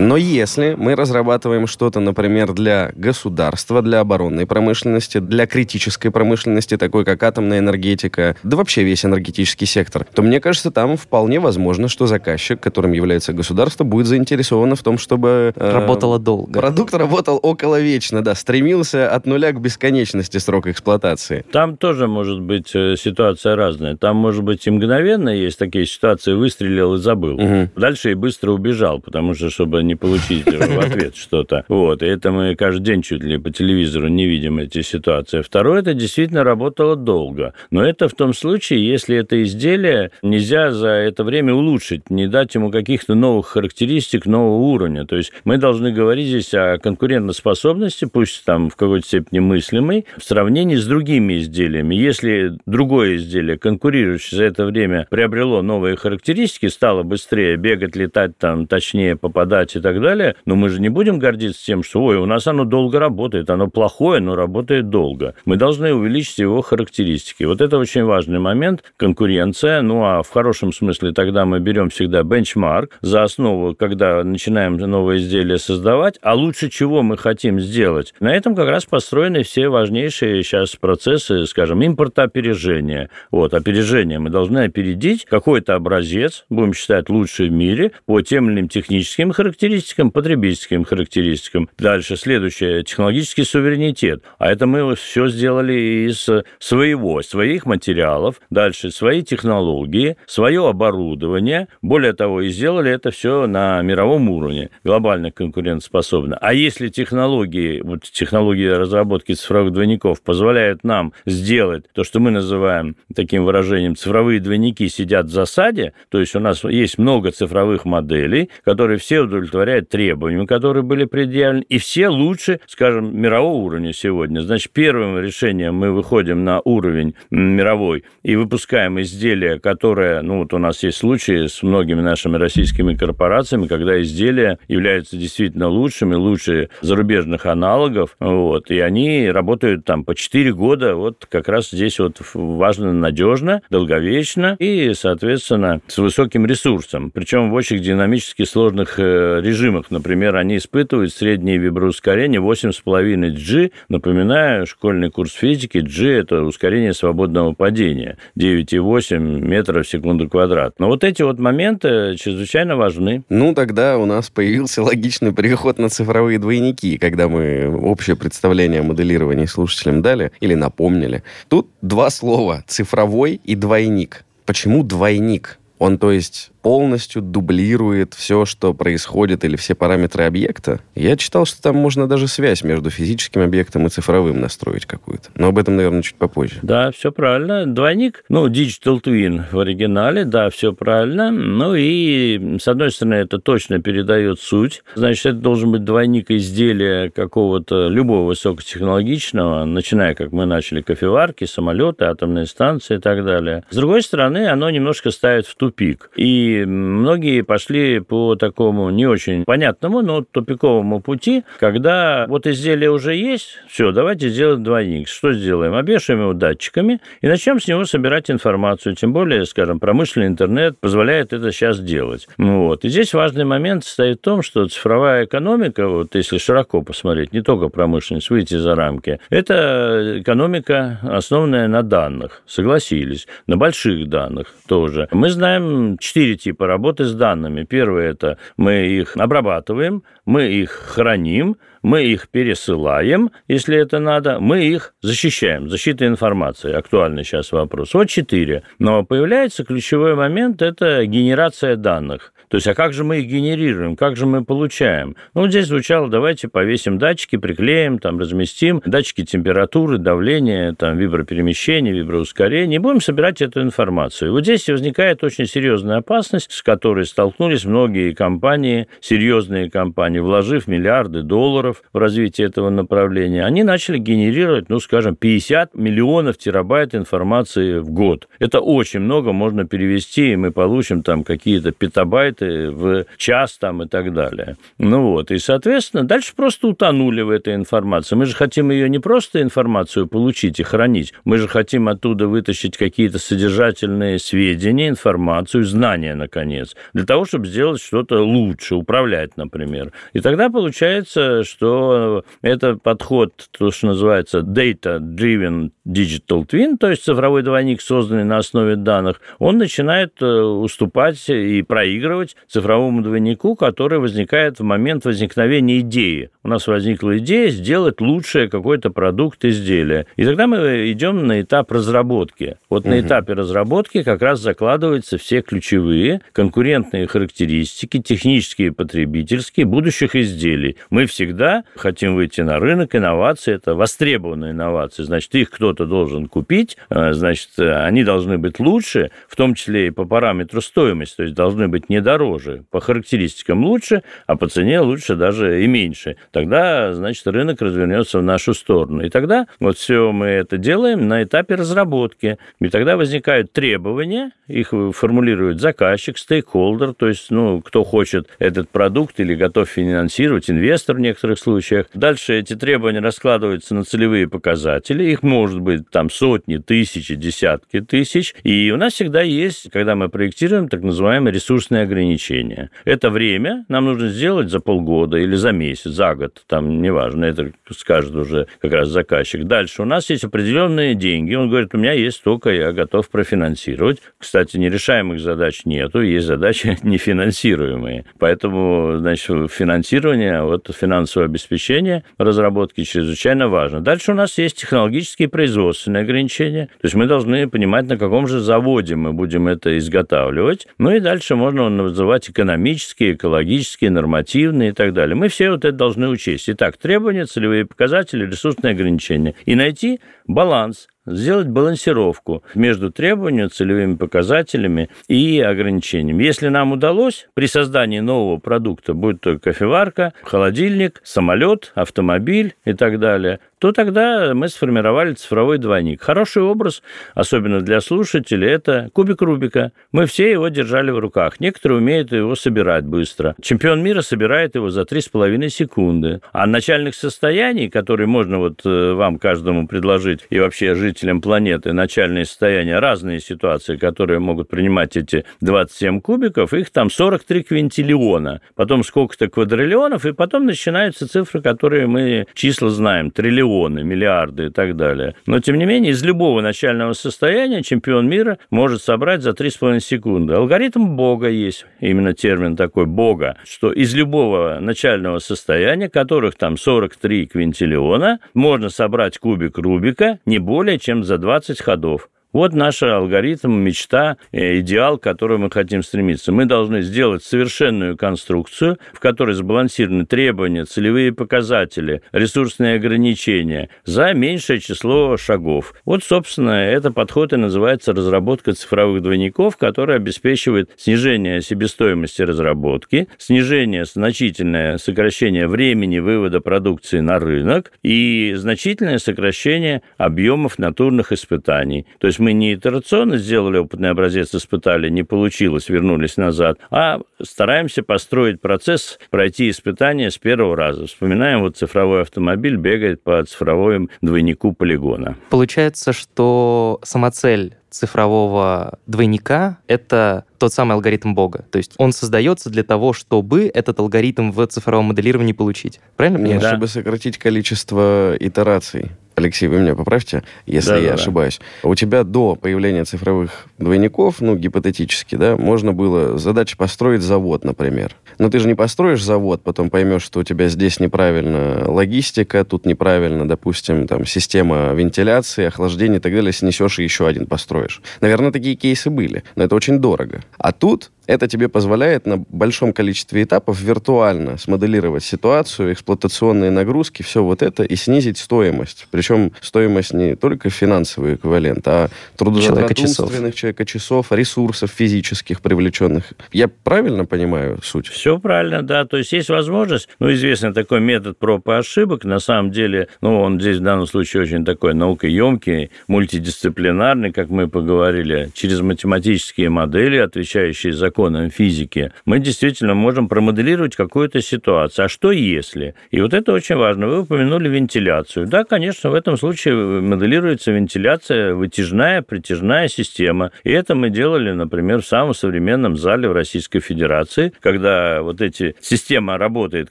Но 0.00 0.16
если 0.16 0.74
мы 0.76 0.94
разрабатываем 0.94 1.66
что-то, 1.66 2.00
например, 2.00 2.52
для 2.52 2.92
государства, 2.94 3.82
для 3.82 4.00
оборонной 4.00 4.46
промышленности, 4.46 5.18
для 5.18 5.46
критической 5.46 6.10
промышленности, 6.10 6.76
такой 6.76 7.04
как 7.04 7.22
атомная 7.22 7.58
энергетика, 7.58 8.36
да 8.42 8.56
вообще 8.56 8.82
весь 8.82 9.04
энергетический 9.04 9.66
сектор, 9.66 10.06
то 10.12 10.22
мне 10.22 10.40
кажется, 10.40 10.70
там 10.70 10.96
вполне 10.96 11.40
возможно, 11.40 11.88
что 11.88 12.06
заказчик, 12.06 12.60
которым 12.60 12.92
является 12.92 13.32
государство, 13.32 13.84
будет 13.84 14.06
заинтересован 14.06 14.74
в 14.74 14.82
том, 14.82 14.98
чтобы... 14.98 15.52
Э, 15.56 15.72
Работало 15.72 16.18
долго. 16.18 16.60
Продукт 16.60 16.94
работал 16.94 17.38
около 17.42 17.80
вечно, 17.80 18.22
да, 18.22 18.34
стремился 18.34 19.08
от 19.10 19.26
нуля 19.26 19.52
к 19.52 19.60
бесконечности 19.60 20.38
срок 20.38 20.66
эксплуатации. 20.66 21.44
Там 21.52 21.76
тоже 21.76 22.08
может 22.08 22.40
быть 22.40 22.74
э, 22.74 22.96
ситуация 22.96 23.56
разная. 23.56 23.96
Там 23.96 24.16
может 24.16 24.42
быть 24.42 24.66
и 24.66 24.70
мгновенно 24.70 25.28
есть 25.28 25.58
такие 25.58 25.86
ситуации, 25.86 26.32
выстрелил 26.32 26.94
и 26.94 26.98
забыл. 26.98 27.34
Угу. 27.34 27.70
Дальше 27.76 28.12
и 28.12 28.14
быстро 28.14 28.52
убежал, 28.52 29.00
потому 29.00 29.34
что, 29.34 29.50
чтобы 29.50 29.83
не 29.86 29.94
получить 29.94 30.46
в 30.46 30.80
ответ 30.84 31.16
что-то. 31.16 31.64
Вот, 31.68 32.02
и 32.02 32.06
это 32.06 32.30
мы 32.30 32.54
каждый 32.54 32.84
день 32.84 33.02
чуть 33.02 33.22
ли 33.22 33.38
по 33.38 33.50
телевизору 33.50 34.08
не 34.08 34.26
видим 34.26 34.58
эти 34.58 34.82
ситуации. 34.82 35.42
Второе, 35.42 35.80
это 35.80 35.94
действительно 35.94 36.44
работало 36.44 36.96
долго. 36.96 37.54
Но 37.70 37.84
это 37.84 38.08
в 38.08 38.14
том 38.14 38.34
случае, 38.34 38.86
если 38.86 39.16
это 39.16 39.42
изделие 39.42 40.10
нельзя 40.22 40.72
за 40.72 40.88
это 40.88 41.24
время 41.24 41.54
улучшить, 41.54 42.10
не 42.10 42.26
дать 42.26 42.54
ему 42.54 42.70
каких-то 42.70 43.14
новых 43.14 43.46
характеристик, 43.46 44.26
нового 44.26 44.58
уровня. 44.58 45.06
То 45.06 45.16
есть 45.16 45.32
мы 45.44 45.58
должны 45.58 45.92
говорить 45.92 46.28
здесь 46.28 46.54
о 46.54 46.78
конкурентоспособности, 46.78 48.06
пусть 48.06 48.44
там 48.44 48.70
в 48.70 48.76
какой-то 48.76 49.06
степени 49.06 49.40
мыслимой, 49.40 50.06
в 50.16 50.22
сравнении 50.22 50.76
с 50.76 50.86
другими 50.86 51.38
изделиями. 51.38 51.94
Если 51.94 52.58
другое 52.66 53.16
изделие, 53.16 53.58
конкурирующее 53.58 54.38
за 54.38 54.44
это 54.44 54.66
время, 54.66 55.06
приобрело 55.10 55.62
новые 55.62 55.96
характеристики, 55.96 56.66
стало 56.66 57.02
быстрее 57.02 57.56
бегать, 57.56 57.96
летать, 57.96 58.36
там, 58.38 58.66
точнее 58.66 59.16
попадать 59.16 59.73
и 59.76 59.80
так 59.80 60.00
далее, 60.00 60.36
но 60.46 60.54
мы 60.54 60.68
же 60.68 60.80
не 60.80 60.88
будем 60.88 61.18
гордиться 61.18 61.64
тем, 61.64 61.82
что, 61.82 62.02
ой, 62.02 62.16
у 62.16 62.26
нас 62.26 62.46
оно 62.46 62.64
долго 62.64 62.98
работает, 62.98 63.50
оно 63.50 63.68
плохое, 63.68 64.20
но 64.20 64.34
работает 64.34 64.88
долго. 64.88 65.34
Мы 65.44 65.56
должны 65.56 65.94
увеличить 65.94 66.38
его 66.38 66.60
характеристики. 66.62 67.44
Вот 67.44 67.60
это 67.60 67.78
очень 67.78 68.04
важный 68.04 68.38
момент, 68.38 68.84
конкуренция, 68.96 69.82
ну 69.82 70.04
а 70.04 70.22
в 70.22 70.30
хорошем 70.30 70.72
смысле 70.72 71.12
тогда 71.12 71.44
мы 71.44 71.60
берем 71.60 71.90
всегда 71.90 72.22
бенчмарк 72.22 72.98
за 73.00 73.22
основу, 73.22 73.74
когда 73.74 74.22
начинаем 74.22 74.76
новое 74.76 75.18
изделие 75.18 75.58
создавать, 75.58 76.18
а 76.22 76.34
лучше 76.34 76.70
чего 76.70 77.02
мы 77.02 77.16
хотим 77.16 77.60
сделать. 77.60 78.14
На 78.20 78.34
этом 78.34 78.54
как 78.54 78.68
раз 78.68 78.84
построены 78.84 79.42
все 79.42 79.68
важнейшие 79.68 80.42
сейчас 80.42 80.76
процессы, 80.76 81.46
скажем, 81.46 81.82
импортоопережения. 81.82 83.10
Вот, 83.30 83.54
опережение. 83.54 84.18
Мы 84.18 84.30
должны 84.30 84.60
опередить 84.64 85.24
какой-то 85.24 85.74
образец, 85.74 86.44
будем 86.48 86.74
считать 86.74 87.08
лучший 87.08 87.48
в 87.48 87.52
мире, 87.52 87.92
по 88.06 88.20
тем 88.20 88.46
или 88.48 88.54
иным 88.54 88.68
техническим 88.68 89.32
характеристикам, 89.32 89.53
характеристикам, 89.54 90.10
потребительским 90.10 90.84
характеристикам. 90.84 91.68
Дальше 91.78 92.16
следующее, 92.16 92.82
технологический 92.82 93.44
суверенитет. 93.44 94.22
А 94.38 94.50
это 94.50 94.66
мы 94.66 94.96
все 94.96 95.28
сделали 95.28 96.08
из 96.08 96.28
своего, 96.58 97.22
своих 97.22 97.64
материалов, 97.66 98.40
дальше 98.50 98.90
свои 98.90 99.22
технологии, 99.22 100.16
свое 100.26 100.68
оборудование. 100.68 101.68
Более 101.82 102.14
того, 102.14 102.40
и 102.40 102.48
сделали 102.48 102.90
это 102.90 103.12
все 103.12 103.46
на 103.46 103.80
мировом 103.82 104.28
уровне, 104.28 104.70
глобально 104.82 105.30
конкурентоспособно. 105.30 106.36
А 106.40 106.52
если 106.52 106.88
технологии, 106.88 107.80
вот 107.80 108.02
технологии 108.02 108.66
разработки 108.66 109.32
цифровых 109.32 109.72
двойников 109.72 110.20
позволяют 110.22 110.82
нам 110.82 111.12
сделать 111.26 111.84
то, 111.92 112.02
что 112.02 112.18
мы 112.18 112.32
называем 112.32 112.96
таким 113.14 113.44
выражением 113.44 113.94
цифровые 113.94 114.40
двойники 114.40 114.88
сидят 114.88 115.26
в 115.26 115.30
засаде, 115.30 115.92
то 116.08 116.18
есть 116.18 116.34
у 116.34 116.40
нас 116.40 116.64
есть 116.64 116.98
много 116.98 117.30
цифровых 117.30 117.84
моделей, 117.84 118.50
которые 118.64 118.98
все 118.98 119.20
удовлетворяют 119.20 119.43
удовлетворяет 119.44 119.88
требованиям, 119.88 120.46
которые 120.46 120.82
были 120.82 121.04
предъявлены, 121.04 121.64
и 121.68 121.78
все 121.78 122.08
лучше, 122.08 122.60
скажем, 122.66 123.16
мирового 123.16 123.64
уровня 123.64 123.92
сегодня. 123.92 124.40
Значит, 124.40 124.72
первым 124.72 125.18
решением 125.18 125.74
мы 125.76 125.92
выходим 125.92 126.44
на 126.44 126.60
уровень 126.64 127.14
мировой 127.30 128.04
и 128.22 128.36
выпускаем 128.36 129.00
изделия, 129.00 129.58
которые, 129.58 130.22
ну 130.22 130.38
вот 130.38 130.54
у 130.54 130.58
нас 130.58 130.82
есть 130.82 130.98
случаи 130.98 131.46
с 131.46 131.62
многими 131.62 132.00
нашими 132.00 132.36
российскими 132.36 132.94
корпорациями, 132.94 133.66
когда 133.66 134.00
изделия 134.00 134.58
являются 134.68 135.16
действительно 135.16 135.68
лучшими, 135.68 136.14
лучше 136.14 136.70
зарубежных 136.80 137.46
аналогов, 137.46 138.16
вот, 138.20 138.70
и 138.70 138.80
они 138.80 139.30
работают 139.30 139.84
там 139.84 140.04
по 140.04 140.14
4 140.14 140.52
года, 140.52 140.94
вот 140.94 141.26
как 141.28 141.48
раз 141.48 141.70
здесь 141.70 141.98
вот 141.98 142.20
важно 142.34 142.92
надежно, 142.92 143.62
долговечно 143.70 144.56
и, 144.58 144.92
соответственно, 144.94 145.80
с 145.86 145.98
высоким 145.98 146.46
ресурсом, 146.46 147.10
причем 147.10 147.50
в 147.50 147.54
очень 147.54 147.78
динамически 147.78 148.44
сложных 148.44 148.98
э, 148.98 149.33
режимах. 149.40 149.90
Например, 149.90 150.36
они 150.36 150.56
испытывают 150.56 151.12
среднее 151.12 151.58
виброускорение 151.58 152.40
8,5 152.40 153.30
G. 153.30 153.70
Напоминаю, 153.88 154.66
школьный 154.66 155.10
курс 155.10 155.32
физики 155.32 155.78
G– 155.78 156.12
это 156.18 156.42
ускорение 156.42 156.94
свободного 156.94 157.52
падения 157.52 158.16
9,8 158.38 159.18
метров 159.18 159.86
в 159.86 159.90
секунду 159.90 160.28
квадрат. 160.28 160.74
Но 160.78 160.88
вот 160.88 161.04
эти 161.04 161.22
вот 161.22 161.38
моменты 161.38 162.16
чрезвычайно 162.18 162.76
важны. 162.76 163.24
Ну, 163.28 163.54
тогда 163.54 163.98
у 163.98 164.06
нас 164.06 164.30
появился 164.30 164.82
логичный 164.82 165.32
переход 165.32 165.78
на 165.78 165.88
цифровые 165.88 166.38
двойники, 166.38 166.98
когда 166.98 167.28
мы 167.28 167.68
общее 167.68 168.16
представление 168.16 168.80
о 168.80 168.84
моделировании 168.84 169.46
слушателям 169.46 170.02
дали 170.02 170.32
или 170.40 170.54
напомнили. 170.54 171.22
Тут 171.48 171.68
два 171.82 172.10
слова– 172.10 172.64
цифровой 172.66 173.40
и 173.44 173.54
двойник. 173.54 174.24
Почему 174.46 174.82
двойник? 174.82 175.58
Он, 175.78 175.98
то 175.98 176.10
есть, 176.10 176.50
полностью 176.64 177.20
дублирует 177.20 178.14
все, 178.14 178.46
что 178.46 178.72
происходит, 178.72 179.44
или 179.44 179.54
все 179.54 179.74
параметры 179.74 180.24
объекта. 180.24 180.80
Я 180.94 181.14
читал, 181.18 181.44
что 181.44 181.60
там 181.60 181.76
можно 181.76 182.08
даже 182.08 182.26
связь 182.26 182.64
между 182.64 182.88
физическим 182.88 183.42
объектом 183.42 183.86
и 183.86 183.90
цифровым 183.90 184.40
настроить 184.40 184.86
какую-то. 184.86 185.28
Но 185.34 185.48
об 185.48 185.58
этом, 185.58 185.76
наверное, 185.76 186.00
чуть 186.00 186.14
попозже. 186.14 186.60
Да, 186.62 186.90
все 186.90 187.12
правильно. 187.12 187.66
Двойник, 187.66 188.24
ну, 188.30 188.48
Digital 188.48 189.02
Twin 189.02 189.42
в 189.52 189.58
оригинале, 189.58 190.24
да, 190.24 190.48
все 190.48 190.72
правильно. 190.72 191.30
Ну 191.30 191.74
и, 191.74 192.58
с 192.58 192.66
одной 192.66 192.90
стороны, 192.90 193.16
это 193.16 193.38
точно 193.38 193.82
передает 193.82 194.40
суть. 194.40 194.82
Значит, 194.94 195.26
это 195.26 195.36
должен 195.40 195.70
быть 195.70 195.84
двойник 195.84 196.30
изделия 196.30 197.10
какого-то 197.10 197.88
любого 197.88 198.28
высокотехнологичного, 198.28 199.66
начиная, 199.66 200.14
как 200.14 200.32
мы 200.32 200.46
начали, 200.46 200.80
кофеварки, 200.80 201.44
самолеты, 201.44 202.06
атомные 202.06 202.46
станции 202.46 202.96
и 202.96 203.00
так 203.00 203.22
далее. 203.22 203.64
С 203.68 203.76
другой 203.76 204.02
стороны, 204.02 204.48
оно 204.48 204.70
немножко 204.70 205.10
ставит 205.10 205.46
в 205.46 205.56
тупик. 205.56 206.10
И 206.16 206.53
многие 206.64 207.42
пошли 207.42 208.00
по 208.00 208.36
такому 208.36 208.90
не 208.90 209.06
очень 209.06 209.44
понятному, 209.44 210.02
но 210.02 210.22
тупиковому 210.22 211.00
пути, 211.00 211.44
когда 211.58 212.26
вот 212.28 212.46
изделие 212.46 212.90
уже 212.90 213.14
есть, 213.14 213.58
все, 213.68 213.92
давайте 213.92 214.28
сделаем 214.28 214.62
двойник. 214.62 215.08
Что 215.08 215.32
сделаем? 215.32 215.74
Обвешаем 215.74 216.20
его 216.20 216.32
датчиками 216.32 217.00
и 217.20 217.26
начнем 217.26 217.60
с 217.60 217.66
него 217.68 217.84
собирать 217.84 218.30
информацию. 218.30 218.94
Тем 218.94 219.12
более, 219.12 219.46
скажем, 219.46 219.80
промышленный 219.80 220.28
интернет 220.28 220.78
позволяет 220.78 221.32
это 221.32 221.52
сейчас 221.52 221.80
делать. 221.80 222.28
Вот. 222.38 222.84
И 222.84 222.88
здесь 222.88 223.14
важный 223.14 223.44
момент 223.44 223.84
стоит 223.84 224.18
в 224.18 224.22
том, 224.22 224.42
что 224.42 224.68
цифровая 224.68 225.24
экономика, 225.24 225.88
вот 225.88 226.14
если 226.14 226.38
широко 226.38 226.82
посмотреть, 226.82 227.32
не 227.32 227.42
только 227.42 227.68
промышленность, 227.68 228.30
выйти 228.30 228.54
за 228.54 228.74
рамки, 228.74 229.20
это 229.30 230.20
экономика, 230.20 231.00
основанная 231.02 231.68
на 231.68 231.82
данных. 231.82 232.42
Согласились. 232.46 233.26
На 233.46 233.56
больших 233.56 234.08
данных 234.08 234.48
тоже. 234.68 235.08
Мы 235.10 235.30
знаем 235.30 235.98
четыре 235.98 236.36
типа 236.44 236.66
работы 236.66 237.04
с 237.04 237.14
данными. 237.14 237.64
Первое– 237.64 238.10
это 238.12 238.38
мы 238.56 238.86
их 238.86 239.16
обрабатываем, 239.16 240.02
мы 240.26 240.44
их 240.44 240.70
храним, 240.70 241.56
мы 241.82 242.04
их 242.04 242.28
пересылаем, 242.28 243.30
если 243.48 243.76
это 243.76 243.98
надо, 243.98 244.40
мы 244.40 244.64
их 244.64 244.94
защищаем. 245.02 245.68
Защита 245.68 246.06
информации. 246.06 246.72
Актуальный 246.72 247.24
сейчас 247.24 247.52
вопрос. 247.52 247.94
Вот 247.94 248.08
четыре. 248.08 248.62
Но 248.78 249.04
появляется 249.04 249.64
ключевой 249.64 250.14
момент– 250.14 250.60
это 250.62 251.06
генерация 251.06 251.76
данных. 251.76 252.33
То 252.48 252.56
есть, 252.56 252.66
а 252.66 252.74
как 252.74 252.92
же 252.92 253.04
мы 253.04 253.18
их 253.20 253.26
генерируем, 253.26 253.96
как 253.96 254.16
же 254.16 254.26
мы 254.26 254.44
получаем? 254.44 255.16
Ну, 255.34 255.42
вот 255.42 255.50
здесь 255.50 255.66
звучало, 255.66 256.08
давайте 256.08 256.48
повесим 256.48 256.98
датчики, 256.98 257.36
приклеим, 257.36 257.98
там, 257.98 258.18
разместим, 258.18 258.82
датчики 258.84 259.24
температуры, 259.24 259.98
давления, 259.98 260.72
там, 260.74 260.96
виброперемещения, 260.96 261.92
виброускорения, 261.92 262.76
и 262.76 262.78
будем 262.78 263.00
собирать 263.00 263.42
эту 263.42 263.62
информацию. 263.62 264.32
Вот 264.32 264.42
здесь 264.42 264.68
возникает 264.68 265.24
очень 265.24 265.46
серьезная 265.46 265.98
опасность, 265.98 266.50
с 266.50 266.62
которой 266.62 267.06
столкнулись 267.06 267.64
многие 267.64 268.12
компании, 268.12 268.88
серьезные 269.00 269.70
компании, 269.70 270.18
вложив 270.18 270.66
миллиарды 270.66 271.22
долларов 271.22 271.82
в 271.92 271.98
развитие 271.98 272.46
этого 272.46 272.70
направления, 272.70 273.44
они 273.44 273.62
начали 273.62 273.98
генерировать, 273.98 274.68
ну, 274.68 274.80
скажем, 274.80 275.16
50 275.16 275.74
миллионов 275.74 276.38
терабайт 276.38 276.94
информации 276.94 277.78
в 277.78 277.90
год. 277.90 278.28
Это 278.38 278.60
очень 278.60 279.00
много, 279.00 279.32
можно 279.32 279.66
перевести, 279.66 280.32
и 280.32 280.36
мы 280.36 280.50
получим 280.50 281.02
там 281.02 281.24
какие-то 281.24 281.72
петабайты 281.72 282.33
километры 282.34 282.70
в 282.70 283.06
час 283.16 283.58
там 283.58 283.82
и 283.82 283.88
так 283.88 284.12
далее. 284.12 284.56
Ну 284.78 285.10
вот, 285.10 285.30
и, 285.30 285.38
соответственно, 285.38 286.04
дальше 286.04 286.32
просто 286.34 286.68
утонули 286.68 287.22
в 287.22 287.30
этой 287.30 287.54
информации. 287.54 288.16
Мы 288.16 288.26
же 288.26 288.34
хотим 288.34 288.70
ее 288.70 288.88
не 288.88 288.98
просто 288.98 289.42
информацию 289.42 290.06
получить 290.06 290.60
и 290.60 290.62
хранить, 290.62 291.12
мы 291.24 291.38
же 291.38 291.48
хотим 291.48 291.88
оттуда 291.88 292.26
вытащить 292.26 292.76
какие-то 292.76 293.18
содержательные 293.18 294.18
сведения, 294.18 294.88
информацию, 294.88 295.64
знания, 295.64 296.14
наконец, 296.14 296.74
для 296.92 297.04
того, 297.04 297.24
чтобы 297.24 297.46
сделать 297.46 297.80
что-то 297.80 298.22
лучше, 298.24 298.74
управлять, 298.74 299.36
например. 299.36 299.92
И 300.12 300.20
тогда 300.20 300.50
получается, 300.50 301.44
что 301.44 302.24
это 302.42 302.76
подход, 302.76 303.48
то, 303.56 303.70
что 303.70 303.88
называется 303.88 304.40
data-driven 304.40 305.70
digital 305.86 306.46
twin, 306.46 306.76
то 306.78 306.90
есть 306.90 307.04
цифровой 307.04 307.42
двойник, 307.42 307.80
созданный 307.80 308.24
на 308.24 308.38
основе 308.38 308.76
данных, 308.76 309.20
он 309.38 309.58
начинает 309.58 310.20
э, 310.20 310.26
уступать 310.26 311.28
и 311.28 311.62
проигрывать 311.62 312.23
соответствовать 312.24 312.36
цифровому 312.48 313.02
двойнику, 313.02 313.56
который 313.56 313.98
возникает 313.98 314.58
в 314.58 314.62
момент 314.62 315.04
возникновения 315.04 315.80
идеи. 315.80 316.30
У 316.42 316.48
нас 316.48 316.66
возникла 316.66 317.18
идея 317.18 317.50
сделать 317.50 318.00
лучшее 318.00 318.48
какой-то 318.48 318.90
продукт, 318.90 319.44
изделие. 319.44 320.06
И 320.16 320.24
тогда 320.24 320.46
мы 320.46 320.90
идем 320.90 321.26
на 321.26 321.40
этап 321.40 321.72
разработки. 321.72 322.56
Вот 322.70 322.84
угу. 322.84 322.90
на 322.90 323.00
этапе 323.00 323.32
разработки 323.32 324.02
как 324.02 324.22
раз 324.22 324.40
закладываются 324.40 325.18
все 325.18 325.42
ключевые 325.42 326.20
конкурентные 326.32 327.06
характеристики, 327.06 328.00
технические, 328.00 328.72
потребительские, 328.72 329.66
будущих 329.66 330.14
изделий. 330.16 330.76
Мы 330.90 331.06
всегда 331.06 331.64
хотим 331.76 332.14
выйти 332.14 332.42
на 332.42 332.58
рынок, 332.58 332.94
инновации– 332.94 333.54
это 333.54 333.74
востребованные 333.74 334.52
инновации, 334.52 335.02
значит, 335.02 335.34
их 335.34 335.50
кто-то 335.50 335.86
должен 335.86 336.26
купить, 336.26 336.76
э, 336.90 337.12
значит, 337.12 337.50
они 337.58 338.04
должны 338.04 338.38
быть 338.38 338.60
лучше, 338.60 339.10
в 339.28 339.36
том 339.36 339.54
числе 339.54 339.88
и 339.88 339.90
по 339.90 340.04
параметру 340.04 340.60
стоимости, 340.60 341.16
то 341.16 341.22
есть 341.24 341.34
должны 341.34 341.68
быть 341.68 341.88
не 341.88 342.00
дороже, 342.14 342.64
по 342.70 342.80
характеристикам 342.80 343.64
лучше, 343.64 344.02
а 344.26 344.36
по 344.36 344.46
цене 344.46 344.78
лучше 344.80 345.16
даже 345.16 345.64
и 345.64 345.66
меньше. 345.66 346.16
Тогда, 346.30 346.94
значит, 346.94 347.26
рынок 347.26 347.60
развернется 347.60 348.20
в 348.20 348.22
нашу 348.22 348.54
сторону. 348.54 349.04
И 349.04 349.10
тогда 349.10 349.46
вот 349.58 349.76
все 349.76 350.12
мы 350.12 350.26
это 350.26 350.56
делаем 350.56 351.08
на 351.08 351.24
этапе 351.24 351.56
разработки. 351.56 352.38
И 352.60 352.68
тогда 352.68 352.96
возникают 352.96 353.52
требования, 353.52 354.30
их 354.46 354.72
формулирует 354.92 355.60
заказчик, 355.60 356.16
стейкхолдер, 356.18 356.94
то 356.94 357.08
есть, 357.08 357.30
ну, 357.30 357.60
кто 357.60 357.82
хочет 357.82 358.28
этот 358.38 358.68
продукт 358.68 359.18
или 359.18 359.34
готов 359.34 359.68
финансировать, 359.68 360.48
инвестор 360.48 360.96
в 360.96 361.00
некоторых 361.00 361.38
случаях. 361.40 361.86
Дальше 361.94 362.38
эти 362.38 362.54
требования 362.54 363.00
раскладываются 363.00 363.74
на 363.74 363.82
целевые 363.82 364.28
показатели. 364.28 365.02
Их 365.04 365.24
может 365.24 365.60
быть 365.60 365.90
там 365.90 366.10
сотни, 366.10 366.58
тысячи, 366.58 367.16
десятки 367.16 367.80
тысяч. 367.80 368.34
И 368.44 368.70
у 368.70 368.76
нас 368.76 368.92
всегда 368.92 369.22
есть, 369.22 369.70
когда 369.72 369.96
мы 369.96 370.08
проектируем, 370.08 370.68
так 370.68 370.82
называемые 370.82 371.32
ресурсные 371.32 371.82
ограничения 371.82 372.03
ограничения. 372.04 372.70
Это 372.84 373.10
время 373.10 373.64
нам 373.68 373.86
нужно 373.86 374.08
сделать 374.08 374.50
за 374.50 374.60
полгода 374.60 375.16
или 375.16 375.34
за 375.34 375.52
месяц, 375.52 375.90
за 375.90 376.14
год, 376.14 376.42
там 376.46 376.82
неважно, 376.82 377.24
это 377.24 377.52
скажет 377.70 378.14
уже 378.14 378.46
как 378.60 378.72
раз 378.72 378.88
заказчик. 378.88 379.44
Дальше 379.44 379.82
у 379.82 379.84
нас 379.84 380.10
есть 380.10 380.24
определенные 380.24 380.94
деньги. 380.94 381.34
Он 381.34 381.48
говорит, 381.48 381.74
у 381.74 381.78
меня 381.78 381.92
есть 381.92 382.18
столько, 382.18 382.50
я 382.50 382.72
готов 382.72 383.08
профинансировать. 383.08 384.00
Кстати, 384.18 384.56
нерешаемых 384.56 385.20
задач 385.20 385.64
нету, 385.64 386.00
есть 386.00 386.26
задачи 386.26 386.78
нефинансируемые. 386.82 388.04
Поэтому, 388.18 388.98
значит, 388.98 389.50
финансирование, 389.50 390.42
вот 390.42 390.70
финансовое 390.74 391.26
обеспечение 391.26 392.04
разработки 392.18 392.84
чрезвычайно 392.84 393.48
важно. 393.48 393.80
Дальше 393.80 394.12
у 394.12 394.14
нас 394.14 394.38
есть 394.38 394.58
технологические 394.58 395.28
производственные 395.28 396.02
ограничения. 396.02 396.66
То 396.80 396.86
есть 396.86 396.94
мы 396.94 397.06
должны 397.06 397.48
понимать, 397.48 397.86
на 397.86 397.96
каком 397.96 398.26
же 398.26 398.40
заводе 398.40 398.96
мы 398.96 399.12
будем 399.12 399.48
это 399.48 399.76
изготавливать. 399.78 400.66
Ну 400.78 400.90
и 400.90 401.00
дальше 401.00 401.36
можно 401.36 401.64
называть 401.94 402.28
экономические, 402.28 403.14
экологические, 403.14 403.90
нормативные 403.90 404.70
и 404.70 404.72
так 404.72 404.92
далее. 404.92 405.14
Мы 405.14 405.28
все 405.28 405.50
вот 405.50 405.64
это 405.64 405.76
должны 405.76 406.08
учесть. 406.08 406.50
Итак, 406.50 406.76
требования, 406.76 407.24
целевые 407.24 407.66
показатели, 407.66 408.26
ресурсные 408.26 408.72
ограничения. 408.72 409.34
И 409.46 409.54
найти 409.54 410.00
баланс 410.26 410.88
сделать 411.06 411.48
балансировку 411.48 412.42
между 412.54 412.90
требованиями, 412.90 413.48
целевыми 413.48 413.94
показателями 413.96 414.88
и 415.06 415.40
ограничениями. 415.40 416.24
Если 416.24 416.48
нам 416.48 416.72
удалось 416.72 417.28
при 417.34 417.46
создании 417.46 418.00
нового 418.00 418.38
продукта, 418.38 418.94
будь 418.94 419.20
то 419.20 419.38
кофеварка, 419.38 420.14
холодильник, 420.22 421.00
самолет, 421.04 421.72
автомобиль 421.74 422.54
и 422.64 422.72
так 422.72 422.98
далее, 422.98 423.40
то 423.64 423.72
тогда 423.72 424.34
мы 424.34 424.50
сформировали 424.50 425.14
цифровой 425.14 425.56
двойник. 425.56 426.02
Хороший 426.02 426.42
образ, 426.42 426.82
особенно 427.14 427.62
для 427.62 427.80
слушателей, 427.80 428.50
это 428.50 428.90
кубик 428.92 429.22
Рубика. 429.22 429.72
Мы 429.90 430.04
все 430.04 430.30
его 430.30 430.48
держали 430.48 430.90
в 430.90 430.98
руках. 430.98 431.40
Некоторые 431.40 431.78
умеют 431.78 432.12
его 432.12 432.34
собирать 432.34 432.84
быстро. 432.84 433.34
Чемпион 433.40 433.82
мира 433.82 434.02
собирает 434.02 434.54
его 434.54 434.68
за 434.68 434.82
3,5 434.82 435.48
секунды. 435.48 436.20
А 436.34 436.46
начальных 436.46 436.94
состояний, 436.94 437.70
которые 437.70 438.06
можно 438.06 438.36
вот 438.36 438.60
э, 438.66 438.92
вам 438.92 439.18
каждому 439.18 439.66
предложить 439.66 440.26
и 440.28 440.38
вообще 440.38 440.74
жителям 440.74 441.22
планеты, 441.22 441.72
начальные 441.72 442.26
состояния, 442.26 442.80
разные 442.80 443.18
ситуации, 443.18 443.78
которые 443.78 444.18
могут 444.18 444.50
принимать 444.50 444.94
эти 444.98 445.24
27 445.40 446.02
кубиков, 446.02 446.52
их 446.52 446.68
там 446.68 446.90
43 446.90 447.44
квинтиллиона, 447.44 448.42
потом 448.56 448.84
сколько-то 448.84 449.30
квадриллионов, 449.30 450.04
и 450.04 450.12
потом 450.12 450.44
начинаются 450.44 451.08
цифры, 451.08 451.40
которые 451.40 451.86
мы 451.86 452.26
числа 452.34 452.68
знаем, 452.68 453.10
триллион 453.10 453.53
триллионы, 453.54 453.84
миллиарды 453.84 454.46
и 454.46 454.50
так 454.50 454.76
далее. 454.76 455.14
Но, 455.26 455.40
тем 455.40 455.58
не 455.58 455.64
менее, 455.64 455.92
из 455.92 456.02
любого 456.04 456.40
начального 456.40 456.92
состояния 456.92 457.62
чемпион 457.62 458.08
мира 458.08 458.38
может 458.50 458.82
собрать 458.82 459.22
за 459.22 459.30
3,5 459.30 459.80
секунды. 459.80 460.34
Алгоритм 460.34 460.96
Бога 460.96 461.28
есть, 461.28 461.66
именно 461.80 462.12
термин 462.14 462.56
такой 462.56 462.86
Бога, 462.86 463.36
что 463.44 463.72
из 463.72 463.94
любого 463.94 464.58
начального 464.60 465.18
состояния, 465.18 465.88
которых 465.88 466.36
там 466.36 466.56
43 466.56 467.26
квинтиллиона, 467.26 468.18
можно 468.34 468.68
собрать 468.68 469.18
кубик 469.18 469.58
Рубика 469.58 470.18
не 470.26 470.38
более 470.38 470.78
чем 470.78 471.04
за 471.04 471.18
20 471.18 471.60
ходов. 471.60 472.08
Вот 472.34 472.52
наш 472.52 472.82
алгоритм, 472.82 473.52
мечта, 473.52 474.16
э, 474.32 474.58
идеал, 474.58 474.98
к 474.98 475.04
которому 475.04 475.44
мы 475.44 475.50
хотим 475.52 475.84
стремиться. 475.84 476.32
Мы 476.32 476.46
должны 476.46 476.82
сделать 476.82 477.22
совершенную 477.22 477.96
конструкцию, 477.96 478.78
в 478.92 478.98
которой 478.98 479.36
сбалансированы 479.36 480.04
требования, 480.04 480.64
целевые 480.64 481.12
показатели, 481.12 482.02
ресурсные 482.10 482.74
ограничения 482.74 483.68
за 483.84 484.14
меньшее 484.14 484.58
число 484.58 485.16
шагов. 485.16 485.74
Вот, 485.84 486.02
собственно, 486.02 486.64
это 486.64 486.90
подход 486.90 487.32
и 487.32 487.36
называется 487.36 487.92
разработка 487.92 488.52
цифровых 488.52 489.02
двойников, 489.02 489.56
который 489.56 489.94
обеспечивает 489.94 490.70
снижение 490.76 491.40
себестоимости 491.40 492.22
разработки, 492.22 493.06
снижение, 493.16 493.84
значительное 493.84 494.78
сокращение 494.78 495.46
времени 495.46 496.00
вывода 496.00 496.40
продукции 496.40 496.98
на 496.98 497.20
рынок 497.20 497.70
и 497.84 498.32
значительное 498.34 498.98
сокращение 498.98 499.82
объемов 499.98 500.58
натурных 500.58 501.12
испытаний. 501.12 501.86
То 502.00 502.08
есть 502.08 502.18
мы 502.24 502.32
не 502.32 502.54
итерационно 502.54 503.18
сделали 503.18 503.58
опытный 503.58 503.90
образец, 503.90 504.34
испытали, 504.34 504.88
не 504.88 505.02
получилось, 505.02 505.68
вернулись 505.68 506.16
назад, 506.16 506.58
а 506.70 507.00
стараемся 507.22 507.82
построить 507.82 508.40
процесс, 508.40 508.98
пройти 509.10 509.50
испытания 509.50 510.10
с 510.10 510.16
первого 510.16 510.56
раза. 510.56 510.86
Вспоминаем, 510.86 511.42
вот 511.42 511.58
цифровой 511.58 512.00
автомобиль 512.00 512.56
бегает 512.56 513.02
по 513.02 513.22
цифровому 513.24 513.88
двойнику 514.00 514.52
полигона. 514.52 515.16
Получается, 515.28 515.92
что 515.92 516.80
сама 516.82 517.10
цель 517.10 517.54
цифрового 517.74 518.78
двойника— 518.86 519.58
это 519.66 520.24
тот 520.38 520.52
самый 520.52 520.74
алгоритм 520.74 521.14
Бога. 521.14 521.44
То 521.50 521.58
есть 521.58 521.72
он 521.78 521.92
создается 521.92 522.50
для 522.50 522.62
того, 522.62 522.92
чтобы 522.92 523.50
этот 523.52 523.80
алгоритм 523.80 524.30
в 524.30 524.46
цифровом 524.46 524.86
моделировании 524.86 525.32
получить. 525.32 525.80
Правильно 525.96 526.18
Нет, 526.18 526.26
понимаю? 526.36 526.48
чтобы 526.48 526.68
сократить 526.68 527.18
количество 527.18 528.14
итераций. 528.18 528.92
Алексей, 529.16 529.46
вы 529.46 529.60
меня 529.60 529.76
поправьте, 529.76 530.24
если 530.44 530.70
Да, 530.70 530.76
я 530.76 530.82
да, 530.82 530.88
да. 530.88 530.94
ошибаюсь. 530.94 531.40
У 531.62 531.74
тебя 531.76 532.02
до 532.02 532.34
появления 532.34 532.84
цифровых 532.84 533.46
двойников, 533.58 534.20
ну, 534.20 534.34
гипотетически, 534.34 535.14
да, 535.14 535.36
можно 535.36 535.72
было 535.72 536.18
задача 536.18 536.56
построить 536.56 537.00
завод, 537.00 537.44
например. 537.44 537.94
Но 538.18 538.28
ты 538.28 538.40
же 538.40 538.48
не 538.48 538.54
построишь 538.54 539.02
завод, 539.04 539.42
потом 539.44 539.70
поймешь, 539.70 540.02
что 540.02 540.18
у 540.20 540.22
тебя 540.24 540.48
здесь 540.48 540.80
неправильно 540.80 541.64
логистика, 541.70 542.44
тут 542.44 542.66
неправильно, 542.66 543.26
допустим, 543.28 543.86
там, 543.86 544.04
система 544.04 544.72
вентиляции, 544.72 545.44
охлаждения 545.46 545.98
и 545.98 546.00
так 546.00 546.12
далее, 546.12 546.32
снесешь 546.32 546.80
и 546.80 546.82
еще 546.82 547.06
один 547.06 547.26
построишь. 547.26 547.63
Наверное, 548.00 548.32
такие 548.32 548.56
кейсы 548.56 548.90
были, 548.90 549.24
но 549.36 549.44
это 549.44 549.54
очень 549.54 549.78
дорого. 549.78 550.22
А 550.38 550.52
тут 550.52 550.90
это 551.06 551.28
тебе 551.28 551.48
позволяет 551.48 552.06
на 552.06 552.18
большом 552.28 552.72
количестве 552.72 553.22
этапов 553.22 553.60
виртуально 553.60 554.38
смоделировать 554.38 555.04
ситуацию, 555.04 555.72
эксплуатационные 555.72 556.50
нагрузки, 556.50 557.02
все 557.02 557.22
вот 557.22 557.42
это, 557.42 557.62
и 557.62 557.76
снизить 557.76 558.18
стоимость. 558.18 558.86
Причем 558.90 559.32
стоимость 559.40 559.92
не 559.92 560.16
только 560.16 560.50
финансовый 560.50 561.14
эквивалент, 561.14 561.66
а 561.66 561.88
трудозатрат 562.16 562.54
Человека-часов. 562.54 563.06
умственных 563.06 563.34
человека-часов, 563.34 564.12
ресурсов 564.12 564.70
физических 564.70 565.40
привлеченных. 565.40 566.12
Я 566.32 566.48
правильно 566.48 567.04
понимаю 567.04 567.58
суть? 567.62 567.88
Все 567.88 568.18
правильно, 568.18 568.62
да. 568.62 568.84
То 568.84 568.96
есть 568.96 569.12
есть 569.12 569.28
возможность, 569.28 569.88
ну, 569.98 570.12
известный 570.12 570.52
такой 570.52 570.80
метод 570.80 571.18
проб 571.18 571.48
и 571.48 571.52
ошибок, 571.52 572.04
на 572.04 572.18
самом 572.18 572.50
деле, 572.50 572.88
ну, 573.00 573.20
он 573.20 573.40
здесь 573.40 573.58
в 573.58 573.62
данном 573.62 573.86
случае 573.86 574.22
очень 574.22 574.44
такой 574.44 574.74
наукоемкий, 574.74 575.70
мультидисциплинарный, 575.88 577.12
как 577.12 577.28
мы 577.28 577.48
поговорили, 577.48 578.30
через 578.34 578.60
математические 578.60 579.50
модели, 579.50 579.96
отвечающие 579.96 580.72
законам 580.94 581.28
физики, 581.28 581.90
мы 582.04 582.20
действительно 582.20 582.74
можем 582.74 583.08
промоделировать 583.08 583.74
какую-то 583.74 584.20
ситуацию. 584.20 584.84
А 584.84 584.88
что 584.88 585.10
если? 585.10 585.74
И 585.90 586.00
вот 586.00 586.14
это 586.14 586.32
очень 586.32 586.54
важно. 586.56 586.86
Вы 586.86 587.00
упомянули 587.00 587.48
вентиляцию. 587.48 588.26
Да, 588.26 588.44
конечно, 588.44 588.90
в 588.90 588.94
этом 588.94 589.16
случае 589.16 589.54
моделируется 589.54 590.52
вентиляция, 590.52 591.34
вытяжная, 591.34 592.02
притяжная 592.02 592.68
система. 592.68 593.32
И 593.42 593.50
это 593.50 593.74
мы 593.74 593.90
делали, 593.90 594.30
например, 594.30 594.82
в 594.82 594.86
самом 594.86 595.14
современном 595.14 595.76
зале 595.76 596.08
в 596.08 596.12
Российской 596.12 596.60
Федерации, 596.60 597.32
когда 597.40 598.00
вот 598.02 598.20
эти 598.20 598.54
система 598.60 599.18
работает, 599.18 599.70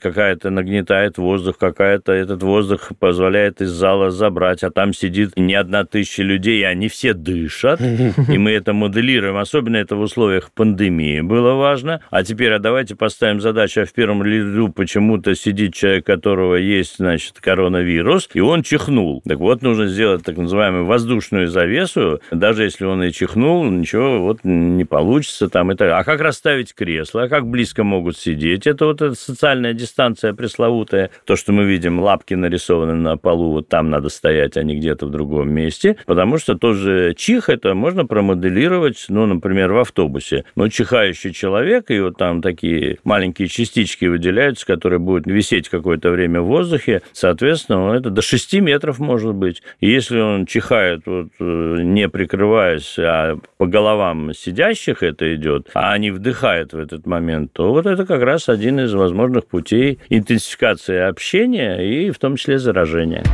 какая-то 0.00 0.50
нагнетает 0.50 1.16
воздух, 1.16 1.56
какая-то 1.56 2.12
этот 2.12 2.42
воздух 2.42 2.92
позволяет 2.98 3.62
из 3.62 3.70
зала 3.70 4.10
забрать, 4.10 4.62
а 4.62 4.70
там 4.70 4.92
сидит 4.92 5.36
не 5.36 5.54
одна 5.54 5.84
тысяча 5.84 6.22
людей, 6.22 6.60
и 6.60 6.64
они 6.64 6.88
все 6.88 7.14
дышат, 7.14 7.80
и 8.28 8.38
мы 8.38 8.50
это 8.50 8.74
моделируем. 8.74 9.36
Особенно 9.36 9.76
это 9.78 9.96
в 9.96 10.00
условиях 10.00 10.50
пандемии 10.52 11.13
было 11.22 11.54
важно. 11.54 12.00
А 12.10 12.22
теперь, 12.22 12.52
а 12.52 12.58
давайте 12.58 12.96
поставим 12.96 13.40
задачу, 13.40 13.82
а 13.82 13.84
в 13.84 13.92
первом 13.92 14.22
ряду 14.22 14.68
почему-то 14.68 15.34
сидит 15.34 15.74
человек, 15.74 16.06
которого 16.06 16.56
есть, 16.56 16.96
значит, 16.96 17.40
коронавирус, 17.40 18.28
и 18.34 18.40
он 18.40 18.62
чихнул. 18.62 19.22
Так 19.26 19.38
вот, 19.38 19.62
нужно 19.62 19.86
сделать 19.86 20.24
так 20.24 20.36
называемую 20.36 20.84
воздушную 20.84 21.48
завесу, 21.48 22.20
даже 22.30 22.64
если 22.64 22.84
он 22.84 23.02
и 23.02 23.12
чихнул, 23.12 23.64
ничего 23.64 24.20
вот 24.20 24.40
не 24.44 24.84
получится 24.84 25.48
там 25.48 25.72
и 25.72 25.76
так. 25.76 25.92
А 25.92 26.04
как 26.04 26.20
расставить 26.20 26.74
кресло, 26.74 27.24
а 27.24 27.28
как 27.28 27.46
близко 27.46 27.84
могут 27.84 28.16
сидеть? 28.16 28.66
Это 28.66 28.86
вот 28.86 29.02
эта 29.02 29.14
социальная 29.14 29.72
дистанция 29.72 30.32
пресловутая, 30.32 31.10
то, 31.24 31.36
что 31.36 31.52
мы 31.52 31.64
видим, 31.64 32.00
лапки 32.00 32.34
нарисованы 32.34 32.94
на 32.94 33.16
полу, 33.16 33.52
вот 33.52 33.68
там 33.68 33.90
надо 33.90 34.08
стоять, 34.08 34.56
а 34.56 34.62
не 34.62 34.76
где-то 34.76 35.06
в 35.06 35.10
другом 35.10 35.50
месте, 35.52 35.96
потому 36.06 36.38
что 36.38 36.54
тоже 36.56 37.14
чих 37.16 37.48
это 37.48 37.74
можно 37.74 38.06
промоделировать, 38.06 39.06
ну, 39.08 39.26
например, 39.26 39.72
в 39.72 39.78
автобусе. 39.78 40.44
Но 40.56 40.68
чихающий 41.04 41.32
человек, 41.32 41.90
и 41.90 42.00
вот 42.00 42.16
там 42.16 42.40
такие 42.40 42.98
маленькие 43.04 43.48
частички 43.48 44.06
выделяются, 44.06 44.66
которые 44.66 44.98
будут 44.98 45.26
висеть 45.26 45.68
какое-то 45.68 46.10
время 46.10 46.40
в 46.40 46.46
воздухе, 46.46 47.02
соответственно, 47.12 47.92
это 47.92 48.10
до 48.10 48.22
6 48.22 48.54
метров 48.60 48.98
может 48.98 49.34
быть. 49.34 49.62
И 49.80 49.90
если 49.90 50.18
он 50.18 50.46
чихает, 50.46 51.02
вот, 51.06 51.28
э, 51.38 51.76
не 51.82 52.08
прикрываясь, 52.08 52.96
а 52.98 53.38
по 53.58 53.66
головам 53.66 54.32
сидящих 54.32 55.02
это 55.02 55.34
идет, 55.34 55.68
а 55.74 55.92
они 55.92 56.10
вдыхают 56.10 56.72
в 56.72 56.78
этот 56.78 57.06
момент, 57.06 57.52
то 57.52 57.72
вот 57.72 57.86
это 57.86 58.06
как 58.06 58.22
раз 58.22 58.48
один 58.48 58.80
из 58.80 58.94
возможных 58.94 59.46
путей 59.46 59.98
интенсификации 60.08 60.98
общения 60.98 61.78
и 61.78 62.10
в 62.10 62.18
том 62.18 62.36
числе 62.36 62.58
заражения. 62.58 63.24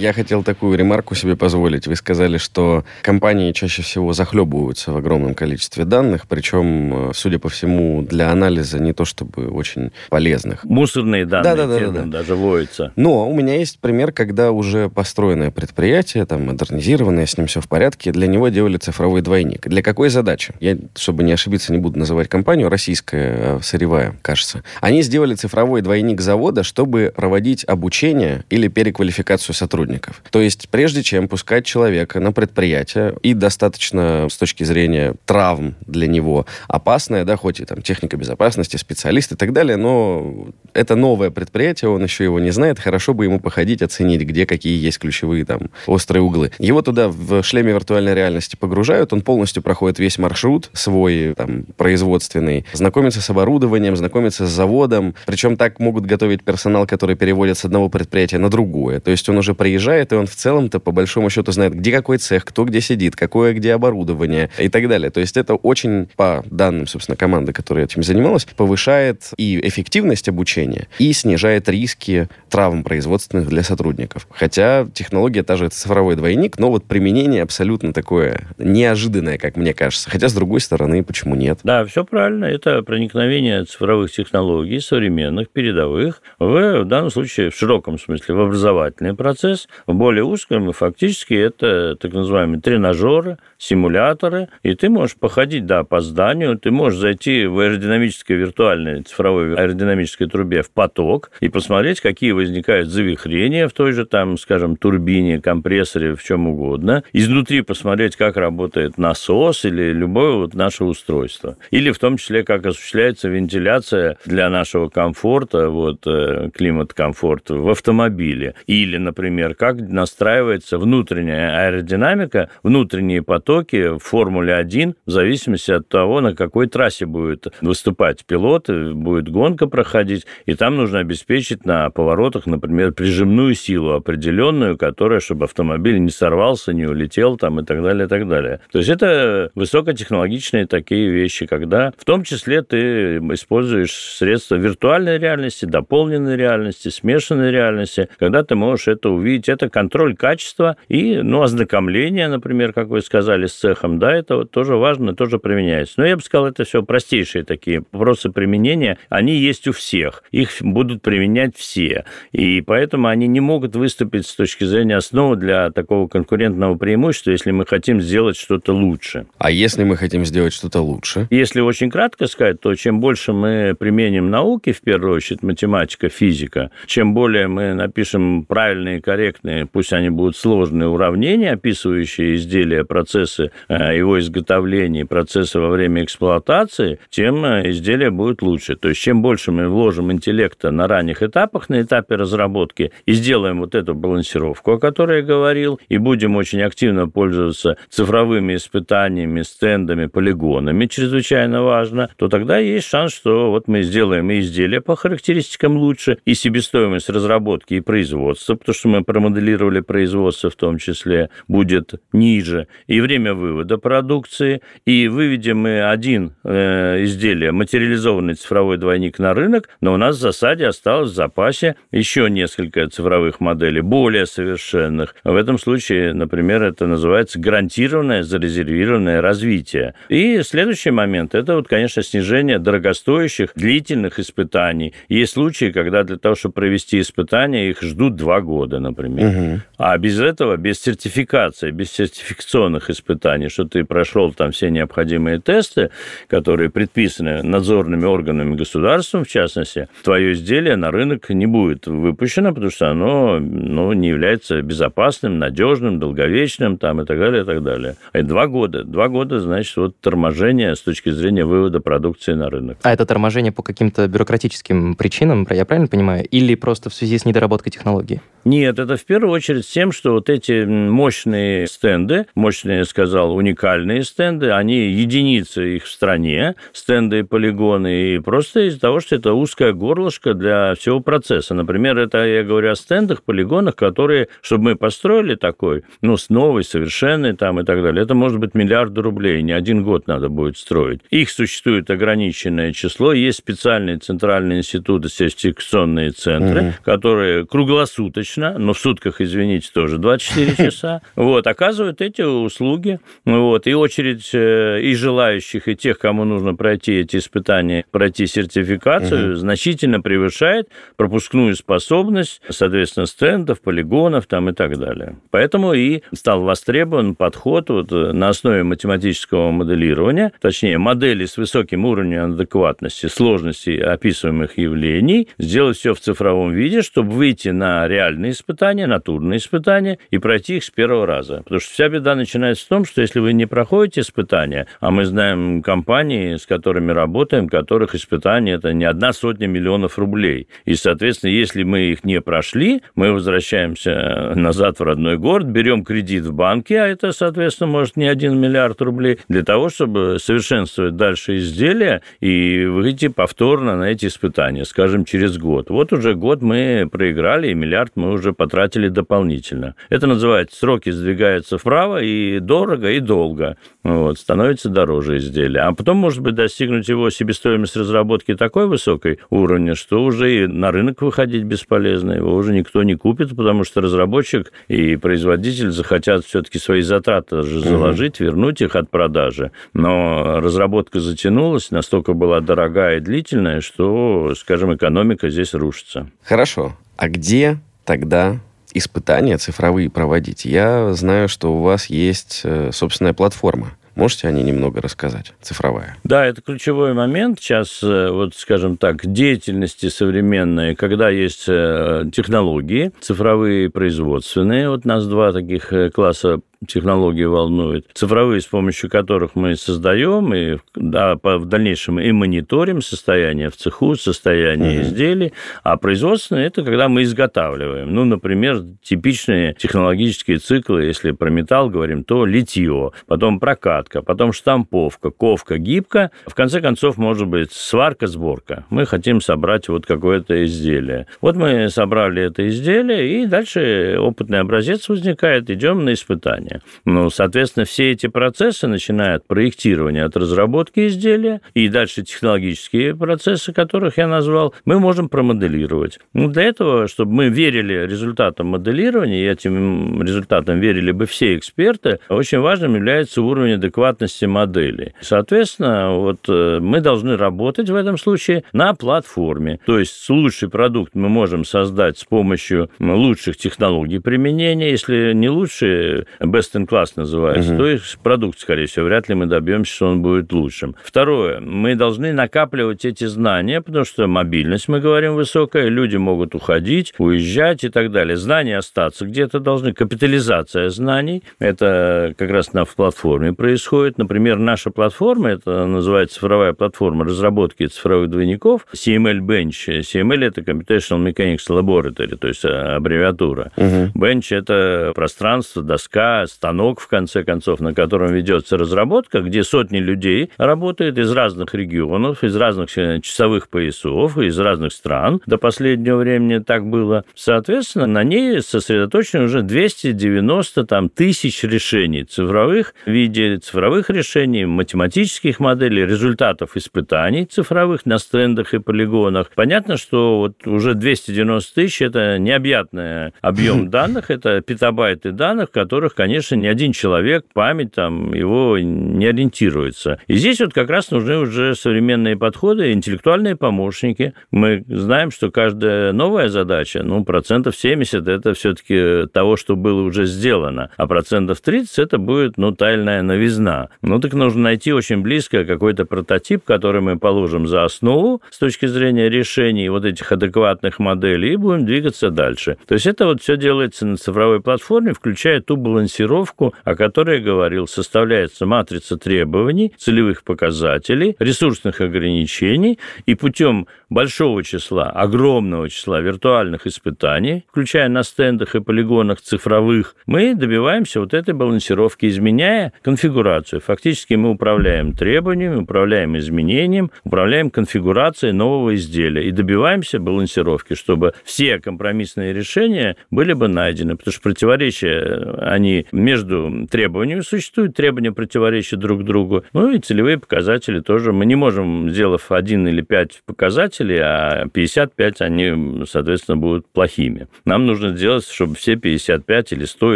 Я 0.00 0.14
хотел 0.14 0.42
такую 0.42 0.78
ремарку 0.78 1.14
себе 1.14 1.36
позволить. 1.36 1.86
Вы 1.86 1.94
сказали, 1.94 2.38
что 2.38 2.84
компании 3.02 3.52
чаще 3.52 3.82
всего 3.82 4.14
захлебываются 4.14 4.92
в 4.92 4.96
огромном 4.96 5.34
количестве 5.34 5.84
данных, 5.84 6.26
причем, 6.26 7.10
э, 7.10 7.12
судя 7.12 7.38
по 7.38 7.50
всему, 7.50 8.00
для 8.00 8.30
анализа 8.30 8.78
не 8.80 8.94
то 8.94 9.04
чтобы 9.04 9.48
очень 9.48 9.92
полезных. 10.08 10.64
Мусорные 10.64 11.26
данные 11.26 11.54
Да-да-да-да-да. 11.54 11.92
термин 11.92 12.10
даже 12.10 12.34
вводится. 12.34 12.94
Но 12.96 13.28
у 13.28 13.34
меня 13.34 13.56
есть 13.56 13.78
пример, 13.78 14.10
когда 14.12 14.52
уже 14.52 14.88
построенное 14.88 15.50
предприятие, 15.50 16.24
там, 16.24 16.46
модернизированное, 16.46 17.26
с 17.26 17.36
ним 17.36 17.46
все 17.46 17.60
в 17.60 17.68
порядке, 17.68 18.10
для 18.10 18.26
него 18.26 18.48
делали 18.48 18.78
цифровой 18.78 19.20
двойник. 19.20 19.68
Для 19.68 19.82
какой 19.82 20.08
задачи? 20.08 20.54
Я, 20.60 20.78
чтобы 20.96 21.24
не 21.24 21.32
ошибиться, 21.32 21.72
не 21.72 21.78
буду 21.78 21.98
называть 21.98 22.28
компанию, 22.28 22.70
российская, 22.70 23.36
э, 23.36 23.58
сырьевая, 23.62 24.16
кажется. 24.22 24.62
Они 24.80 25.02
сделали 25.02 25.34
цифровой 25.34 25.82
двойник 25.82 26.22
завода, 26.22 26.62
чтобы 26.62 27.12
проводить 27.14 27.66
обучение 27.68 28.44
или 28.48 28.68
переквалификацию 28.68 29.54
сотрудников. 29.54 29.89
То 30.30 30.40
есть, 30.40 30.68
прежде 30.68 31.02
чем 31.02 31.28
пускать 31.28 31.64
человека 31.64 32.20
на 32.20 32.32
предприятие, 32.32 33.14
и 33.22 33.34
достаточно 33.34 34.28
с 34.30 34.36
точки 34.36 34.64
зрения 34.64 35.14
травм 35.24 35.74
для 35.86 36.06
него 36.06 36.46
опасное, 36.68 37.24
да, 37.24 37.36
хоть 37.36 37.60
и 37.60 37.64
там 37.64 37.82
техника 37.82 38.16
безопасности, 38.16 38.76
специалист 38.76 39.32
и 39.32 39.36
так 39.36 39.52
далее, 39.52 39.76
но 39.76 40.48
это 40.74 40.96
новое 40.96 41.30
предприятие, 41.30 41.90
он 41.90 42.02
еще 42.02 42.24
его 42.24 42.40
не 42.40 42.50
знает, 42.50 42.78
хорошо 42.78 43.14
бы 43.14 43.24
ему 43.24 43.40
походить, 43.40 43.82
оценить, 43.82 44.22
где 44.22 44.46
какие 44.46 44.78
есть 44.82 44.98
ключевые 44.98 45.44
там 45.44 45.70
острые 45.86 46.22
углы. 46.22 46.52
Его 46.58 46.82
туда 46.82 47.08
в 47.08 47.42
шлеме 47.42 47.72
виртуальной 47.72 48.14
реальности 48.14 48.56
погружают, 48.56 49.12
он 49.12 49.22
полностью 49.22 49.62
проходит 49.62 49.98
весь 49.98 50.18
маршрут 50.18 50.70
свой 50.72 51.34
там 51.36 51.64
производственный, 51.76 52.64
знакомится 52.72 53.20
с 53.20 53.30
оборудованием, 53.30 53.96
знакомится 53.96 54.46
с 54.46 54.50
заводом, 54.50 55.14
причем 55.26 55.56
так 55.56 55.80
могут 55.80 56.06
готовить 56.06 56.42
персонал, 56.42 56.86
который 56.86 57.16
переводят 57.16 57.58
с 57.58 57.64
одного 57.64 57.88
предприятия 57.88 58.38
на 58.38 58.48
другое. 58.48 59.00
То 59.00 59.10
есть 59.10 59.28
он 59.28 59.38
уже 59.38 59.54
приезжает, 59.54 59.79
и 60.12 60.14
он 60.14 60.26
в 60.26 60.34
целом-то 60.34 60.78
по 60.80 60.92
большому 60.92 61.30
счету 61.30 61.52
знает, 61.52 61.74
где 61.74 61.92
какой 61.92 62.18
цех, 62.18 62.44
кто 62.44 62.64
где 62.64 62.80
сидит, 62.80 63.16
какое 63.16 63.52
где 63.52 63.74
оборудование 63.74 64.50
и 64.58 64.68
так 64.68 64.88
далее. 64.88 65.10
То 65.10 65.20
есть 65.20 65.36
это 65.36 65.54
очень, 65.54 66.08
по 66.16 66.44
данным, 66.50 66.86
собственно, 66.86 67.16
команды, 67.16 67.52
которая 67.52 67.84
этим 67.84 68.02
занималась, 68.02 68.44
повышает 68.44 69.30
и 69.36 69.60
эффективность 69.66 70.28
обучения, 70.28 70.88
и 70.98 71.12
снижает 71.12 71.68
риски 71.68 72.28
травм 72.48 72.84
производственных 72.84 73.48
для 73.48 73.62
сотрудников. 73.62 74.26
Хотя 74.30 74.86
технология 74.92 75.42
та 75.42 75.56
же, 75.56 75.66
это 75.66 75.74
цифровой 75.74 76.16
двойник, 76.16 76.58
но 76.58 76.70
вот 76.70 76.84
применение 76.84 77.42
абсолютно 77.42 77.92
такое 77.92 78.42
неожиданное, 78.58 79.38
как 79.38 79.56
мне 79.56 79.74
кажется. 79.74 80.10
Хотя, 80.10 80.28
с 80.28 80.34
другой 80.34 80.60
стороны, 80.60 81.02
почему 81.02 81.34
нет? 81.34 81.60
Да, 81.62 81.84
все 81.84 82.04
правильно. 82.04 82.44
Это 82.44 82.82
проникновение 82.82 83.64
цифровых 83.64 84.10
технологий, 84.12 84.80
современных, 84.80 85.50
передовых, 85.50 86.22
в, 86.38 86.82
в 86.82 86.84
данном 86.84 87.10
случае, 87.10 87.50
в 87.50 87.56
широком 87.56 87.98
смысле, 87.98 88.34
в 88.34 88.40
образовательный 88.40 89.14
процесс. 89.14 89.68
В 89.86 89.94
более 89.94 90.24
узком, 90.24 90.72
фактически 90.72 91.34
это 91.34 91.96
так 91.96 92.12
называемые 92.12 92.60
тренажеры, 92.60 93.38
симуляторы, 93.58 94.48
и 94.62 94.74
ты 94.74 94.88
можешь 94.88 95.16
походить, 95.16 95.66
да, 95.66 95.84
по 95.84 96.00
зданию, 96.00 96.58
ты 96.58 96.70
можешь 96.70 96.98
зайти 96.98 97.46
в 97.46 97.58
аэродинамической 97.58 98.36
виртуальной 98.36 99.02
цифровой 99.02 99.54
аэродинамической 99.54 100.28
трубе 100.28 100.62
в 100.62 100.70
поток 100.70 101.30
и 101.40 101.48
посмотреть, 101.48 102.00
какие 102.00 102.32
возникают 102.32 102.88
завихрения 102.88 103.68
в 103.68 103.72
той 103.72 103.92
же, 103.92 104.06
там, 104.06 104.38
скажем, 104.38 104.76
турбине, 104.76 105.40
компрессоре, 105.40 106.14
в 106.14 106.22
чем 106.22 106.48
угодно. 106.48 107.04
Изнутри 107.12 107.62
посмотреть, 107.62 108.16
как 108.16 108.36
работает 108.36 108.98
насос 108.98 109.64
или 109.64 109.92
любое 109.92 110.32
вот 110.32 110.54
наше 110.54 110.84
устройство. 110.84 111.56
Или 111.70 111.90
в 111.90 111.98
том 111.98 112.16
числе, 112.16 112.44
как 112.44 112.66
осуществляется 112.66 113.28
вентиляция 113.28 114.16
для 114.24 114.48
нашего 114.48 114.88
комфорта, 114.88 115.68
вот 115.68 116.06
э, 116.06 116.50
климат-комфорт 116.54 117.50
в 117.50 117.68
автомобиле. 117.68 118.54
Или, 118.66 118.96
например, 118.96 119.54
как 119.60 119.78
настраивается 119.78 120.78
внутренняя 120.78 121.66
аэродинамика, 121.66 122.48
внутренние 122.62 123.22
потоки 123.22 123.90
в 123.90 123.98
Формуле-1 123.98 124.94
в 125.04 125.10
зависимости 125.10 125.70
от 125.70 125.86
того, 125.86 126.22
на 126.22 126.34
какой 126.34 126.66
трассе 126.66 127.04
будет 127.04 127.48
выступать 127.60 128.24
пилот, 128.24 128.70
будет 128.70 129.28
гонка 129.28 129.66
проходить, 129.66 130.24
и 130.46 130.54
там 130.54 130.76
нужно 130.76 131.00
обеспечить 131.00 131.66
на 131.66 131.90
поворотах, 131.90 132.46
например, 132.46 132.92
прижимную 132.92 133.54
силу 133.54 133.92
определенную, 133.92 134.78
которая, 134.78 135.20
чтобы 135.20 135.44
автомобиль 135.44 135.98
не 135.98 136.10
сорвался, 136.10 136.72
не 136.72 136.86
улетел 136.86 137.36
там 137.36 137.60
и 137.60 137.62
так 137.62 137.82
далее, 137.82 138.06
и 138.06 138.08
так 138.08 138.26
далее. 138.26 138.60
То 138.72 138.78
есть 138.78 138.88
это 138.88 139.50
высокотехнологичные 139.54 140.68
такие 140.68 141.10
вещи, 141.10 141.44
когда 141.44 141.92
в 141.98 142.06
том 142.06 142.24
числе 142.24 142.62
ты 142.62 143.18
используешь 143.18 143.92
средства 143.92 144.54
виртуальной 144.54 145.18
реальности, 145.18 145.66
дополненной 145.66 146.38
реальности, 146.38 146.88
смешанной 146.88 147.50
реальности, 147.50 148.08
когда 148.18 148.42
ты 148.42 148.54
можешь 148.54 148.88
это 148.88 149.10
увидеть. 149.10 149.39
Это 149.48 149.68
контроль 149.68 150.16
качества 150.16 150.76
и 150.88 151.16
ну, 151.22 151.42
ознакомление, 151.42 152.28
например, 152.28 152.72
как 152.72 152.88
вы 152.88 153.00
сказали, 153.00 153.20
сказали, 153.20 153.46
с 153.46 153.54
цехом, 153.54 153.98
да, 153.98 154.12
это 154.12 154.36
вот 154.36 154.50
тоже 154.50 154.76
важно, 154.76 155.14
тоже 155.14 155.38
применяется. 155.38 155.94
Но 155.98 156.06
я 156.06 156.16
бы 156.16 156.22
сказал, 156.22 156.46
это 156.46 156.64
все 156.64 156.82
простейшие 156.82 157.44
такие 157.44 157.82
вопросы 157.92 158.30
применения, 158.30 158.98
они 159.08 159.36
есть 159.36 159.68
у 159.68 159.72
всех, 159.72 160.22
их 160.32 160.50
будут 160.60 161.02
применять 161.02 161.56
все, 161.56 162.04
и 162.32 162.60
поэтому 162.60 163.08
они 163.08 163.28
не 163.28 163.40
могут 163.40 163.76
выступить 163.76 164.26
с 164.26 164.34
точки 164.34 164.64
зрения 164.64 164.96
основы 164.96 165.36
для 165.36 165.70
такого 165.70 166.08
конкурентного 166.08 166.76
преимущества, 166.76 167.30
если 167.32 167.50
мы 167.50 167.66
хотим 167.66 168.00
сделать 168.00 168.36
что-то 168.36 168.72
лучше. 168.72 169.26
А 169.38 169.50
если 169.50 169.84
мы 169.84 169.96
хотим 169.96 170.24
сделать 170.24 170.52
что-то 170.52 170.80
лучше? 170.80 171.26
Если 171.30 171.60
очень 171.60 171.90
кратко 171.90 172.26
сказать, 172.26 172.60
то 172.60 172.74
чем 172.74 173.00
больше 173.00 173.32
мы 173.32 173.76
применим 173.78 174.30
науки, 174.30 174.72
в 174.72 174.80
первую 174.80 175.16
очередь 175.16 175.42
математика, 175.42 176.08
физика, 176.08 176.70
чем 176.86 177.14
более 177.14 177.48
мы 177.48 177.74
напишем 177.74 178.44
правильные, 178.44 179.00
корректные, 179.00 179.29
пусть 179.72 179.92
они 179.92 180.10
будут 180.10 180.36
сложные 180.36 180.88
уравнения, 180.88 181.52
описывающие 181.52 182.36
изделия, 182.36 182.84
процессы 182.84 183.50
э, 183.68 183.96
его 183.96 184.18
изготовления, 184.18 185.06
процессы 185.06 185.58
во 185.58 185.68
время 185.68 186.04
эксплуатации, 186.04 186.98
тем 187.10 187.44
э, 187.44 187.70
изделие 187.70 188.10
будет 188.10 188.42
лучше. 188.42 188.76
То 188.76 188.88
есть 188.88 189.00
чем 189.00 189.22
больше 189.22 189.52
мы 189.52 189.68
вложим 189.68 190.12
интеллекта 190.12 190.70
на 190.70 190.86
ранних 190.88 191.22
этапах, 191.22 191.68
на 191.68 191.82
этапе 191.82 192.16
разработки, 192.16 192.92
и 193.06 193.12
сделаем 193.12 193.60
вот 193.60 193.74
эту 193.74 193.94
балансировку, 193.94 194.72
о 194.72 194.78
которой 194.78 195.20
я 195.20 195.22
говорил, 195.22 195.80
и 195.88 195.98
будем 195.98 196.36
очень 196.36 196.62
активно 196.62 197.08
пользоваться 197.08 197.76
цифровыми 197.88 198.56
испытаниями, 198.56 199.42
стендами, 199.42 200.06
полигонами, 200.06 200.86
чрезвычайно 200.86 201.62
важно, 201.62 202.10
то 202.16 202.28
тогда 202.28 202.58
есть 202.58 202.88
шанс, 202.88 203.12
что 203.12 203.50
вот 203.50 203.68
мы 203.68 203.82
сделаем 203.82 204.30
и 204.30 204.40
изделие 204.40 204.80
по 204.80 204.96
характеристикам 204.96 205.76
лучше, 205.76 206.18
и 206.24 206.34
себестоимость 206.34 207.08
разработки 207.08 207.74
и 207.74 207.80
производства, 207.80 208.54
потому 208.54 208.74
что 208.74 208.88
мы 208.88 209.04
промоделировали 209.20 209.80
производство 209.80 210.48
в 210.48 210.56
том 210.56 210.78
числе, 210.78 211.28
будет 211.46 211.94
ниже, 212.12 212.68
и 212.86 213.00
время 213.00 213.34
вывода 213.34 213.76
продукции, 213.76 214.62
и 214.86 215.08
выведем 215.08 215.58
мы 215.58 215.82
один 215.82 216.32
э, 216.42 217.04
изделие, 217.04 217.52
материализованный 217.52 218.34
цифровой 218.34 218.78
двойник 218.78 219.18
на 219.18 219.34
рынок, 219.34 219.68
но 219.82 219.92
у 219.92 219.98
нас 219.98 220.16
в 220.16 220.20
засаде 220.20 220.66
осталось 220.66 221.10
в 221.10 221.14
запасе 221.14 221.76
еще 221.92 222.30
несколько 222.30 222.88
цифровых 222.88 223.40
моделей, 223.40 223.82
более 223.82 224.24
совершенных. 224.24 225.14
В 225.22 225.34
этом 225.34 225.58
случае, 225.58 226.14
например, 226.14 226.62
это 226.62 226.86
называется 226.86 227.38
гарантированное 227.38 228.22
зарезервированное 228.22 229.20
развитие. 229.20 229.94
И 230.08 230.40
следующий 230.42 230.92
момент– 230.92 231.34
это, 231.34 231.56
вот, 231.56 231.68
конечно, 231.68 232.02
снижение 232.02 232.58
дорогостоящих 232.58 233.50
длительных 233.54 234.18
испытаний. 234.18 234.94
Есть 235.10 235.34
случаи, 235.34 235.72
когда 235.72 236.04
для 236.04 236.16
того, 236.16 236.34
чтобы 236.34 236.54
провести 236.54 237.00
испытания, 237.00 237.68
их 237.68 237.82
ждут 237.82 238.16
два 238.16 238.40
года, 238.40 238.78
например. 238.78 239.09
Угу. 239.18 239.60
А 239.78 239.98
без 239.98 240.20
этого, 240.20 240.56
без 240.56 240.80
сертификации, 240.80 241.70
без 241.70 241.90
сертификационных 241.90 242.90
испытаний, 242.90 243.10
испытаний, 243.10 243.48
что 243.48 243.64
ты 243.64 243.84
прошел 243.84 244.32
там 244.32 244.52
все 244.52 244.70
необходимые 244.70 245.40
тесты, 245.40 245.90
которые 246.28 246.70
предписаны 246.70 247.42
надзорными 247.42 248.04
органами 248.04 248.56
государства, 248.56 249.24
в 249.24 249.28
частности, 249.28 249.88
твое 250.02 250.32
изделие 250.32 250.76
на 250.76 250.90
рынок 250.90 251.30
не 251.30 251.46
будет 251.46 251.86
выпущено, 251.86 252.52
потому 252.52 252.70
что 252.70 252.90
оно 252.90 253.38
ну, 253.40 253.92
не 253.92 254.08
является 254.08 254.62
безопасным, 254.62 255.38
надежным, 255.38 255.98
долговечным 255.98 256.78
там, 256.78 257.00
и 257.00 257.04
так 257.04 257.18
далее, 257.18 257.42
и 257.42 257.46
так 257.46 257.62
далее. 257.62 257.96
И 258.12 258.22
два 258.22 258.46
года. 258.46 258.84
Два 258.84 259.08
года, 259.08 259.40
значит, 259.40 259.76
вот 259.76 260.00
торможение 260.00 260.74
с 260.74 260.80
точки 260.80 261.10
зрения 261.10 261.44
вывода 261.44 261.80
продукции 261.80 262.34
на 262.34 262.48
рынок. 262.50 262.78
А 262.82 262.92
это 262.92 263.06
торможение 263.06 263.52
по 263.52 263.62
каким-то 263.62 264.06
бюрократическим 264.08 264.94
причинам, 264.94 265.46
я 265.50 265.64
правильно 265.64 265.88
понимаю? 265.88 266.26
Или 266.26 266.54
просто 266.54 266.90
в 266.90 266.94
связи 266.94 267.18
с 267.18 267.24
недоработкой 267.24 267.72
технологии? 267.72 268.20
Нет, 268.44 268.78
это 268.78 268.96
в 269.00 269.06
первую 269.06 269.32
очередь 269.32 269.66
тем, 269.68 269.92
что 269.92 270.12
вот 270.12 270.28
эти 270.28 270.64
мощные 270.64 271.66
стенды, 271.66 272.26
мощные 272.34 272.84
сказал, 272.84 273.34
уникальные 273.34 274.04
стенды, 274.04 274.50
они 274.50 274.90
единицы 274.90 275.76
их 275.76 275.84
в 275.84 275.90
стране, 275.90 276.54
стенды 276.72 277.20
и 277.20 277.22
полигоны, 277.22 278.14
и 278.14 278.18
просто 278.18 278.68
из-за 278.68 278.80
того, 278.80 279.00
что 279.00 279.16
это 279.16 279.32
узкое 279.32 279.72
горлышко 279.72 280.34
для 280.34 280.74
всего 280.74 281.00
процесса. 281.00 281.54
Например, 281.54 281.98
это 281.98 282.24
я 282.24 282.42
говорю 282.42 282.70
о 282.70 282.76
стендах, 282.76 283.22
полигонах, 283.22 283.76
которые, 283.76 284.28
чтобы 284.42 284.64
мы 284.64 284.76
построили 284.76 285.34
такой, 285.34 285.84
ну, 286.02 286.16
с 286.16 286.28
новой, 286.28 286.64
совершенной 286.64 287.34
там 287.34 287.60
и 287.60 287.64
так 287.64 287.82
далее, 287.82 288.02
это 288.02 288.14
может 288.14 288.38
быть 288.38 288.54
миллиарды 288.54 289.00
рублей, 289.02 289.42
не 289.42 289.52
один 289.52 289.82
год 289.82 290.06
надо 290.06 290.28
будет 290.28 290.58
строить. 290.58 291.00
Их 291.10 291.30
существует 291.30 291.90
ограниченное 291.90 292.72
число, 292.72 293.12
есть 293.12 293.38
специальные 293.38 293.98
центральные 293.98 294.58
институты, 294.58 295.08
сертификационные 295.08 296.10
центры, 296.10 296.60
угу. 296.60 296.74
которые 296.84 297.46
круглосуточно, 297.46 298.58
но 298.58 298.72
в 298.72 298.78
сутках, 298.90 299.20
извините, 299.20 299.70
тоже 299.72 299.98
24 299.98 300.56
часа, 300.70 301.00
вот, 301.14 301.46
оказывают 301.46 302.00
эти 302.00 302.22
услуги 302.22 302.98
вот, 303.24 303.66
и 303.66 303.74
очередь 303.74 304.30
э, 304.32 304.80
и 304.82 304.94
желающих, 304.94 305.68
и 305.68 305.76
тех, 305.76 305.98
кому 305.98 306.24
нужно 306.24 306.54
пройти 306.54 306.94
эти 306.94 307.16
испытания, 307.16 307.84
пройти 307.90 308.26
сертификацию, 308.26 309.32
угу. 309.32 309.36
значительно 309.36 310.00
превышает 310.00 310.68
пропускную 310.96 311.54
способность, 311.54 312.42
соответственно, 312.48 313.06
стендов, 313.06 313.60
полигонов 313.60 314.26
там 314.26 314.50
и 314.50 314.52
так 314.52 314.76
далее. 314.78 315.18
Поэтому 315.30 315.72
и 315.72 316.02
стал 316.12 316.42
востребован 316.42 317.14
подход 317.14 317.70
вот 317.70 317.92
э, 317.92 318.12
на 318.12 318.30
основе 318.30 318.64
математического 318.64 319.52
моделирования, 319.52 320.32
точнее, 320.40 320.78
модели 320.78 321.26
с 321.26 321.36
высоким 321.36 321.84
уровнем 321.84 322.32
адекватности, 322.32 323.06
сложности 323.06 323.78
описываемых 323.78 324.58
явлений, 324.58 325.28
сделать 325.38 325.76
все 325.76 325.94
в 325.94 326.00
цифровом 326.00 326.52
виде, 326.52 326.82
чтобы 326.82 327.12
выйти 327.12 327.50
на 327.50 327.86
реальные 327.86 328.32
испытания, 328.32 328.79
натурные 328.86 329.38
испытания 329.38 329.98
и 330.10 330.18
пройти 330.18 330.56
их 330.56 330.64
с 330.64 330.70
первого 330.70 331.06
раза. 331.06 331.38
Потому 331.38 331.60
что 331.60 331.72
вся 331.72 331.88
беда 331.88 332.14
начинается 332.14 332.68
том, 332.68 332.84
что 332.84 333.00
если 333.00 333.20
вы 333.20 333.32
не 333.32 333.46
проходите 333.46 334.00
испытания, 334.00 334.66
а 334.80 334.90
мы 334.90 335.04
знаем 335.04 335.62
компании, 335.62 336.36
с 336.36 336.46
которыми 336.46 336.92
работаем, 336.92 337.48
которых 337.48 337.94
испытания 337.94 338.52
это 338.52 338.72
не 338.72 338.84
одна 338.84 339.12
сотня 339.12 339.46
миллионов 339.46 339.98
рублей. 339.98 340.48
И, 340.64 340.74
соответственно, 340.74 341.30
если 341.30 341.64
мы 341.64 341.80
их 341.80 342.04
не 342.04 342.20
прошли, 342.20 342.82
мы 342.94 343.12
возвращаемся 343.12 344.32
назад 344.36 344.78
в 344.78 344.82
родной 344.82 345.18
город, 345.18 345.46
берем 345.48 345.84
кредит 345.84 346.24
в 346.24 346.32
банке, 346.32 346.80
а 346.80 346.86
это, 346.86 347.12
соответственно, 347.12 347.70
может 347.70 347.96
не 347.96 348.06
один 348.06 348.38
миллиард 348.38 348.80
рублей, 348.80 349.18
для 349.28 349.42
того, 349.42 349.68
чтобы 349.68 350.18
совершенствовать 350.20 350.96
дальше 350.96 351.38
изделия 351.38 352.02
и 352.20 352.64
выйти 352.64 353.08
повторно 353.08 353.76
на 353.76 353.90
эти 353.90 354.06
испытания, 354.06 354.64
скажем, 354.64 355.04
через 355.04 355.38
год. 355.38 355.70
Вот 355.70 355.92
уже 355.92 356.14
год 356.14 356.42
мы 356.42 356.88
проиграли, 356.90 357.48
и 357.48 357.54
миллиард 357.54 357.92
мы 357.96 358.12
уже 358.12 358.32
потратили 358.32 358.69
дополнительно. 358.88 359.74
Это 359.88 360.06
называется 360.06 360.56
сроки 360.56 360.90
сдвигаются 360.90 361.58
вправо, 361.58 362.02
и 362.02 362.38
до 362.38 362.60
дорого 362.60 362.90
и 362.90 363.00
долго. 363.00 363.56
Вот, 363.82 364.18
становится 364.18 364.68
дороже 364.68 365.16
изделия. 365.16 365.60
А 365.60 365.72
потом, 365.72 365.96
может 365.96 366.20
быть, 366.20 366.34
достигнуть 366.34 366.88
его 366.88 367.08
себестоимость 367.08 367.74
разработки 367.74 368.34
такой 368.34 368.66
высокой 368.66 369.18
уровня, 369.30 369.74
что 369.74 370.04
уже 370.04 370.44
и 370.44 370.46
на 370.46 370.70
рынок 370.70 371.00
выходить 371.00 371.44
бесполезно. 371.44 372.12
Его 372.12 372.34
уже 372.34 372.52
никто 372.52 372.82
не 372.82 372.96
купит, 372.96 373.34
потому 373.34 373.64
что 373.64 373.80
разработчик 373.80 374.52
и 374.68 374.96
производитель 374.96 375.70
захотят 375.70 376.26
все-таки 376.26 376.58
свои 376.58 376.82
затраты 376.82 377.42
же 377.42 377.60
заложить, 377.60 378.20
угу. 378.20 378.24
вернуть 378.24 378.60
их 378.60 378.76
от 378.76 378.90
продажи. 378.90 379.50
Но 379.72 380.40
разработка 380.40 381.00
затянулась, 381.00 381.70
настолько 381.70 382.12
была 382.12 382.40
дорогая 382.40 382.98
и 382.98 383.00
длительная, 383.00 383.62
что, 383.62 384.34
скажем, 384.36 384.74
экономика 384.74 385.30
здесь 385.30 385.54
рушится. 385.54 386.10
Хорошо. 386.22 386.76
А 386.98 387.08
где 387.08 387.58
тогда 387.86 388.40
испытания 388.74 389.38
цифровые 389.38 389.90
проводить, 389.90 390.44
я 390.44 390.92
знаю, 390.94 391.28
что 391.28 391.52
у 391.52 391.62
вас 391.62 391.86
есть 391.86 392.42
э, 392.44 392.70
собственная 392.72 393.12
платформа. 393.12 393.72
Можете 393.96 394.28
о 394.28 394.32
ней 394.32 394.44
немного 394.44 394.80
рассказать, 394.80 395.32
цифровая? 395.42 395.96
Да, 396.04 396.24
это 396.24 396.40
ключевой 396.40 396.94
момент 396.94 397.40
сейчас, 397.40 397.82
э, 397.82 398.10
вот 398.10 398.34
скажем 398.34 398.76
так, 398.76 399.04
деятельности 399.04 399.88
современной, 399.88 400.74
когда 400.74 401.10
есть 401.10 401.44
э, 401.48 402.04
технологии 402.12 402.92
цифровые, 403.00 403.68
производственные. 403.68 404.70
Вот 404.70 404.84
нас 404.84 405.06
два 405.06 405.32
таких 405.32 405.72
класса 405.92 406.40
технологии 406.66 407.24
волнует, 407.24 407.86
цифровые, 407.94 408.40
с 408.40 408.46
помощью 408.46 408.90
которых 408.90 409.34
мы 409.34 409.56
создаем 409.56 410.34
и 410.34 410.58
да, 410.74 411.16
в 411.22 411.46
дальнейшем 411.46 411.98
и 412.00 412.12
мониторим 412.12 412.82
состояние 412.82 413.48
в 413.48 413.56
цеху, 413.56 413.94
состояние 413.94 414.76
mm-hmm. 414.76 414.82
изделий, 414.82 415.32
а 415.62 415.76
производственные– 415.76 416.46
это 416.48 416.62
когда 416.62 416.88
мы 416.88 417.04
изготавливаем. 417.04 417.94
Ну, 417.94 418.04
например, 418.04 418.62
типичные 418.82 419.54
технологические 419.54 420.38
циклы, 420.38 420.84
если 420.84 421.12
про 421.12 421.30
металл 421.30 421.70
говорим, 421.70 422.04
то 422.04 422.26
литье, 422.26 422.92
потом 423.06 423.40
прокатка, 423.40 424.02
потом 424.02 424.32
штамповка, 424.32 425.10
ковка, 425.10 425.56
гибка, 425.56 426.10
в 426.26 426.34
конце 426.34 426.60
концов, 426.60 426.98
может 426.98 427.26
быть, 427.26 427.52
сварка, 427.52 428.06
сборка. 428.06 428.64
Мы 428.68 428.84
хотим 428.84 429.20
собрать 429.20 429.68
вот 429.68 429.86
какое-то 429.86 430.44
изделие. 430.44 431.06
Вот 431.22 431.36
мы 431.36 431.70
собрали 431.70 432.22
это 432.22 432.46
изделие, 432.48 433.22
и 433.22 433.26
дальше 433.26 433.96
опытный 433.98 434.40
образец 434.40 434.88
возникает, 434.88 435.48
идем 435.48 435.84
на 435.84 435.94
испытание 435.94 436.49
изделия. 436.50 436.62
Ну, 436.84 437.10
соответственно, 437.10 437.64
все 437.64 437.92
эти 437.92 438.06
процессы, 438.06 438.66
начиная 438.66 439.16
от 439.16 439.26
проектирования, 439.26 440.04
от 440.04 440.16
разработки 440.16 440.86
изделия 440.86 441.40
и 441.54 441.68
дальше 441.68 442.02
технологические 442.02 442.96
процессы, 442.96 443.52
которых 443.52 443.98
я 443.98 444.06
назвал, 444.06 444.54
мы 444.64 444.78
можем 444.78 445.08
промоделировать. 445.08 445.98
Ну, 446.14 446.28
для 446.28 446.44
этого, 446.44 446.88
чтобы 446.88 447.12
мы 447.12 447.28
верили 447.28 447.86
результатам 447.86 448.48
моделирования, 448.48 449.24
и 449.24 449.28
этим 449.28 450.02
результатам 450.02 450.60
верили 450.60 450.92
бы 450.92 451.06
все 451.06 451.36
эксперты, 451.36 452.00
очень 452.08 452.40
важным 452.40 452.74
является 452.74 453.22
уровень 453.22 453.54
адекватности 453.54 454.24
модели. 454.24 454.94
Соответственно, 455.00 455.92
вот 455.96 456.28
э, 456.28 456.58
мы 456.60 456.80
должны 456.80 457.16
работать 457.16 457.70
в 457.70 457.74
этом 457.74 457.98
случае 457.98 458.44
на 458.52 458.74
платформе. 458.74 459.60
То 459.66 459.78
есть 459.78 460.08
лучший 460.08 460.48
продукт 460.48 460.94
мы 460.94 461.08
можем 461.08 461.44
создать 461.44 461.98
с 461.98 462.04
помощью 462.04 462.70
лучших 462.78 463.36
технологий 463.36 463.98
применения. 463.98 464.70
Если 464.70 465.12
не 465.12 465.28
лучшие, 465.28 466.06
best 466.40 466.54
in 466.54 466.66
class 466.66 466.92
называется, 466.96 467.52
угу. 467.52 467.58
то 467.58 467.68
есть 467.68 467.98
продукт, 468.02 468.38
скорее 468.38 468.66
всего, 468.66 468.86
вряд 468.86 469.08
ли 469.08 469.14
мы 469.14 469.26
добьемся, 469.26 469.72
что 469.72 469.88
он 469.88 470.02
будет 470.02 470.32
лучшим. 470.32 470.74
Второе, 470.82 471.40
мы 471.40 471.74
должны 471.74 472.12
накапливать 472.12 472.84
эти 472.84 473.04
знания, 473.04 473.60
потому 473.60 473.84
что 473.84 474.06
мобильность, 474.06 474.68
мы 474.68 474.80
говорим, 474.80 475.14
высокая, 475.14 475.68
люди 475.68 475.96
могут 475.96 476.34
уходить, 476.34 476.94
уезжать 476.98 477.64
и 477.64 477.68
так 477.68 477.90
далее. 477.90 478.16
Знания 478.16 478.58
остаться 478.58 479.06
где-то 479.06 479.40
должны, 479.40 479.72
капитализация 479.72 480.70
знаний, 480.70 481.22
это 481.38 482.14
как 482.16 482.30
раз 482.30 482.52
на 482.52 482.64
платформе 482.64 483.32
происходит. 483.32 483.98
Например, 483.98 484.38
наша 484.38 484.70
платформа, 484.70 485.30
это 485.30 485.66
называется 485.66 486.16
цифровая 486.16 486.52
платформа 486.52 487.04
разработки 487.04 487.66
цифровых 487.66 488.10
двойников, 488.10 488.66
CML 488.72 489.18
Bench. 489.20 489.80
CML– 489.80 490.24
это 490.26 490.40
Computational 490.40 491.12
Mechanics 491.12 491.48
Laboratory, 491.48 492.16
то 492.16 492.28
есть 492.28 492.44
аббревиатура. 492.44 493.52
Угу. 493.56 493.92
Bench– 493.94 494.26
это 494.30 494.92
пространство, 494.94 495.62
доска, 495.62 496.26
станок, 496.30 496.80
в 496.80 496.88
конце 496.88 497.24
концов, 497.24 497.60
на 497.60 497.74
котором 497.74 498.12
ведется 498.12 498.56
разработка, 498.56 499.20
где 499.20 499.44
сотни 499.44 499.78
людей 499.78 500.30
работают 500.36 500.98
из 500.98 501.10
разных 501.12 501.54
регионов, 501.54 502.24
из 502.24 502.36
разных 502.36 502.76
э, 502.78 503.00
часовых 503.00 503.48
поясов, 503.48 504.18
из 504.18 504.38
разных 504.38 504.72
стран. 504.72 505.20
До 505.26 505.38
последнего 505.38 505.96
времени 505.96 506.38
так 506.38 506.66
было. 506.66 507.04
Соответственно, 507.14 507.86
на 507.86 508.04
ней 508.04 508.40
сосредоточено 508.40 509.24
уже 509.24 509.42
290 509.42 510.64
там, 510.64 510.88
тысяч 510.88 511.42
решений 511.44 512.04
цифровых 512.04 512.74
в 512.86 512.90
виде 512.90 513.38
цифровых 513.38 513.90
решений, 513.90 514.44
математических 514.44 515.40
моделей, 515.40 515.84
результатов 515.86 516.56
испытаний 516.56 517.26
цифровых 517.26 517.86
на 517.86 517.98
стендах 517.98 518.54
и 518.54 518.58
полигонах. 518.58 519.30
Понятно, 519.34 519.76
что 519.76 520.18
вот 520.18 520.46
уже 520.46 520.74
290 520.74 521.54
тысяч– 521.54 521.82
это 521.82 522.18
необъятный 522.18 523.12
объем 523.20 523.70
данных, 523.70 524.10
это 524.10 524.40
петабайты 524.40 525.12
данных, 525.12 525.50
которых, 525.50 525.94
конечно, 525.94 526.19
конечно, 526.20 526.34
ни 526.34 526.46
один 526.46 526.72
человек, 526.72 527.24
память 527.32 527.72
там 527.72 528.12
его 528.12 528.58
не 528.58 529.06
ориентируется. 529.06 529.98
И 530.06 530.16
здесь 530.16 530.40
вот 530.40 530.52
как 530.52 530.68
раз 530.68 530.90
нужны 530.90 531.16
уже 531.16 531.54
современные 531.54 532.14
подходы, 532.16 532.72
интеллектуальные 532.72 533.36
помощники. 533.36 534.12
Мы 534.30 534.62
знаем, 534.68 535.10
что 535.10 535.30
каждая 535.30 535.92
новая 535.92 536.28
задача, 536.28 536.82
ну, 536.82 537.04
процентов 537.04 537.56
70 537.56 538.06
это 538.06 538.34
все-таки 538.34 539.06
того, 539.12 539.36
что 539.36 539.56
было 539.56 539.80
уже 539.80 540.04
сделано, 540.04 540.70
а 540.76 540.86
процентов 540.86 541.40
30 541.40 541.78
это 541.78 541.96
будет, 541.96 542.36
ну, 542.36 542.52
тайная 542.52 543.00
новизна. 543.00 543.70
Ну, 543.80 543.98
так 543.98 544.12
нужно 544.12 544.42
найти 544.42 544.74
очень 544.74 545.00
близко 545.00 545.44
какой-то 545.44 545.86
прототип, 545.86 546.44
который 546.44 546.82
мы 546.82 546.98
положим 546.98 547.46
за 547.46 547.64
основу 547.64 548.20
с 548.30 548.38
точки 548.38 548.66
зрения 548.66 549.08
решений 549.08 549.70
вот 549.70 549.86
этих 549.86 550.12
адекватных 550.12 550.78
моделей 550.80 551.32
и 551.32 551.36
будем 551.36 551.64
двигаться 551.64 552.10
дальше. 552.10 552.58
То 552.68 552.74
есть 552.74 552.86
это 552.86 553.06
вот 553.06 553.22
все 553.22 553.38
делается 553.38 553.86
на 553.86 553.96
цифровой 553.96 554.42
платформе, 554.42 554.92
включая 554.92 555.40
ту 555.40 555.56
балансировку 555.56 556.09
балансировку, 556.10 556.54
о 556.64 556.74
которой 556.74 557.18
я 557.18 557.24
говорил, 557.24 557.66
составляется 557.66 558.46
матрица 558.46 558.96
требований, 558.96 559.72
целевых 559.76 560.24
показателей, 560.24 561.16
ресурсных 561.18 561.80
ограничений, 561.80 562.78
и 563.06 563.14
путем 563.14 563.66
большого 563.88 564.42
числа, 564.42 564.90
огромного 564.90 565.68
числа 565.68 566.00
виртуальных 566.00 566.66
испытаний, 566.66 567.44
включая 567.48 567.88
на 567.88 568.02
стендах 568.02 568.54
и 568.54 568.60
полигонах 568.60 569.20
цифровых, 569.20 569.94
мы 570.06 570.34
добиваемся 570.34 571.00
вот 571.00 571.14
этой 571.14 571.34
балансировки, 571.34 572.06
изменяя 572.06 572.72
конфигурацию. 572.82 573.60
Фактически 573.60 574.14
мы 574.14 574.30
управляем 574.30 574.92
требованиями, 574.92 575.56
управляем 575.56 576.16
изменением, 576.18 576.90
управляем 577.04 577.50
конфигурацией 577.50 578.32
нового 578.32 578.74
изделия 578.74 579.28
и 579.28 579.32
добиваемся 579.32 579.98
балансировки, 579.98 580.74
чтобы 580.74 581.12
все 581.24 581.58
компромиссные 581.58 582.32
решения 582.32 582.96
были 583.10 583.32
бы 583.32 583.48
найдены, 583.48 583.96
потому 583.96 584.12
что 584.12 584.22
противоречия, 584.22 585.36
они 585.40 585.86
между 586.00 586.66
требованиями 586.70 587.20
существуют, 587.20 587.76
требования 587.76 588.12
противоречат 588.12 588.78
друг 588.78 589.04
другу, 589.04 589.44
ну 589.52 589.70
и 589.70 589.78
целевые 589.78 590.18
показатели 590.18 590.80
тоже. 590.80 591.12
Мы 591.12 591.26
не 591.26 591.36
можем, 591.36 591.90
сделав 591.90 592.32
один 592.32 592.66
или 592.66 592.82
пять 592.82 593.22
показателей, 593.26 593.98
а 593.98 594.46
55 594.52 595.20
они, 595.20 595.84
соответственно, 595.86 596.36
будут 596.36 596.66
плохими. 596.72 597.28
Нам 597.44 597.66
нужно 597.66 597.96
сделать, 597.96 598.26
чтобы 598.26 598.54
все 598.54 598.76
55 598.76 599.52
или 599.52 599.64
100 599.64 599.94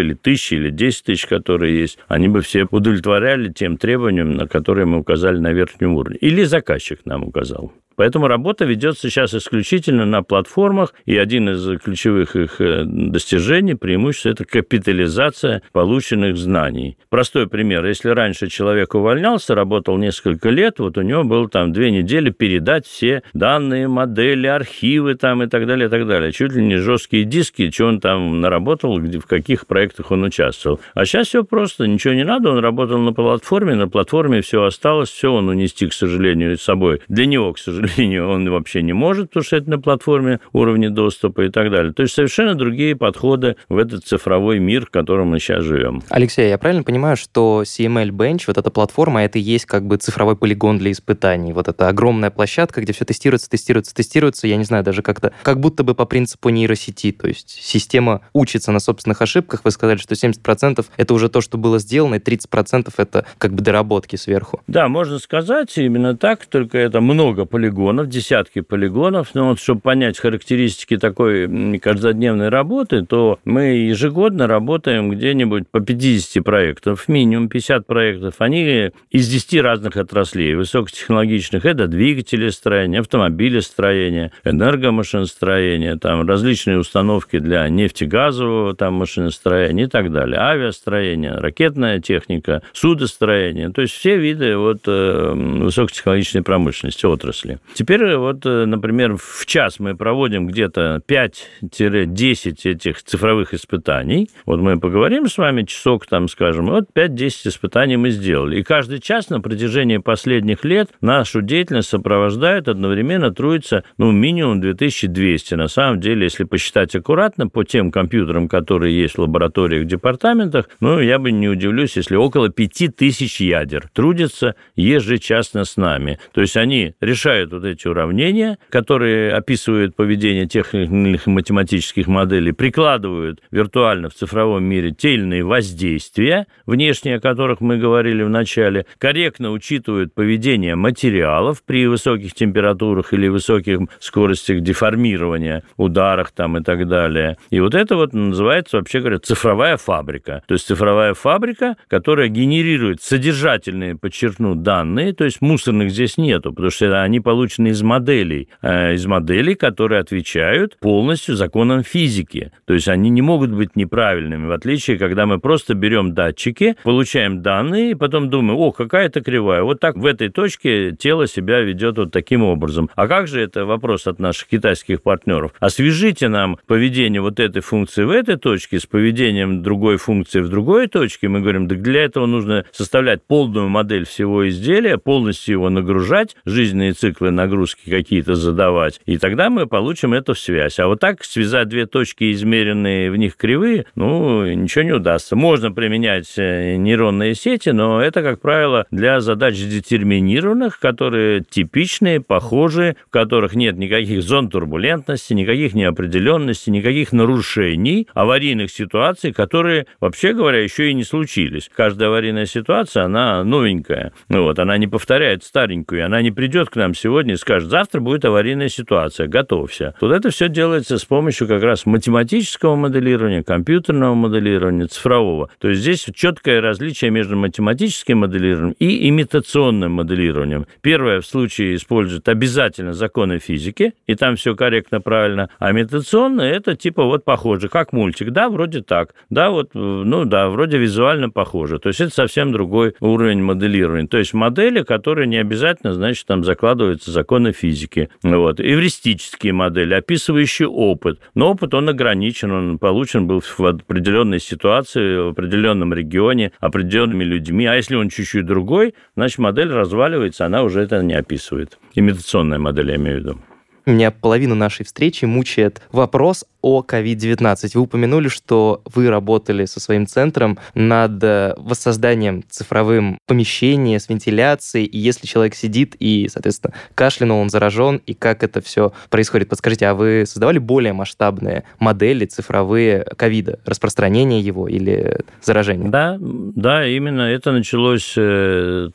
или 0.00 0.12
1000 0.12 0.56
или 0.56 0.70
10 0.70 1.04
тысяч, 1.04 1.26
которые 1.26 1.80
есть, 1.80 1.98
они 2.08 2.28
бы 2.28 2.40
все 2.40 2.66
удовлетворяли 2.70 3.52
тем 3.52 3.76
требованиям, 3.76 4.32
на 4.32 4.46
которые 4.46 4.86
мы 4.86 4.98
указали 4.98 5.38
на 5.38 5.52
верхнем 5.52 5.94
уровне. 5.94 6.18
Или 6.20 6.44
заказчик 6.44 7.00
нам 7.04 7.24
указал. 7.24 7.72
Поэтому 7.96 8.28
работа 8.28 8.64
ведется 8.64 9.08
сейчас 9.08 9.34
исключительно 9.34 10.04
на 10.04 10.22
платформах, 10.22 10.94
и 11.04 11.16
один 11.16 11.48
из 11.50 11.80
ключевых 11.80 12.36
их 12.36 12.60
э, 12.60 12.84
достижений, 12.84 13.74
преимуществ, 13.74 14.26
это 14.26 14.44
капитализация 14.44 15.62
полученных 15.72 16.36
знаний. 16.36 16.98
Простой 17.08 17.48
пример. 17.48 17.84
Если 17.84 18.08
раньше 18.08 18.48
человек 18.48 18.94
увольнялся, 18.94 19.54
работал 19.54 19.96
несколько 19.98 20.50
лет, 20.50 20.78
вот 20.78 20.98
у 20.98 21.02
него 21.02 21.24
было 21.24 21.48
там 21.48 21.72
две 21.72 21.90
недели 21.90 22.30
передать 22.30 22.86
все 22.86 23.22
данные, 23.32 23.88
модели, 23.88 24.46
архивы 24.46 25.14
там 25.14 25.42
и 25.42 25.46
так 25.46 25.66
далее, 25.66 25.86
и 25.86 25.90
так 25.90 26.06
далее. 26.06 26.32
Чуть 26.32 26.52
ли 26.52 26.62
не 26.64 26.76
жесткие 26.76 27.24
диски, 27.24 27.70
что 27.70 27.86
он 27.86 28.00
там 28.00 28.40
наработал, 28.40 28.98
где, 28.98 29.18
в 29.18 29.26
каких 29.26 29.66
проектах 29.66 30.10
он 30.10 30.24
участвовал. 30.24 30.80
А 30.94 31.04
сейчас 31.04 31.28
все 31.28 31.44
просто, 31.44 31.86
ничего 31.86 32.14
не 32.14 32.24
надо, 32.24 32.50
он 32.50 32.58
работал 32.58 32.98
на 32.98 33.12
платформе, 33.12 33.74
на 33.74 33.88
платформе 33.88 34.40
все 34.40 34.64
осталось, 34.64 35.10
все 35.10 35.32
он 35.32 35.48
унести, 35.48 35.86
к 35.86 35.92
сожалению, 35.92 36.56
с 36.56 36.62
собой. 36.62 37.00
Для 37.08 37.26
него, 37.26 37.52
к 37.52 37.58
сожалению, 37.58 37.83
сожалению, 37.86 38.28
он 38.28 38.48
вообще 38.50 38.82
не 38.82 38.92
может, 38.92 39.28
потому 39.28 39.44
что 39.44 39.56
это 39.56 39.70
на 39.70 39.78
платформе 39.78 40.40
уровня 40.52 40.90
доступа 40.90 41.42
и 41.42 41.48
так 41.50 41.70
далее. 41.70 41.92
То 41.92 42.02
есть 42.02 42.14
совершенно 42.14 42.54
другие 42.54 42.96
подходы 42.96 43.56
в 43.68 43.78
этот 43.78 44.04
цифровой 44.04 44.58
мир, 44.58 44.86
в 44.86 44.90
котором 44.90 45.28
мы 45.28 45.38
сейчас 45.38 45.64
живем. 45.64 46.02
Алексей, 46.08 46.48
я 46.48 46.58
правильно 46.58 46.82
понимаю, 46.82 47.16
что 47.16 47.62
CML 47.64 48.10
Bench, 48.10 48.44
вот 48.46 48.58
эта 48.58 48.70
платформа, 48.70 49.24
это 49.24 49.38
и 49.38 49.42
есть 49.42 49.66
как 49.66 49.86
бы 49.86 49.96
цифровой 49.96 50.36
полигон 50.36 50.78
для 50.78 50.92
испытаний? 50.92 51.52
Вот 51.52 51.68
это 51.68 51.88
огромная 51.88 52.30
площадка, 52.30 52.80
где 52.80 52.92
все 52.92 53.04
тестируется, 53.04 53.48
тестируется, 53.48 53.94
тестируется, 53.94 54.46
я 54.46 54.56
не 54.56 54.64
знаю, 54.64 54.84
даже 54.84 55.02
как-то, 55.02 55.32
как 55.42 55.60
будто 55.60 55.84
бы 55.84 55.94
по 55.94 56.04
принципу 56.04 56.48
нейросети, 56.48 57.12
то 57.12 57.28
есть 57.28 57.50
система 57.50 58.22
учится 58.32 58.72
на 58.72 58.80
собственных 58.80 59.22
ошибках, 59.22 59.60
вы 59.64 59.70
сказали, 59.70 59.98
что 59.98 60.14
70% 60.14 60.84
это 60.96 61.14
уже 61.14 61.28
то, 61.28 61.40
что 61.40 61.58
было 61.58 61.78
сделано, 61.78 62.16
и 62.16 62.18
30% 62.18 62.92
это 62.96 63.26
как 63.38 63.54
бы 63.54 63.62
доработки 63.62 64.16
сверху. 64.16 64.62
Да, 64.66 64.88
можно 64.88 65.18
сказать 65.18 65.76
именно 65.78 66.16
так, 66.16 66.46
только 66.46 66.78
это 66.78 67.00
много 67.00 67.44
полигонов 67.44 67.73
полигонов, 67.74 68.08
десятки 68.08 68.60
полигонов. 68.60 69.34
Но 69.34 69.48
вот, 69.48 69.60
чтобы 69.60 69.80
понять 69.80 70.18
характеристики 70.18 70.96
такой 70.96 71.78
каждодневной 71.78 72.48
работы, 72.48 73.04
то 73.04 73.38
мы 73.44 73.64
ежегодно 73.88 74.46
работаем 74.46 75.10
где-нибудь 75.10 75.68
по 75.68 75.80
50 75.80 76.44
проектов, 76.44 77.08
минимум 77.08 77.48
50 77.48 77.86
проектов. 77.86 78.34
Они 78.38 78.92
из 79.10 79.28
10 79.28 79.60
разных 79.60 79.96
отраслей, 79.96 80.54
высокотехнологичных. 80.54 81.64
Это 81.64 81.88
двигателестроение, 81.88 83.00
автомобилестроение, 83.00 84.32
энергомашиностроение, 84.44 85.96
там 85.96 86.26
различные 86.26 86.78
установки 86.78 87.38
для 87.38 87.68
нефтегазового 87.68 88.74
там, 88.74 88.94
машиностроения 88.94 89.86
и 89.86 89.88
так 89.88 90.12
далее, 90.12 90.38
авиастроение, 90.38 91.32
ракетная 91.32 92.00
техника, 92.00 92.62
судостроение. 92.72 93.70
То 93.70 93.82
есть 93.82 93.94
все 93.94 94.16
виды 94.16 94.56
вот, 94.56 94.82
э, 94.86 95.32
высокотехнологичной 95.34 96.42
промышленности, 96.42 97.06
отрасли. 97.06 97.58
Теперь 97.72 98.16
вот, 98.16 98.44
э, 98.44 98.66
например, 98.66 99.16
в 99.16 99.46
час 99.46 99.80
мы 99.80 99.96
проводим 99.96 100.46
где-то 100.46 101.02
5-10 101.08 102.66
этих 102.66 103.02
цифровых 103.02 103.54
испытаний. 103.54 104.28
Вот 104.44 104.60
мы 104.60 104.78
поговорим 104.78 105.26
с 105.28 105.38
вами 105.38 105.62
часок, 105.62 106.06
там, 106.06 106.28
скажем, 106.28 106.66
вот 106.66 106.84
5-10 106.94 107.48
испытаний 107.48 107.96
мы 107.96 108.10
сделали. 108.10 108.60
И 108.60 108.62
каждый 108.62 109.00
час 109.00 109.30
на 109.30 109.40
протяжении 109.40 109.96
последних 109.96 110.64
лет 110.64 110.90
нашу 111.00 111.40
деятельность 111.40 111.88
сопровождает 111.88 112.68
одновременно 112.68 113.32
трудится, 113.32 113.84
ну, 113.96 114.12
минимум 114.12 114.60
2200. 114.60 115.54
На 115.54 115.68
самом 115.68 116.00
деле, 116.00 116.24
если 116.24 116.44
посчитать 116.44 116.94
аккуратно, 116.94 117.48
по 117.48 117.64
тем 117.64 117.90
компьютерам, 117.90 118.48
которые 118.48 118.98
есть 119.00 119.16
в 119.16 119.20
лабораториях, 119.20 119.86
департаментах, 119.86 120.68
ну, 120.80 121.00
я 121.00 121.18
бы 121.18 121.32
не 121.32 121.48
удивлюсь, 121.48 121.96
если 121.96 122.16
около 122.16 122.50
5000 122.50 123.40
ядер 123.40 123.88
трудятся 123.92 124.54
ежечасно 124.76 125.64
с 125.64 125.76
нами. 125.76 126.18
То 126.32 126.40
есть 126.40 126.56
они 126.56 126.94
решают 127.00 127.53
вот 127.54 127.64
эти 127.64 127.86
уравнения, 127.86 128.58
которые 128.70 129.32
описывают 129.32 129.96
поведение 129.96 130.46
тех 130.46 130.74
или 130.74 130.84
иных 130.84 131.26
математических 131.26 132.06
моделей, 132.06 132.52
прикладывают 132.52 133.40
виртуально 133.50 134.10
в 134.10 134.14
цифровом 134.14 134.64
мире 134.64 134.92
те 134.92 135.14
или 135.14 135.22
иные 135.22 135.44
воздействия, 135.44 136.46
внешние, 136.66 137.16
о 137.16 137.20
которых 137.20 137.60
мы 137.60 137.78
говорили 137.78 138.22
в 138.22 138.28
начале, 138.28 138.86
корректно 138.98 139.50
учитывают 139.50 140.14
поведение 140.14 140.74
материалов 140.74 141.62
при 141.64 141.86
высоких 141.86 142.34
температурах 142.34 143.12
или 143.12 143.28
высоких 143.28 143.80
скоростях 144.00 144.60
деформирования, 144.60 145.62
ударах 145.76 146.32
там 146.32 146.58
и 146.58 146.62
так 146.62 146.88
далее. 146.88 147.36
И 147.50 147.60
вот 147.60 147.74
это 147.74 147.96
вот 147.96 148.12
называется, 148.12 148.78
вообще 148.78 149.00
говоря, 149.00 149.18
цифровая 149.18 149.76
фабрика. 149.76 150.42
То 150.46 150.54
есть 150.54 150.66
цифровая 150.66 151.14
фабрика, 151.14 151.76
которая 151.88 152.28
генерирует 152.28 153.02
содержательные, 153.02 153.96
подчеркну, 153.96 154.54
данные, 154.54 155.12
то 155.12 155.24
есть 155.24 155.40
мусорных 155.40 155.90
здесь 155.90 156.16
нету, 156.16 156.50
потому 156.52 156.70
что 156.70 157.02
они 157.02 157.20
получены 157.44 157.68
из 157.68 157.82
моделей, 157.82 158.48
э, 158.62 158.94
из 158.94 159.04
моделей, 159.04 159.54
которые 159.54 160.00
отвечают 160.00 160.78
полностью 160.80 161.36
законам 161.36 161.82
физики. 161.82 162.52
То 162.64 162.72
есть 162.72 162.88
они 162.88 163.10
не 163.10 163.20
могут 163.20 163.50
быть 163.50 163.76
неправильными, 163.76 164.46
в 164.46 164.52
отличие, 164.52 164.96
когда 164.96 165.26
мы 165.26 165.38
просто 165.38 165.74
берем 165.74 166.14
датчики, 166.14 166.76
получаем 166.84 167.42
данные, 167.42 167.90
и 167.90 167.94
потом 167.94 168.30
думаем, 168.30 168.58
о, 168.58 168.72
какая-то 168.72 169.20
кривая. 169.20 169.62
Вот 169.62 169.78
так 169.78 169.96
в 169.96 170.06
этой 170.06 170.30
точке 170.30 170.92
тело 170.92 171.26
себя 171.26 171.60
ведет 171.60 171.98
вот 171.98 172.12
таким 172.12 172.42
образом. 172.42 172.88
А 172.94 173.06
как 173.06 173.28
же 173.28 173.42
это 173.42 173.66
вопрос 173.66 174.06
от 174.06 174.18
наших 174.18 174.48
китайских 174.48 175.02
партнеров? 175.02 175.52
Освежите 175.60 176.28
нам 176.28 176.56
поведение 176.66 177.20
вот 177.20 177.40
этой 177.40 177.60
функции 177.60 178.04
в 178.04 178.10
этой 178.10 178.36
точке 178.36 178.80
с 178.80 178.86
поведением 178.86 179.62
другой 179.62 179.98
функции 179.98 180.40
в 180.40 180.48
другой 180.48 180.86
точке. 180.86 181.28
Мы 181.28 181.40
говорим, 181.40 181.68
так 181.68 181.82
для 181.82 182.04
этого 182.04 182.24
нужно 182.24 182.64
составлять 182.72 183.22
полную 183.26 183.68
модель 183.68 184.06
всего 184.06 184.48
изделия, 184.48 184.96
полностью 184.96 185.52
его 185.52 185.68
нагружать, 185.68 186.36
жизненные 186.46 186.92
циклы 186.92 187.33
нагрузки 187.34 187.90
какие-то 187.90 188.34
задавать, 188.34 189.00
и 189.06 189.18
тогда 189.18 189.50
мы 189.50 189.66
получим 189.66 190.14
эту 190.14 190.34
связь. 190.34 190.78
А 190.78 190.86
вот 190.86 191.00
так 191.00 191.24
связать 191.24 191.68
две 191.68 191.86
точки, 191.86 192.32
измеренные 192.32 193.10
в 193.10 193.16
них 193.16 193.36
кривые, 193.36 193.86
ну, 193.94 194.46
ничего 194.46 194.84
не 194.84 194.92
удастся. 194.92 195.36
Можно 195.36 195.72
применять 195.72 196.32
э, 196.36 196.76
нейронные 196.76 197.34
сети, 197.34 197.70
но 197.70 198.00
это, 198.02 198.22
как 198.22 198.40
правило, 198.40 198.86
для 198.90 199.20
задач 199.20 199.56
детерминированных, 199.56 200.78
которые 200.78 201.42
типичные, 201.42 202.20
похожие, 202.20 202.96
в 203.06 203.10
которых 203.10 203.54
нет 203.54 203.76
никаких 203.76 204.22
зон 204.22 204.50
турбулентности, 204.50 205.32
никаких 205.32 205.74
неопределенностей, 205.74 206.72
никаких 206.72 207.12
нарушений, 207.12 208.08
аварийных 208.14 208.70
ситуаций, 208.70 209.32
которые, 209.32 209.86
вообще 210.00 210.32
говоря, 210.32 210.62
еще 210.62 210.90
и 210.90 210.94
не 210.94 211.04
случились. 211.04 211.70
Каждая 211.74 212.08
аварийная 212.08 212.46
ситуация, 212.46 213.04
она 213.04 213.42
новенькая. 213.44 214.12
Ну 214.28 214.42
вот, 214.42 214.58
она 214.58 214.76
не 214.76 214.86
повторяет 214.86 215.44
старенькую, 215.44 216.04
она 216.04 216.20
не 216.20 216.30
придет 216.30 216.68
к 216.70 216.76
нам 216.76 216.94
сегодня 216.94 217.23
и 217.32 217.36
скажет, 217.36 217.70
завтра 217.70 218.00
будет 218.00 218.24
аварийная 218.24 218.68
ситуация, 218.68 219.26
готовься. 219.26 219.94
Вот 220.00 220.12
это 220.12 220.30
все 220.30 220.48
делается 220.48 220.98
с 220.98 221.04
помощью 221.04 221.48
как 221.48 221.62
раз 221.62 221.86
математического 221.86 222.76
моделирования, 222.76 223.42
компьютерного 223.42 224.14
моделирования, 224.14 224.86
цифрового. 224.86 225.50
То 225.58 225.68
есть 225.68 225.82
здесь 225.82 226.06
четкое 226.14 226.60
различие 226.60 227.10
между 227.10 227.36
математическим 227.36 228.18
моделированием 228.18 228.74
и 228.78 229.08
имитационным 229.08 229.92
моделированием. 229.92 230.66
Первое 230.80 231.20
в 231.20 231.26
случае 231.26 231.76
использует 231.76 232.28
обязательно 232.28 232.92
законы 232.92 233.38
физики, 233.38 233.94
и 234.06 234.14
там 234.14 234.36
все 234.36 234.54
корректно, 234.54 235.00
правильно, 235.00 235.48
а 235.58 235.72
имитационное 235.72 236.52
это 236.52 236.76
типа 236.76 237.04
вот 237.04 237.24
похоже, 237.24 237.68
как 237.68 237.92
мультик, 237.92 238.30
да, 238.30 238.48
вроде 238.48 238.82
так, 238.82 239.14
да, 239.30 239.50
вот, 239.50 239.70
ну 239.74 240.24
да, 240.24 240.48
вроде 240.48 240.78
визуально 240.78 241.30
похоже. 241.30 241.78
То 241.78 241.88
есть 241.88 242.00
это 242.00 242.14
совсем 242.14 242.52
другой 242.52 242.94
уровень 243.00 243.42
моделирования. 243.42 244.06
То 244.06 244.18
есть 244.18 244.34
модели, 244.34 244.82
которые 244.82 245.26
не 245.26 245.38
обязательно, 245.38 245.94
значит, 245.94 246.26
там 246.26 246.44
закладываются 246.44 247.03
законы 247.10 247.52
физики. 247.52 248.08
Вот. 248.22 248.60
Эвристические 248.60 249.52
модели, 249.52 249.94
описывающие 249.94 250.68
опыт. 250.68 251.20
Но 251.34 251.50
опыт, 251.52 251.74
он 251.74 251.88
ограничен, 251.88 252.50
он 252.50 252.78
получен 252.78 253.26
был 253.26 253.40
в 253.40 253.60
определенной 253.60 254.40
ситуации, 254.40 255.16
в 255.16 255.28
определенном 255.28 255.92
регионе, 255.94 256.52
определенными 256.60 257.24
людьми. 257.24 257.66
А 257.66 257.74
если 257.74 257.96
он 257.96 258.08
чуть-чуть 258.08 258.46
другой, 258.46 258.94
значит, 259.16 259.38
модель 259.38 259.70
разваливается, 259.70 260.46
она 260.46 260.62
уже 260.62 260.80
это 260.80 261.02
не 261.02 261.14
описывает. 261.14 261.78
Имитационная 261.94 262.58
модель, 262.58 262.90
я 262.90 262.96
имею 262.96 263.18
в 263.18 263.20
виду. 263.20 263.38
Меня 263.86 264.10
половину 264.10 264.54
нашей 264.54 264.86
встречи 264.86 265.26
мучает 265.26 265.82
вопрос 265.92 266.46
о 266.64 266.82
COVID-19. 266.82 267.70
Вы 267.74 267.80
упомянули, 267.82 268.28
что 268.28 268.80
вы 268.86 269.10
работали 269.10 269.66
со 269.66 269.80
своим 269.80 270.06
центром 270.06 270.58
над 270.74 271.22
э, 271.22 271.52
воссозданием 271.58 272.42
цифровым 272.48 273.18
помещения 273.26 274.00
с 274.00 274.08
вентиляцией, 274.08 274.86
и 274.86 274.98
если 274.98 275.26
человек 275.26 275.54
сидит 275.54 275.94
и, 275.98 276.26
соответственно, 276.32 276.72
кашлянул, 276.94 277.38
он 277.40 277.50
заражен, 277.50 278.00
и 278.06 278.14
как 278.14 278.42
это 278.42 278.62
все 278.62 278.94
происходит. 279.10 279.50
Подскажите, 279.50 279.86
а 279.88 279.94
вы 279.94 280.24
создавали 280.26 280.58
более 280.58 280.94
масштабные 280.94 281.64
модели 281.78 282.24
цифровые 282.24 283.04
ковида, 283.16 283.58
распространения 283.66 284.40
его 284.40 284.66
или 284.66 285.18
заражения? 285.42 285.90
Да, 285.90 286.16
да, 286.18 286.86
именно 286.86 287.22
это 287.22 287.52
началось 287.52 288.14
3 288.14 288.20
э, 288.22 288.92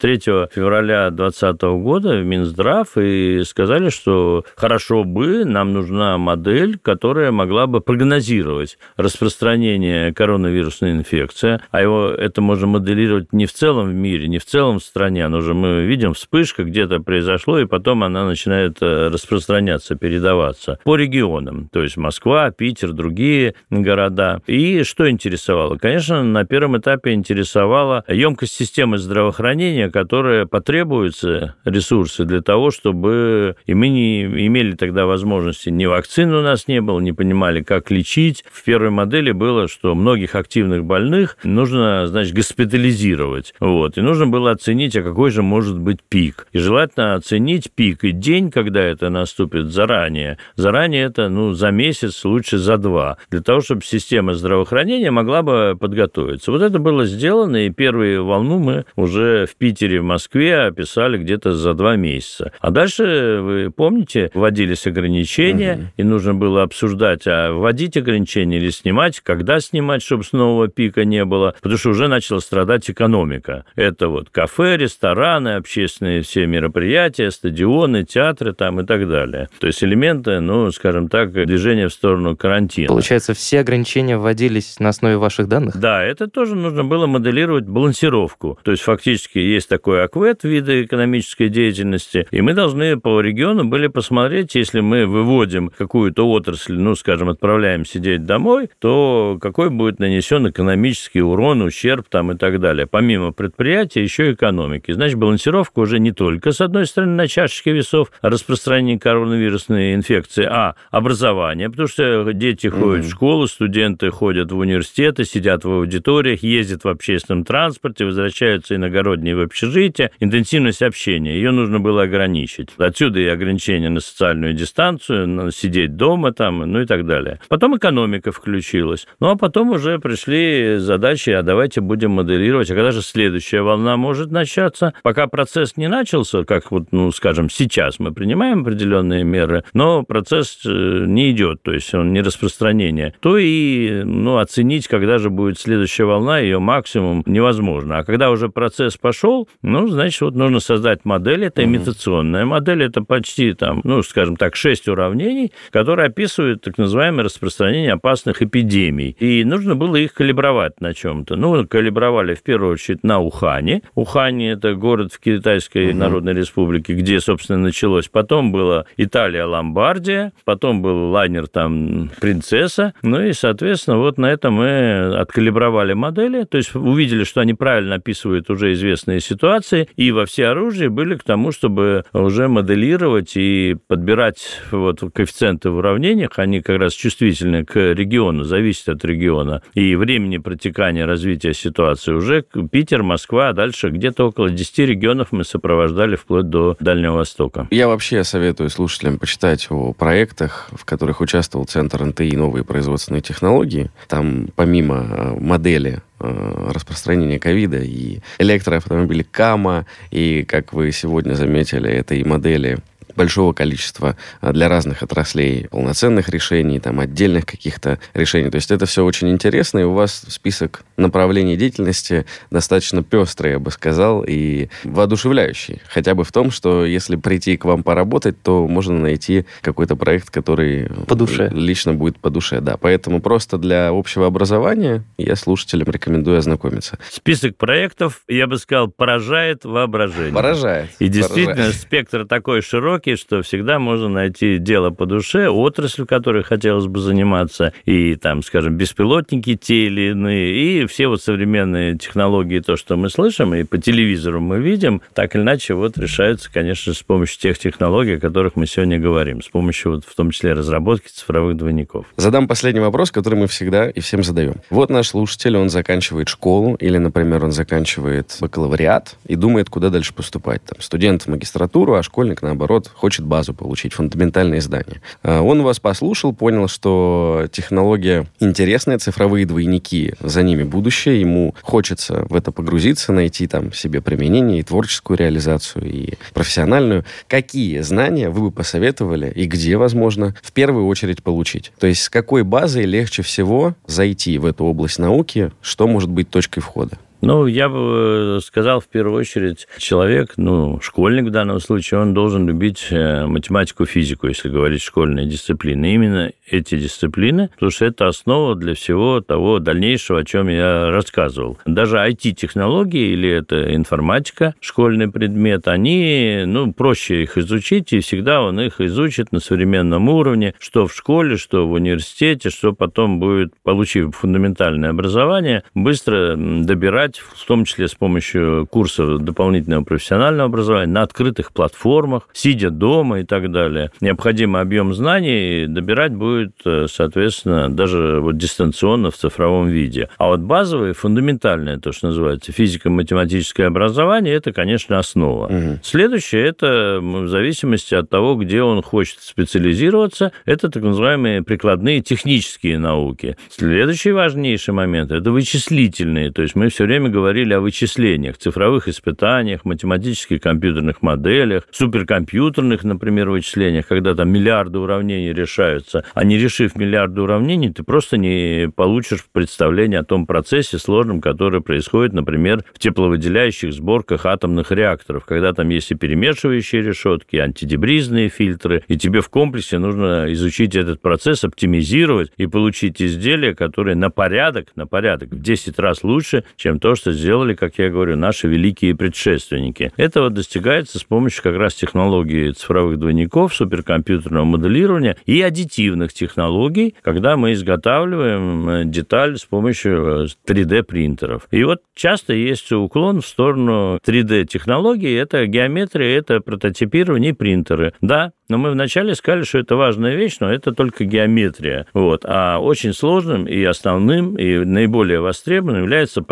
февраля 0.55 1.11
2020 1.11 1.61
года 1.83 2.17
в 2.17 2.25
Минздрав, 2.25 2.97
и 2.97 3.43
сказали, 3.45 3.89
что 3.89 4.43
хорошо 4.55 5.03
бы, 5.03 5.45
нам 5.45 5.71
нужна 5.71 6.17
модель, 6.17 6.79
которая 6.79 7.31
могла 7.31 7.58
могла 7.59 7.67
бы 7.67 7.81
прогнозировать 7.81 8.77
распространение 8.95 10.13
коронавирусной 10.13 10.91
инфекции, 10.91 11.59
а 11.71 11.81
его 11.81 12.07
это 12.07 12.41
можно 12.41 12.67
моделировать 12.67 13.33
не 13.33 13.45
в 13.45 13.53
целом 13.53 13.89
в 13.89 13.93
мире, 13.93 14.27
не 14.29 14.39
в 14.39 14.45
целом 14.45 14.79
в 14.79 14.83
стране, 14.83 15.27
но 15.27 15.39
уже 15.39 15.53
мы 15.53 15.83
видим 15.83 16.13
вспышка 16.13 16.63
где-то 16.63 17.01
произошло, 17.01 17.59
и 17.59 17.65
потом 17.65 18.03
она 18.03 18.25
начинает 18.25 18.77
э, 18.81 19.09
распространяться, 19.09 19.95
передаваться 19.95 20.79
по 20.85 20.95
регионам, 20.95 21.69
то 21.71 21.83
есть 21.83 21.97
Москва, 21.97 22.51
Питер, 22.51 22.93
другие 22.93 23.55
города. 23.69 24.41
И 24.47 24.83
что 24.83 25.09
интересовало? 25.09 25.75
Конечно, 25.77 26.23
на 26.23 26.45
первом 26.45 26.77
этапе 26.77 27.11
интересовала 27.13 28.05
емкость 28.07 28.53
системы 28.53 28.97
здравоохранения, 28.97 29.89
которая 29.89 30.45
потребуется 30.45 31.55
ресурсы 31.65 32.23
для 32.23 32.41
того, 32.41 32.71
чтобы 32.71 33.57
и 33.65 33.73
мы 33.73 33.89
не 33.89 34.23
имели 34.23 34.73
тогда 34.73 35.05
возможности, 35.05 35.69
ни 35.69 35.85
вакцин 35.85 36.33
у 36.33 36.41
нас 36.41 36.69
не 36.69 36.79
было, 36.81 36.99
не 36.99 37.11
понимали, 37.11 37.48
понимали, 37.49 37.63
как 37.63 37.91
лечить. 37.91 38.43
В 38.51 38.63
первой 38.63 38.89
модели 38.89 39.31
было, 39.31 39.67
что 39.67 39.95
многих 39.95 40.35
активных 40.35 40.85
больных 40.85 41.37
нужно, 41.43 42.07
значит, 42.07 42.33
госпитализировать. 42.33 43.53
Вот. 43.59 43.97
И 43.97 44.01
нужно 44.01 44.27
было 44.27 44.51
оценить, 44.51 44.95
а 44.95 45.01
какой 45.01 45.31
же 45.31 45.41
может 45.41 45.77
быть 45.79 45.99
пик. 46.07 46.47
И 46.53 46.59
желательно 46.59 47.15
оценить 47.15 47.71
пик 47.73 48.03
и 48.03 48.11
день, 48.11 48.51
когда 48.51 48.81
это 48.81 49.09
наступит, 49.09 49.67
заранее. 49.67 50.37
Заранее 50.55 51.05
это, 51.05 51.29
ну, 51.29 51.53
за 51.53 51.71
месяц, 51.71 52.23
лучше 52.25 52.57
за 52.57 52.77
два. 52.77 53.17
Для 53.31 53.41
того, 53.41 53.61
чтобы 53.61 53.81
система 53.83 54.33
здравоохранения 54.33 55.11
могла 55.11 55.41
бы 55.41 55.77
подготовиться. 55.79 56.51
Вот 56.51 56.61
это 56.61 56.79
было 56.79 57.05
сделано, 57.05 57.65
и 57.65 57.69
первую 57.69 58.25
волну 58.25 58.59
мы 58.59 58.85
уже 58.95 59.45
в 59.45 59.55
Питере, 59.55 60.01
в 60.01 60.03
Москве 60.03 60.67
описали 60.67 61.17
где-то 61.17 61.53
за 61.53 61.73
два 61.73 61.95
месяца. 61.95 62.51
А 62.59 62.71
дальше, 62.71 63.39
вы 63.41 63.71
помните, 63.71 64.29
вводились 64.33 64.85
ограничения, 64.87 65.73
угу. 65.73 65.83
и 65.97 66.03
нужно 66.03 66.33
было 66.33 66.63
обсуждать, 66.63 67.23
а 67.25 67.38
вводить 67.51 67.97
ограничения 67.97 68.57
или 68.57 68.69
снимать, 68.69 69.19
когда 69.21 69.59
снимать, 69.59 70.01
чтобы 70.01 70.23
снова 70.23 70.67
пика 70.67 71.05
не 71.05 71.25
было, 71.25 71.55
потому 71.61 71.77
что 71.77 71.89
уже 71.89 72.07
начала 72.07 72.39
страдать 72.39 72.89
экономика. 72.89 73.65
Это 73.75 74.07
вот 74.09 74.29
кафе, 74.29 74.77
рестораны, 74.77 75.55
общественные 75.55 76.21
все 76.21 76.45
мероприятия, 76.45 77.31
стадионы, 77.31 78.03
театры 78.03 78.53
там 78.53 78.81
и 78.81 78.85
так 78.85 79.07
далее. 79.07 79.49
То 79.59 79.67
есть 79.67 79.83
элементы, 79.83 80.39
ну, 80.39 80.71
скажем 80.71 81.07
так, 81.07 81.31
движения 81.31 81.87
в 81.87 81.93
сторону 81.93 82.35
карантина. 82.35 82.87
Получается, 82.87 83.33
все 83.33 83.59
ограничения 83.59 84.17
вводились 84.17 84.79
на 84.79 84.89
основе 84.89 85.17
ваших 85.17 85.47
данных? 85.47 85.77
Да, 85.77 86.03
это 86.03 86.27
тоже 86.27 86.55
нужно 86.55 86.83
было 86.83 87.07
моделировать 87.07 87.65
балансировку. 87.65 88.57
То 88.63 88.71
есть 88.71 88.83
фактически 88.83 89.37
есть 89.37 89.69
такой 89.69 90.03
аквет 90.03 90.43
вида 90.43 90.83
экономической 90.83 91.49
деятельности, 91.49 92.27
и 92.31 92.41
мы 92.41 92.53
должны 92.53 92.99
по 92.99 93.21
региону 93.21 93.65
были 93.65 93.87
посмотреть, 93.87 94.55
если 94.55 94.79
мы 94.79 95.05
выводим 95.05 95.71
какую-то 95.77 96.27
отрасль, 96.29 96.77
ну, 96.77 96.95
скажем, 96.95 97.18
отправляем 97.27 97.83
сидеть 97.83 98.23
домой, 98.23 98.69
то 98.79 99.37
какой 99.41 99.69
будет 99.69 99.99
нанесен 99.99 100.49
экономический 100.49 101.21
урон, 101.21 101.61
ущерб 101.61 102.07
там 102.07 102.31
и 102.31 102.37
так 102.37 102.61
далее. 102.61 102.87
Помимо 102.87 103.33
предприятия, 103.33 104.01
еще 104.01 104.31
экономики. 104.31 104.93
Значит, 104.93 105.17
балансировка 105.17 105.79
уже 105.79 105.99
не 105.99 106.13
только, 106.13 106.53
с 106.53 106.61
одной 106.61 106.85
стороны, 106.85 107.15
на 107.15 107.27
чашечке 107.27 107.73
весов 107.73 108.11
распространения 108.21 108.97
коронавирусной 108.97 109.95
инфекции, 109.95 110.45
а 110.45 110.75
образование, 110.91 111.69
потому 111.69 111.87
что 111.89 112.31
дети 112.31 112.67
ходят 112.67 113.03
mm-hmm. 113.03 113.09
в 113.09 113.11
школу, 113.11 113.47
студенты 113.47 114.11
ходят 114.11 114.51
в 114.51 114.57
университеты, 114.57 115.25
сидят 115.25 115.65
в 115.65 115.71
аудиториях, 115.71 116.43
ездят 116.43 116.83
в 116.83 116.87
общественном 116.87 117.43
транспорте, 117.43 118.05
возвращаются 118.05 118.75
иногородние 118.75 119.35
в 119.35 119.41
общежитие. 119.41 120.11
Интенсивность 120.19 120.81
общения, 120.81 121.33
ее 121.33 121.51
нужно 121.51 121.79
было 121.79 122.03
ограничить. 122.03 122.69
Отсюда 122.77 123.19
и 123.19 123.27
ограничения 123.27 123.89
на 123.89 123.99
социальную 123.99 124.53
дистанцию, 124.53 125.27
на 125.27 125.51
сидеть 125.51 125.95
дома 125.95 126.31
там, 126.31 126.59
ну 126.59 126.81
и 126.81 126.85
так 126.85 127.05
далее. 127.05 127.08
Потом 127.47 127.77
экономика 127.77 128.31
включилась. 128.31 129.07
Ну 129.19 129.29
а 129.29 129.35
потом 129.35 129.71
уже 129.71 129.99
пришли 129.99 130.77
задачи, 130.77 131.31
а 131.31 131.41
давайте 131.41 131.81
будем 131.81 132.11
моделировать, 132.11 132.69
а 132.71 132.75
когда 132.75 132.91
же 132.91 133.01
следующая 133.01 133.61
волна 133.61 133.97
может 133.97 134.31
начаться. 134.31 134.93
Пока 135.03 135.27
процесс 135.27 135.77
не 135.77 135.87
начался, 135.87 136.43
как 136.43 136.71
вот, 136.71 136.91
ну, 136.91 137.11
скажем, 137.11 137.49
сейчас 137.49 137.99
мы 137.99 138.13
принимаем 138.13 138.61
определенные 138.61 139.23
меры, 139.23 139.63
но 139.73 140.03
процесс 140.03 140.59
э, 140.65 140.69
не 140.69 141.31
идет, 141.31 141.63
то 141.63 141.71
есть 141.71 141.93
он 141.93 142.13
не 142.13 142.21
распространение, 142.21 143.13
то 143.19 143.37
и, 143.37 144.03
ну, 144.03 144.37
оценить, 144.37 144.87
когда 144.87 145.17
же 145.17 145.29
будет 145.29 145.59
следующая 145.59 146.05
волна, 146.05 146.39
ее 146.39 146.59
максимум 146.59 147.23
невозможно. 147.25 147.99
А 147.99 148.03
когда 148.03 148.31
уже 148.31 148.49
процесс 148.49 148.97
пошел, 148.97 149.47
ну, 149.61 149.87
значит, 149.87 150.21
вот 150.21 150.35
нужно 150.35 150.59
создать 150.59 151.05
модель, 151.05 151.45
это 151.45 151.63
имитационная 151.63 152.45
модель, 152.45 152.83
это 152.83 153.01
почти 153.01 153.53
там, 153.53 153.81
ну, 153.83 154.03
скажем 154.03 154.35
так, 154.35 154.55
шесть 154.55 154.87
уравнений, 154.87 155.51
которые 155.71 156.07
описывают 156.07 156.61
так 156.61 156.77
называемое 156.99 157.25
распространение 157.25 157.93
опасных 157.93 158.41
эпидемий. 158.41 159.15
И 159.19 159.45
нужно 159.45 159.75
было 159.75 159.95
их 159.95 160.13
калибровать 160.13 160.81
на 160.81 160.93
чем-то. 160.93 161.37
Ну, 161.37 161.65
калибровали 161.65 162.33
в 162.33 162.43
первую 162.43 162.73
очередь 162.73 163.03
на 163.03 163.21
Ухане. 163.21 163.83
Ухань– 163.95 164.43
это 164.45 164.73
город 164.73 165.13
в 165.13 165.19
Китайской 165.19 165.91
угу. 165.91 165.97
Народной 165.97 166.33
Республике, 166.33 166.93
где, 166.93 167.21
собственно, 167.21 167.59
началось. 167.59 168.09
Потом 168.09 168.51
была 168.51 168.85
Италия, 168.97 169.45
Ломбардия, 169.45 170.33
потом 170.43 170.81
был 170.81 171.11
лайнер 171.11 171.47
там 171.47 172.11
«Принцесса». 172.19 172.93
Ну 173.01 173.21
и, 173.21 173.31
соответственно, 173.31 173.97
вот 173.97 174.17
на 174.17 174.25
этом 174.25 174.55
мы 174.55 175.15
откалибровали 175.15 175.93
модели, 175.93 176.43
то 176.43 176.57
есть 176.57 176.75
увидели, 176.75 177.23
что 177.23 177.39
они 177.39 177.53
правильно 177.53 177.95
описывают 177.95 178.49
уже 178.49 178.73
известные 178.73 179.21
ситуации, 179.21 179.87
и 179.95 180.11
во 180.11 180.25
все 180.25 180.47
оружия 180.47 180.89
были 180.89 181.15
к 181.15 181.23
тому, 181.23 181.53
чтобы 181.53 182.03
уже 182.11 182.49
моделировать 182.49 183.37
и 183.37 183.77
подбирать 183.87 184.61
вот 184.71 185.01
коэффициенты 185.13 185.69
в 185.69 185.77
уравнениях, 185.77 186.31
они 186.37 186.61
как 186.61 186.79
раз 186.79 186.88
чувствительны 186.93 187.65
к 187.65 187.75
региону, 187.93 188.43
зависят 188.43 188.89
от 188.89 189.05
региона, 189.05 189.61
и 189.73 189.95
времени 189.95 190.37
протекания 190.37 191.05
развития 191.05 191.53
ситуации 191.53 192.11
уже 192.11 192.43
Питер, 192.71 193.03
Москва, 193.03 193.49
а 193.49 193.53
дальше 193.53 193.89
где-то 193.89 194.27
около 194.27 194.49
10 194.49 194.79
регионов 194.79 195.31
мы 195.31 195.43
сопровождали 195.43 196.15
вплоть 196.15 196.49
до 196.49 196.75
Дальнего 196.79 197.17
Востока. 197.17 197.67
Я 197.71 197.87
вообще 197.87 198.23
советую 198.23 198.69
слушателям 198.69 199.17
почитать 199.17 199.67
о 199.69 199.93
проектах, 199.93 200.69
в 200.71 200.85
которых 200.85 201.21
участвовал 201.21 201.65
Центр 201.65 202.03
НТИ 202.03 202.35
«Новые 202.35 202.63
производственные 202.63 203.21
технологии». 203.21 203.91
Там 204.07 204.49
помимо 204.55 204.95
э, 204.95 205.39
модели 205.39 206.01
э, 206.19 206.71
распространения 206.73 207.39
ковида 207.39 207.79
и 207.79 208.19
электроавтомобилей 208.39 209.25
КАМА, 209.29 209.85
и, 210.11 210.43
как 210.47 210.73
вы 210.73 210.91
сегодня 210.91 211.33
заметили, 211.33 211.89
это 211.89 212.15
и 212.15 212.23
модели 212.23 212.79
большого 213.19 213.51
количества 213.51 214.15
а, 214.39 214.53
для 214.53 214.69
разных 214.69 215.03
отраслей 215.03 215.67
полноценных 215.69 216.29
решений, 216.29 216.79
там, 216.79 217.01
отдельных 217.01 217.45
каких-то 217.45 217.99
решений. 218.13 218.49
То 218.49 218.55
есть 218.55 218.71
это 218.71 218.85
все 218.85 219.03
очень 219.03 219.29
интересно, 219.29 219.79
и 219.79 219.83
у 219.83 219.91
вас 219.91 220.23
список 220.29 220.85
направлений 220.95 221.57
деятельности 221.57 222.25
достаточно 222.49 223.03
пестрый, 223.03 223.51
я 223.51 223.59
бы 223.59 223.71
сказал, 223.71 224.23
и 224.25 224.69
воодушевляющий. 224.85 225.81
Хотя 225.89 226.15
бы 226.15 226.23
в 226.23 226.31
том, 226.31 226.49
что 226.49 226.85
если 226.85 227.17
прийти 227.17 227.57
к 227.57 227.65
вам 227.65 227.83
поработать, 227.83 228.41
то 228.41 228.65
можно 228.65 228.97
найти 228.97 229.45
какой-то 229.59 229.97
проект, 229.97 230.29
который 230.29 230.89
по 231.05 231.15
душе. 231.15 231.49
лично 231.53 231.93
будет 231.93 232.19
по 232.19 232.29
душе. 232.29 232.61
Да, 232.61 232.77
поэтому 232.77 233.19
просто 233.19 233.57
для 233.57 233.89
общего 233.89 234.27
образования 234.27 235.03
я 235.17 235.35
слушателям 235.35 235.89
рекомендую 235.89 236.37
ознакомиться. 236.37 236.97
Список 237.11 237.57
проектов, 237.57 238.21
я 238.29 238.47
бы 238.47 238.57
сказал, 238.57 238.87
поражает 238.87 239.65
воображение. 239.65 240.33
Поражает. 240.33 240.89
И 240.99 241.09
действительно, 241.09 241.55
поражает. 241.55 241.75
спектр 241.75 242.25
такой 242.25 242.61
широкий, 242.61 243.08
навыки, 243.09 243.21
что 243.21 243.41
всегда 243.41 243.79
можно 243.79 244.09
найти 244.09 244.57
дело 244.57 244.89
по 244.89 245.05
душе, 245.05 245.49
отрасль, 245.49 246.05
которой 246.05 246.43
хотелось 246.43 246.87
бы 246.87 246.99
заниматься, 246.99 247.73
и 247.85 248.15
там, 248.15 248.43
скажем, 248.43 248.75
беспилотники 248.75 249.55
те 249.55 249.87
или 249.87 250.11
иные, 250.11 250.83
и 250.83 250.85
все 250.85 251.07
вот 251.07 251.21
современные 251.21 251.97
технологии, 251.97 252.59
то, 252.59 252.75
что 252.75 252.95
мы 252.95 253.09
слышим, 253.09 253.53
и 253.53 253.63
по 253.63 253.77
телевизору 253.77 254.39
мы 254.39 254.59
видим, 254.59 255.01
так 255.13 255.35
или 255.35 255.41
иначе 255.41 255.73
вот 255.73 255.97
решаются, 255.97 256.51
конечно, 256.51 256.93
с 256.93 257.03
помощью 257.03 257.39
тех 257.39 257.57
технологий, 257.57 258.17
о 258.17 258.19
которых 258.19 258.55
мы 258.55 258.67
сегодня 258.67 258.99
говорим, 258.99 259.41
с 259.41 259.47
помощью 259.47 259.93
вот 259.93 260.05
в 260.05 260.15
том 260.15 260.31
числе 260.31 260.53
разработки 260.53 261.09
цифровых 261.09 261.57
двойников. 261.57 262.05
Задам 262.17 262.47
последний 262.47 262.81
вопрос, 262.81 263.11
который 263.11 263.35
мы 263.35 263.47
всегда 263.47 263.89
и 263.89 263.99
всем 263.99 264.23
задаем. 264.23 264.55
Вот 264.69 264.89
наш 264.89 265.07
слушатель, 265.07 265.57
он 265.57 265.69
заканчивает 265.69 266.29
школу, 266.29 266.75
или, 266.75 266.97
например, 266.97 267.43
он 267.43 267.51
заканчивает 267.51 268.37
бакалавриат 268.41 269.15
и 269.25 269.35
думает, 269.35 269.69
куда 269.69 269.89
дальше 269.89 270.13
поступать. 270.13 270.61
Там, 270.63 270.81
студент 270.81 271.23
в 271.23 271.27
магистратуру, 271.27 271.95
а 271.95 272.03
школьник, 272.03 272.41
наоборот, 272.41 272.91
хочет 272.99 273.25
базу 273.25 273.53
получить, 273.53 273.93
фундаментальные 273.93 274.61
знания. 274.61 275.01
А, 275.23 275.41
он 275.41 275.63
вас 275.63 275.79
послушал, 275.79 276.33
понял, 276.33 276.67
что 276.67 277.47
технология 277.51 278.27
интересная, 278.39 278.99
цифровые 278.99 279.45
двойники, 279.45 280.13
за 280.19 280.43
ними 280.43 280.63
будущее, 280.63 281.21
ему 281.21 281.55
хочется 281.61 282.25
в 282.29 282.35
это 282.35 282.51
погрузиться, 282.51 283.13
найти 283.13 283.47
там 283.47 283.71
себе 283.71 284.01
применение 284.01 284.59
и 284.59 284.63
творческую 284.63 285.17
реализацию, 285.17 285.89
и 285.89 286.13
профессиональную. 286.33 287.05
Какие 287.27 287.79
знания 287.79 288.29
вы 288.29 288.49
бы 288.49 288.51
посоветовали 288.51 289.31
и 289.33 289.45
где, 289.45 289.77
возможно, 289.77 290.35
в 290.41 290.51
первую 290.51 290.85
очередь 290.85 291.23
получить? 291.23 291.71
То 291.79 291.87
есть 291.87 292.01
с 292.03 292.09
какой 292.09 292.43
базой 292.43 292.83
легче 292.83 293.21
всего 293.21 293.75
зайти 293.87 294.37
в 294.37 294.45
эту 294.45 294.65
область 294.65 294.99
науки, 294.99 295.51
что 295.61 295.87
может 295.87 296.09
быть 296.09 296.29
точкой 296.29 296.59
входа? 296.59 296.97
Ну, 297.21 297.47
я 297.47 297.67
бы 297.67 298.37
э, 298.37 298.39
сказал, 298.41 298.79
в 298.79 298.87
первую 298.87 299.19
очередь, 299.19 299.67
человек, 299.77 300.33
ну, 300.37 300.79
школьник 300.81 301.25
в 301.25 301.31
данном 301.31 301.59
случае, 301.59 301.99
он 301.99 302.13
должен 302.13 302.47
любить 302.47 302.87
э, 302.91 303.25
математику, 303.25 303.85
физику, 303.85 304.27
если 304.27 304.47
говорить 304.47 304.81
школьные 304.81 305.25
дисциплины. 305.25 305.93
Именно 305.93 306.31
эти 306.47 306.77
дисциплины, 306.77 307.49
потому 307.49 307.71
что 307.71 307.85
это 307.85 308.07
основа 308.07 308.55
для 308.55 308.73
всего 308.73 309.19
того 309.21 309.59
дальнейшего, 309.59 310.19
о 310.19 310.23
чем 310.23 310.47
я 310.47 310.91
рассказывал. 310.91 311.57
Даже 311.65 311.97
IT-технологии 311.97 313.11
или 313.11 313.29
это 313.29 313.75
информатика, 313.75 314.55
школьный 314.61 315.11
предмет, 315.11 315.67
они, 315.67 316.43
ну, 316.45 316.71
проще 316.73 317.23
их 317.23 317.37
изучить, 317.37 317.91
и 317.91 317.99
всегда 317.99 318.41
он 318.41 318.59
их 318.61 318.79
изучит 318.79 319.31
на 319.31 319.39
современном 319.39 320.07
уровне, 320.09 320.53
что 320.59 320.87
в 320.87 320.95
школе, 320.95 321.37
что 321.37 321.67
в 321.67 321.73
университете, 321.73 322.49
что 322.49 322.73
потом 322.73 323.19
будет, 323.19 323.53
получив 323.63 324.15
фундаментальное 324.15 324.91
образование, 324.91 325.63
быстро 325.73 326.35
добирать 326.37 327.08
развивать, 327.09 327.19
в 327.19 327.45
том 327.45 327.65
числе 327.65 327.87
с 327.87 327.95
помощью 327.95 328.67
курсов 328.69 329.19
дополнительного 329.19 329.83
профессионального 329.83 330.45
образования 330.45 330.91
на 330.91 331.01
открытых 331.01 331.51
платформах, 331.51 332.27
сидя 332.33 332.69
дома 332.69 333.21
и 333.21 333.23
так 333.23 333.51
далее. 333.51 333.91
Необходимый 334.01 334.61
объем 334.61 334.93
знаний 334.93 335.65
добирать 335.67 336.13
будет, 336.13 336.53
э, 336.65 336.87
соответственно, 336.89 337.69
даже 337.69 338.19
вот 338.21 338.37
дистанционно 338.37 339.11
в 339.11 339.15
цифровом 339.15 339.67
виде. 339.67 340.09
А 340.17 340.27
вот 340.27 340.39
базовое, 340.41 340.93
фундаментальное, 340.93 341.77
то, 341.77 341.91
что 341.91 342.07
называется 342.07 342.51
физико-математическое 342.51 343.65
образование, 343.65 344.35
это, 344.35 344.51
конечно, 344.51 344.99
основа. 344.99 345.45
Угу. 345.45 345.79
Следующее, 345.83 346.45
это 346.45 346.99
в 347.01 347.27
зависимости 347.27 347.95
от 347.95 348.09
того, 348.09 348.35
где 348.35 348.61
он 348.61 348.81
хочет 348.81 349.19
специализироваться, 349.21 350.31
это 350.45 350.69
так 350.69 350.83
называемые 350.83 351.43
прикладные 351.43 352.01
технические 352.01 352.79
науки. 352.79 353.37
Следующий 353.49 354.11
важнейший 354.11 354.73
момент– 354.73 355.11
это 355.11 355.31
вычислительные. 355.31 356.31
То 356.31 356.41
есть 356.41 356.55
мы 356.55 356.69
все 356.69 356.85
время 356.85 356.98
время 356.99 357.11
говорили 357.11 357.53
о 357.53 357.61
вычислениях, 357.61 358.37
цифровых 358.37 358.89
испытаниях, 358.89 359.63
математических 359.63 360.41
компьютерных 360.41 361.01
моделях, 361.01 361.63
суперкомпьютерных, 361.71 362.83
например, 362.83 363.29
вычислениях, 363.29 363.87
когда 363.87 364.15
там 364.15 364.29
миллиарды 364.29 364.79
уравнений 364.79 365.31
решаются. 365.31 366.03
А 366.13 366.25
не 366.25 366.37
решив 366.37 366.75
миллиарды 366.75 367.21
уравнений, 367.21 367.71
ты 367.71 367.83
просто 367.83 368.17
не 368.17 368.69
получишь 368.75 369.25
представление 369.31 370.01
о 370.01 370.03
том 370.03 370.25
процессе 370.25 370.77
сложном, 370.77 371.21
который 371.21 371.61
происходит, 371.61 372.13
например, 372.13 372.65
в 372.73 372.79
тепловыделяющих 372.79 373.71
сборках 373.73 374.25
атомных 374.25 374.71
реакторов, 374.71 375.23
когда 375.25 375.53
там 375.53 375.69
есть 375.69 375.91
и 375.91 375.95
перемешивающие 375.95 376.81
решетки, 376.81 377.37
и 377.37 377.39
антидебризные 377.39 378.27
фильтры, 378.27 378.83
и 378.89 378.97
тебе 378.97 379.21
в 379.21 379.29
комплексе 379.29 379.77
нужно 379.77 380.25
изучить 380.33 380.75
этот 380.75 381.01
процесс, 381.01 381.45
оптимизировать 381.45 382.31
и 382.35 382.45
получить 382.45 383.01
изделие, 383.01 383.55
которое 383.55 383.95
на 383.95 384.09
порядок, 384.09 384.67
на 384.75 384.85
порядок 384.85 385.29
в 385.29 385.41
10 385.41 385.79
раз 385.79 386.03
лучше, 386.03 386.43
чем 386.57 386.79
то, 386.79 386.88
что 386.95 387.11
сделали, 387.11 387.53
как 387.53 387.77
я 387.77 387.89
говорю, 387.89 388.15
наши 388.15 388.47
великие 388.47 388.95
предшественники. 388.95 389.91
Этого 389.97 390.29
достигается 390.29 390.99
с 390.99 391.03
помощью 391.03 391.43
как 391.43 391.55
раз 391.55 391.73
технологии 391.73 392.51
цифровых 392.51 392.99
двойников, 392.99 393.53
суперкомпьютерного 393.53 394.45
моделирования 394.45 395.17
и 395.25 395.41
аддитивных 395.41 396.13
технологий, 396.13 396.95
когда 397.01 397.37
мы 397.37 397.53
изготавливаем 397.53 398.69
э, 398.69 398.85
деталь 398.85 399.37
с 399.37 399.45
помощью 399.45 400.27
3D-принтеров. 400.47 401.47
Э, 401.51 401.57
и 401.57 401.63
вот 401.63 401.79
часто 401.95 402.33
есть 402.33 402.71
уклон 402.71 403.21
в 403.21 403.27
сторону 403.27 403.99
3D-технологий. 404.05 405.15
Это 405.15 405.45
геометрия, 405.45 406.17
это 406.17 406.39
прототипирование 406.39 407.31
и 407.31 407.33
принтеры. 407.33 407.93
Да, 408.01 408.31
но 408.49 408.57
мы 408.57 408.71
вначале 408.71 409.13
сказали, 409.13 409.43
что 409.43 409.59
это 409.59 409.75
важная 409.75 410.15
вещь, 410.15 410.37
но 410.39 410.51
это 410.51 410.73
только 410.73 411.05
геометрия. 411.05 411.85
Вот. 411.93 412.25
А 412.25 412.57
очень 412.59 412.93
сложным 412.93 413.45
и 413.45 413.63
основным, 413.63 414.35
и 414.35 414.57
наиболее 414.65 415.21
востребованным 415.21 415.83
являются 415.83 416.23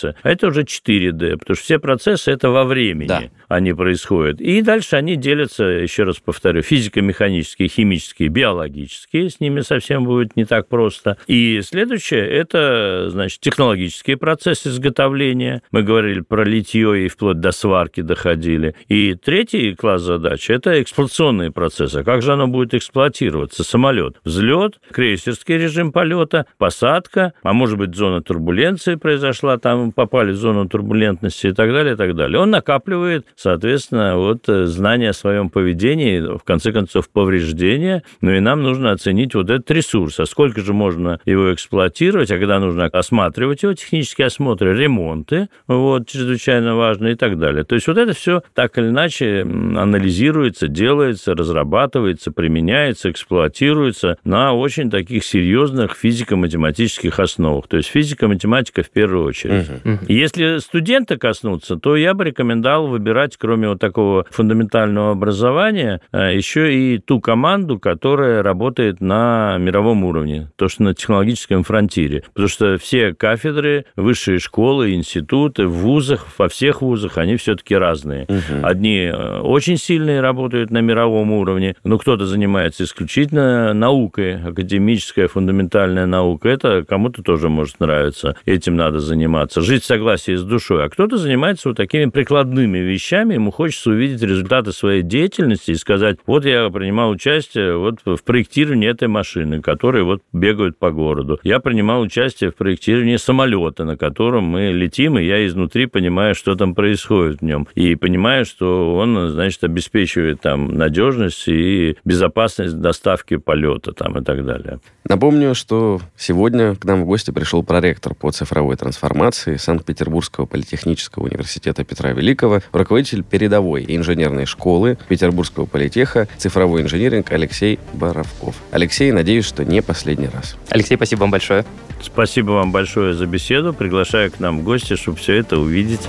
процессы. 0.00 0.14
А 0.22 0.30
это 0.30 0.48
уже 0.48 0.62
4D, 0.62 1.36
потому 1.36 1.56
что 1.56 1.64
все 1.64 1.78
процессы 1.78 2.30
это 2.30 2.50
во 2.50 2.64
времени 2.64 3.08
да. 3.08 3.22
они 3.48 3.72
происходят. 3.72 4.40
И 4.40 4.62
дальше 4.62 4.96
они 4.96 5.16
делятся, 5.16 5.64
еще 5.64 6.04
раз 6.04 6.18
повторю, 6.18 6.62
физико-механические, 6.62 7.68
химические, 7.68 8.28
биологические. 8.28 9.30
С 9.30 9.40
ними 9.40 9.60
совсем 9.60 10.04
будет 10.04 10.36
не 10.36 10.44
так 10.44 10.68
просто. 10.68 11.16
И 11.26 11.60
следующее– 11.62 12.26
это, 12.28 13.08
значит, 13.10 13.40
технологические 13.40 14.16
процессы 14.16 14.68
изготовления. 14.68 15.62
Мы 15.70 15.82
говорили 15.82 16.20
про 16.20 16.44
литье 16.44 17.04
и 17.04 17.08
вплоть 17.08 17.40
до 17.40 17.52
сварки 17.52 18.00
доходили. 18.00 18.74
И 18.88 19.14
третий 19.14 19.74
класс 19.74 20.02
задач– 20.02 20.48
это 20.50 20.82
эксплуатационные 20.82 21.50
процесса. 21.50 22.04
Как 22.04 22.22
же 22.22 22.32
оно 22.32 22.48
будет 22.48 22.74
эксплуатироваться? 22.74 23.64
Самолет. 23.64 24.16
Взлет, 24.24 24.80
крейсерский 24.90 25.58
режим 25.58 25.92
полета, 25.92 26.46
посадка, 26.58 27.32
а 27.42 27.52
может 27.52 27.78
быть 27.78 27.94
зона 27.94 28.22
турбуленции 28.22 28.94
произошла, 28.94 29.58
там 29.58 29.89
попали 29.90 30.32
в 30.32 30.36
зону 30.36 30.68
турбулентности 30.68 31.48
и 31.48 31.52
так 31.52 31.70
далее, 31.72 31.94
и 31.94 31.96
так 31.96 32.14
далее. 32.14 32.38
Он 32.38 32.50
накапливает, 32.50 33.26
соответственно, 33.36 34.16
вот 34.16 34.48
э, 34.48 34.66
знания 34.66 35.10
о 35.10 35.14
своем 35.14 35.50
поведении, 35.50 36.20
в 36.20 36.42
конце 36.44 36.72
концов, 36.72 37.08
повреждения, 37.10 38.02
ну 38.20 38.32
и 38.32 38.40
нам 38.40 38.62
нужно 38.62 38.92
оценить 38.92 39.34
вот 39.34 39.50
этот 39.50 39.70
ресурс, 39.70 40.20
а 40.20 40.26
сколько 40.26 40.60
же 40.60 40.72
можно 40.72 41.20
его 41.24 41.52
эксплуатировать, 41.52 42.30
а 42.30 42.38
когда 42.38 42.58
нужно 42.58 42.86
осматривать 42.86 43.62
его, 43.62 43.74
технические 43.74 44.26
осмотры, 44.26 44.76
ремонты, 44.76 45.48
вот, 45.66 46.08
чрезвычайно 46.08 46.76
важно 46.76 47.08
и 47.08 47.14
так 47.14 47.38
далее. 47.38 47.64
То 47.64 47.74
есть 47.74 47.86
вот 47.86 47.98
это 47.98 48.12
все 48.12 48.42
так 48.54 48.78
или 48.78 48.88
иначе 48.88 49.42
анализируется, 49.42 50.68
делается, 50.68 51.34
разрабатывается, 51.34 52.32
применяется, 52.32 53.10
эксплуатируется 53.10 54.18
на 54.24 54.52
очень 54.52 54.90
таких 54.90 55.24
серьезных 55.24 55.94
физико-математических 55.96 57.18
основах. 57.18 57.68
То 57.68 57.76
есть 57.76 57.88
физика-математика 57.88 58.82
в 58.82 58.90
первую 58.90 59.24
очередь. 59.24 59.66
Угу. 59.84 59.98
Если 60.08 60.58
студента 60.58 61.16
коснуться, 61.16 61.76
то 61.76 61.96
я 61.96 62.14
бы 62.14 62.24
рекомендовал 62.24 62.88
выбирать, 62.88 63.36
кроме 63.36 63.68
вот 63.68 63.80
такого 63.80 64.26
фундаментального 64.30 65.12
образования, 65.12 66.00
э, 66.12 66.34
еще 66.34 66.74
и 66.74 66.98
ту 66.98 67.20
команду, 67.20 67.78
которая 67.78 68.42
работает 68.42 69.00
на 69.00 69.56
мировом 69.58 70.04
уровне, 70.04 70.50
то, 70.56 70.68
что 70.68 70.82
на 70.82 70.94
технологическом 70.94 71.64
фронтире. 71.64 72.24
Потому 72.32 72.48
что 72.48 72.78
все 72.78 73.14
кафедры, 73.14 73.84
высшие 73.96 74.38
школы, 74.38 74.94
институты 74.94 75.66
в 75.66 75.72
вузах, 75.72 76.26
во 76.38 76.48
всех 76.48 76.82
вузах, 76.82 77.18
они 77.18 77.36
все-таки 77.36 77.74
разные. 77.74 78.24
Угу. 78.24 78.64
Одни 78.66 79.10
э, 79.12 79.40
очень 79.40 79.76
сильные 79.76 80.20
работают 80.20 80.70
на 80.70 80.80
мировом 80.80 81.32
уровне, 81.32 81.76
но 81.84 81.98
кто-то 81.98 82.26
занимается 82.26 82.84
исключительно 82.84 83.72
наукой, 83.74 84.42
академическая 84.42 85.28
фундаментальная 85.28 86.06
наука. 86.06 86.48
Это 86.48 86.84
кому-то 86.84 87.22
тоже 87.22 87.48
может 87.48 87.80
нравиться. 87.80 88.36
Этим 88.44 88.76
надо 88.76 89.00
заниматься. 89.00 89.59
Жить 89.60 89.82
в 89.82 89.86
согласии 89.86 90.36
с 90.36 90.42
душой. 90.42 90.86
А 90.86 90.88
кто-то 90.88 91.18
занимается 91.18 91.68
вот 91.68 91.76
такими 91.76 92.06
прикладными 92.06 92.78
вещами. 92.78 93.34
Ему 93.34 93.50
хочется 93.50 93.90
увидеть 93.90 94.22
результаты 94.22 94.72
своей 94.72 95.02
деятельности 95.02 95.72
и 95.72 95.74
сказать, 95.74 96.16
вот 96.26 96.46
я 96.46 96.70
принимал 96.70 97.10
участие 97.10 97.76
вот 97.76 97.98
в 98.06 98.22
проектировании 98.24 98.88
этой 98.88 99.08
машины, 99.08 99.60
которые 99.60 100.04
вот 100.04 100.22
бегают 100.32 100.78
по 100.78 100.90
городу. 100.90 101.38
Я 101.42 101.60
принимал 101.60 102.00
участие 102.00 102.50
в 102.50 102.54
проектировании 102.54 103.16
самолета, 103.16 103.84
на 103.84 103.98
котором 103.98 104.44
мы 104.44 104.72
летим, 104.72 105.18
и 105.18 105.24
я 105.24 105.46
изнутри 105.46 105.84
понимаю, 105.84 106.34
что 106.34 106.54
там 106.54 106.74
происходит 106.74 107.40
в 107.40 107.44
нем. 107.44 107.68
И 107.74 107.96
понимаю, 107.96 108.46
что 108.46 108.94
он, 108.96 109.28
значит, 109.28 109.62
обеспечивает 109.62 110.40
там 110.40 110.74
надежность 110.74 111.46
и 111.48 111.96
безопасность 112.06 112.80
доставки 112.80 113.36
полета 113.36 113.92
там 113.92 114.18
и 114.18 114.24
так 114.24 114.46
далее. 114.46 114.80
Напомню, 115.04 115.54
что 115.54 116.00
сегодня 116.16 116.76
к 116.76 116.84
нам 116.84 117.02
в 117.02 117.04
гости 117.04 117.30
пришел 117.30 117.62
проректор 117.62 118.14
по 118.14 118.30
цифровой 118.30 118.76
трансформации 118.76 119.49
Санкт-Петербургского 119.58 120.46
политехнического 120.46 121.24
университета 121.24 121.84
Петра 121.84 122.12
Великого, 122.12 122.60
руководитель 122.72 123.22
передовой 123.22 123.84
инженерной 123.88 124.46
школы 124.46 124.98
Петербургского 125.08 125.66
политеха 125.66 126.28
цифровой 126.38 126.82
инженеринг 126.82 127.30
Алексей 127.32 127.78
Боровков. 127.92 128.56
Алексей, 128.70 129.12
надеюсь, 129.12 129.44
что 129.44 129.64
не 129.64 129.82
последний 129.82 130.28
раз. 130.28 130.56
Алексей, 130.68 130.96
спасибо 130.96 131.20
вам 131.20 131.30
большое. 131.30 131.64
Спасибо 132.02 132.52
вам 132.52 132.72
большое 132.72 133.14
за 133.14 133.26
беседу. 133.26 133.72
Приглашаю 133.74 134.30
к 134.30 134.40
нам 134.40 134.60
в 134.60 134.64
гости, 134.64 134.96
чтобы 134.96 135.18
все 135.18 135.34
это 135.34 135.58
увидеть. 135.58 136.00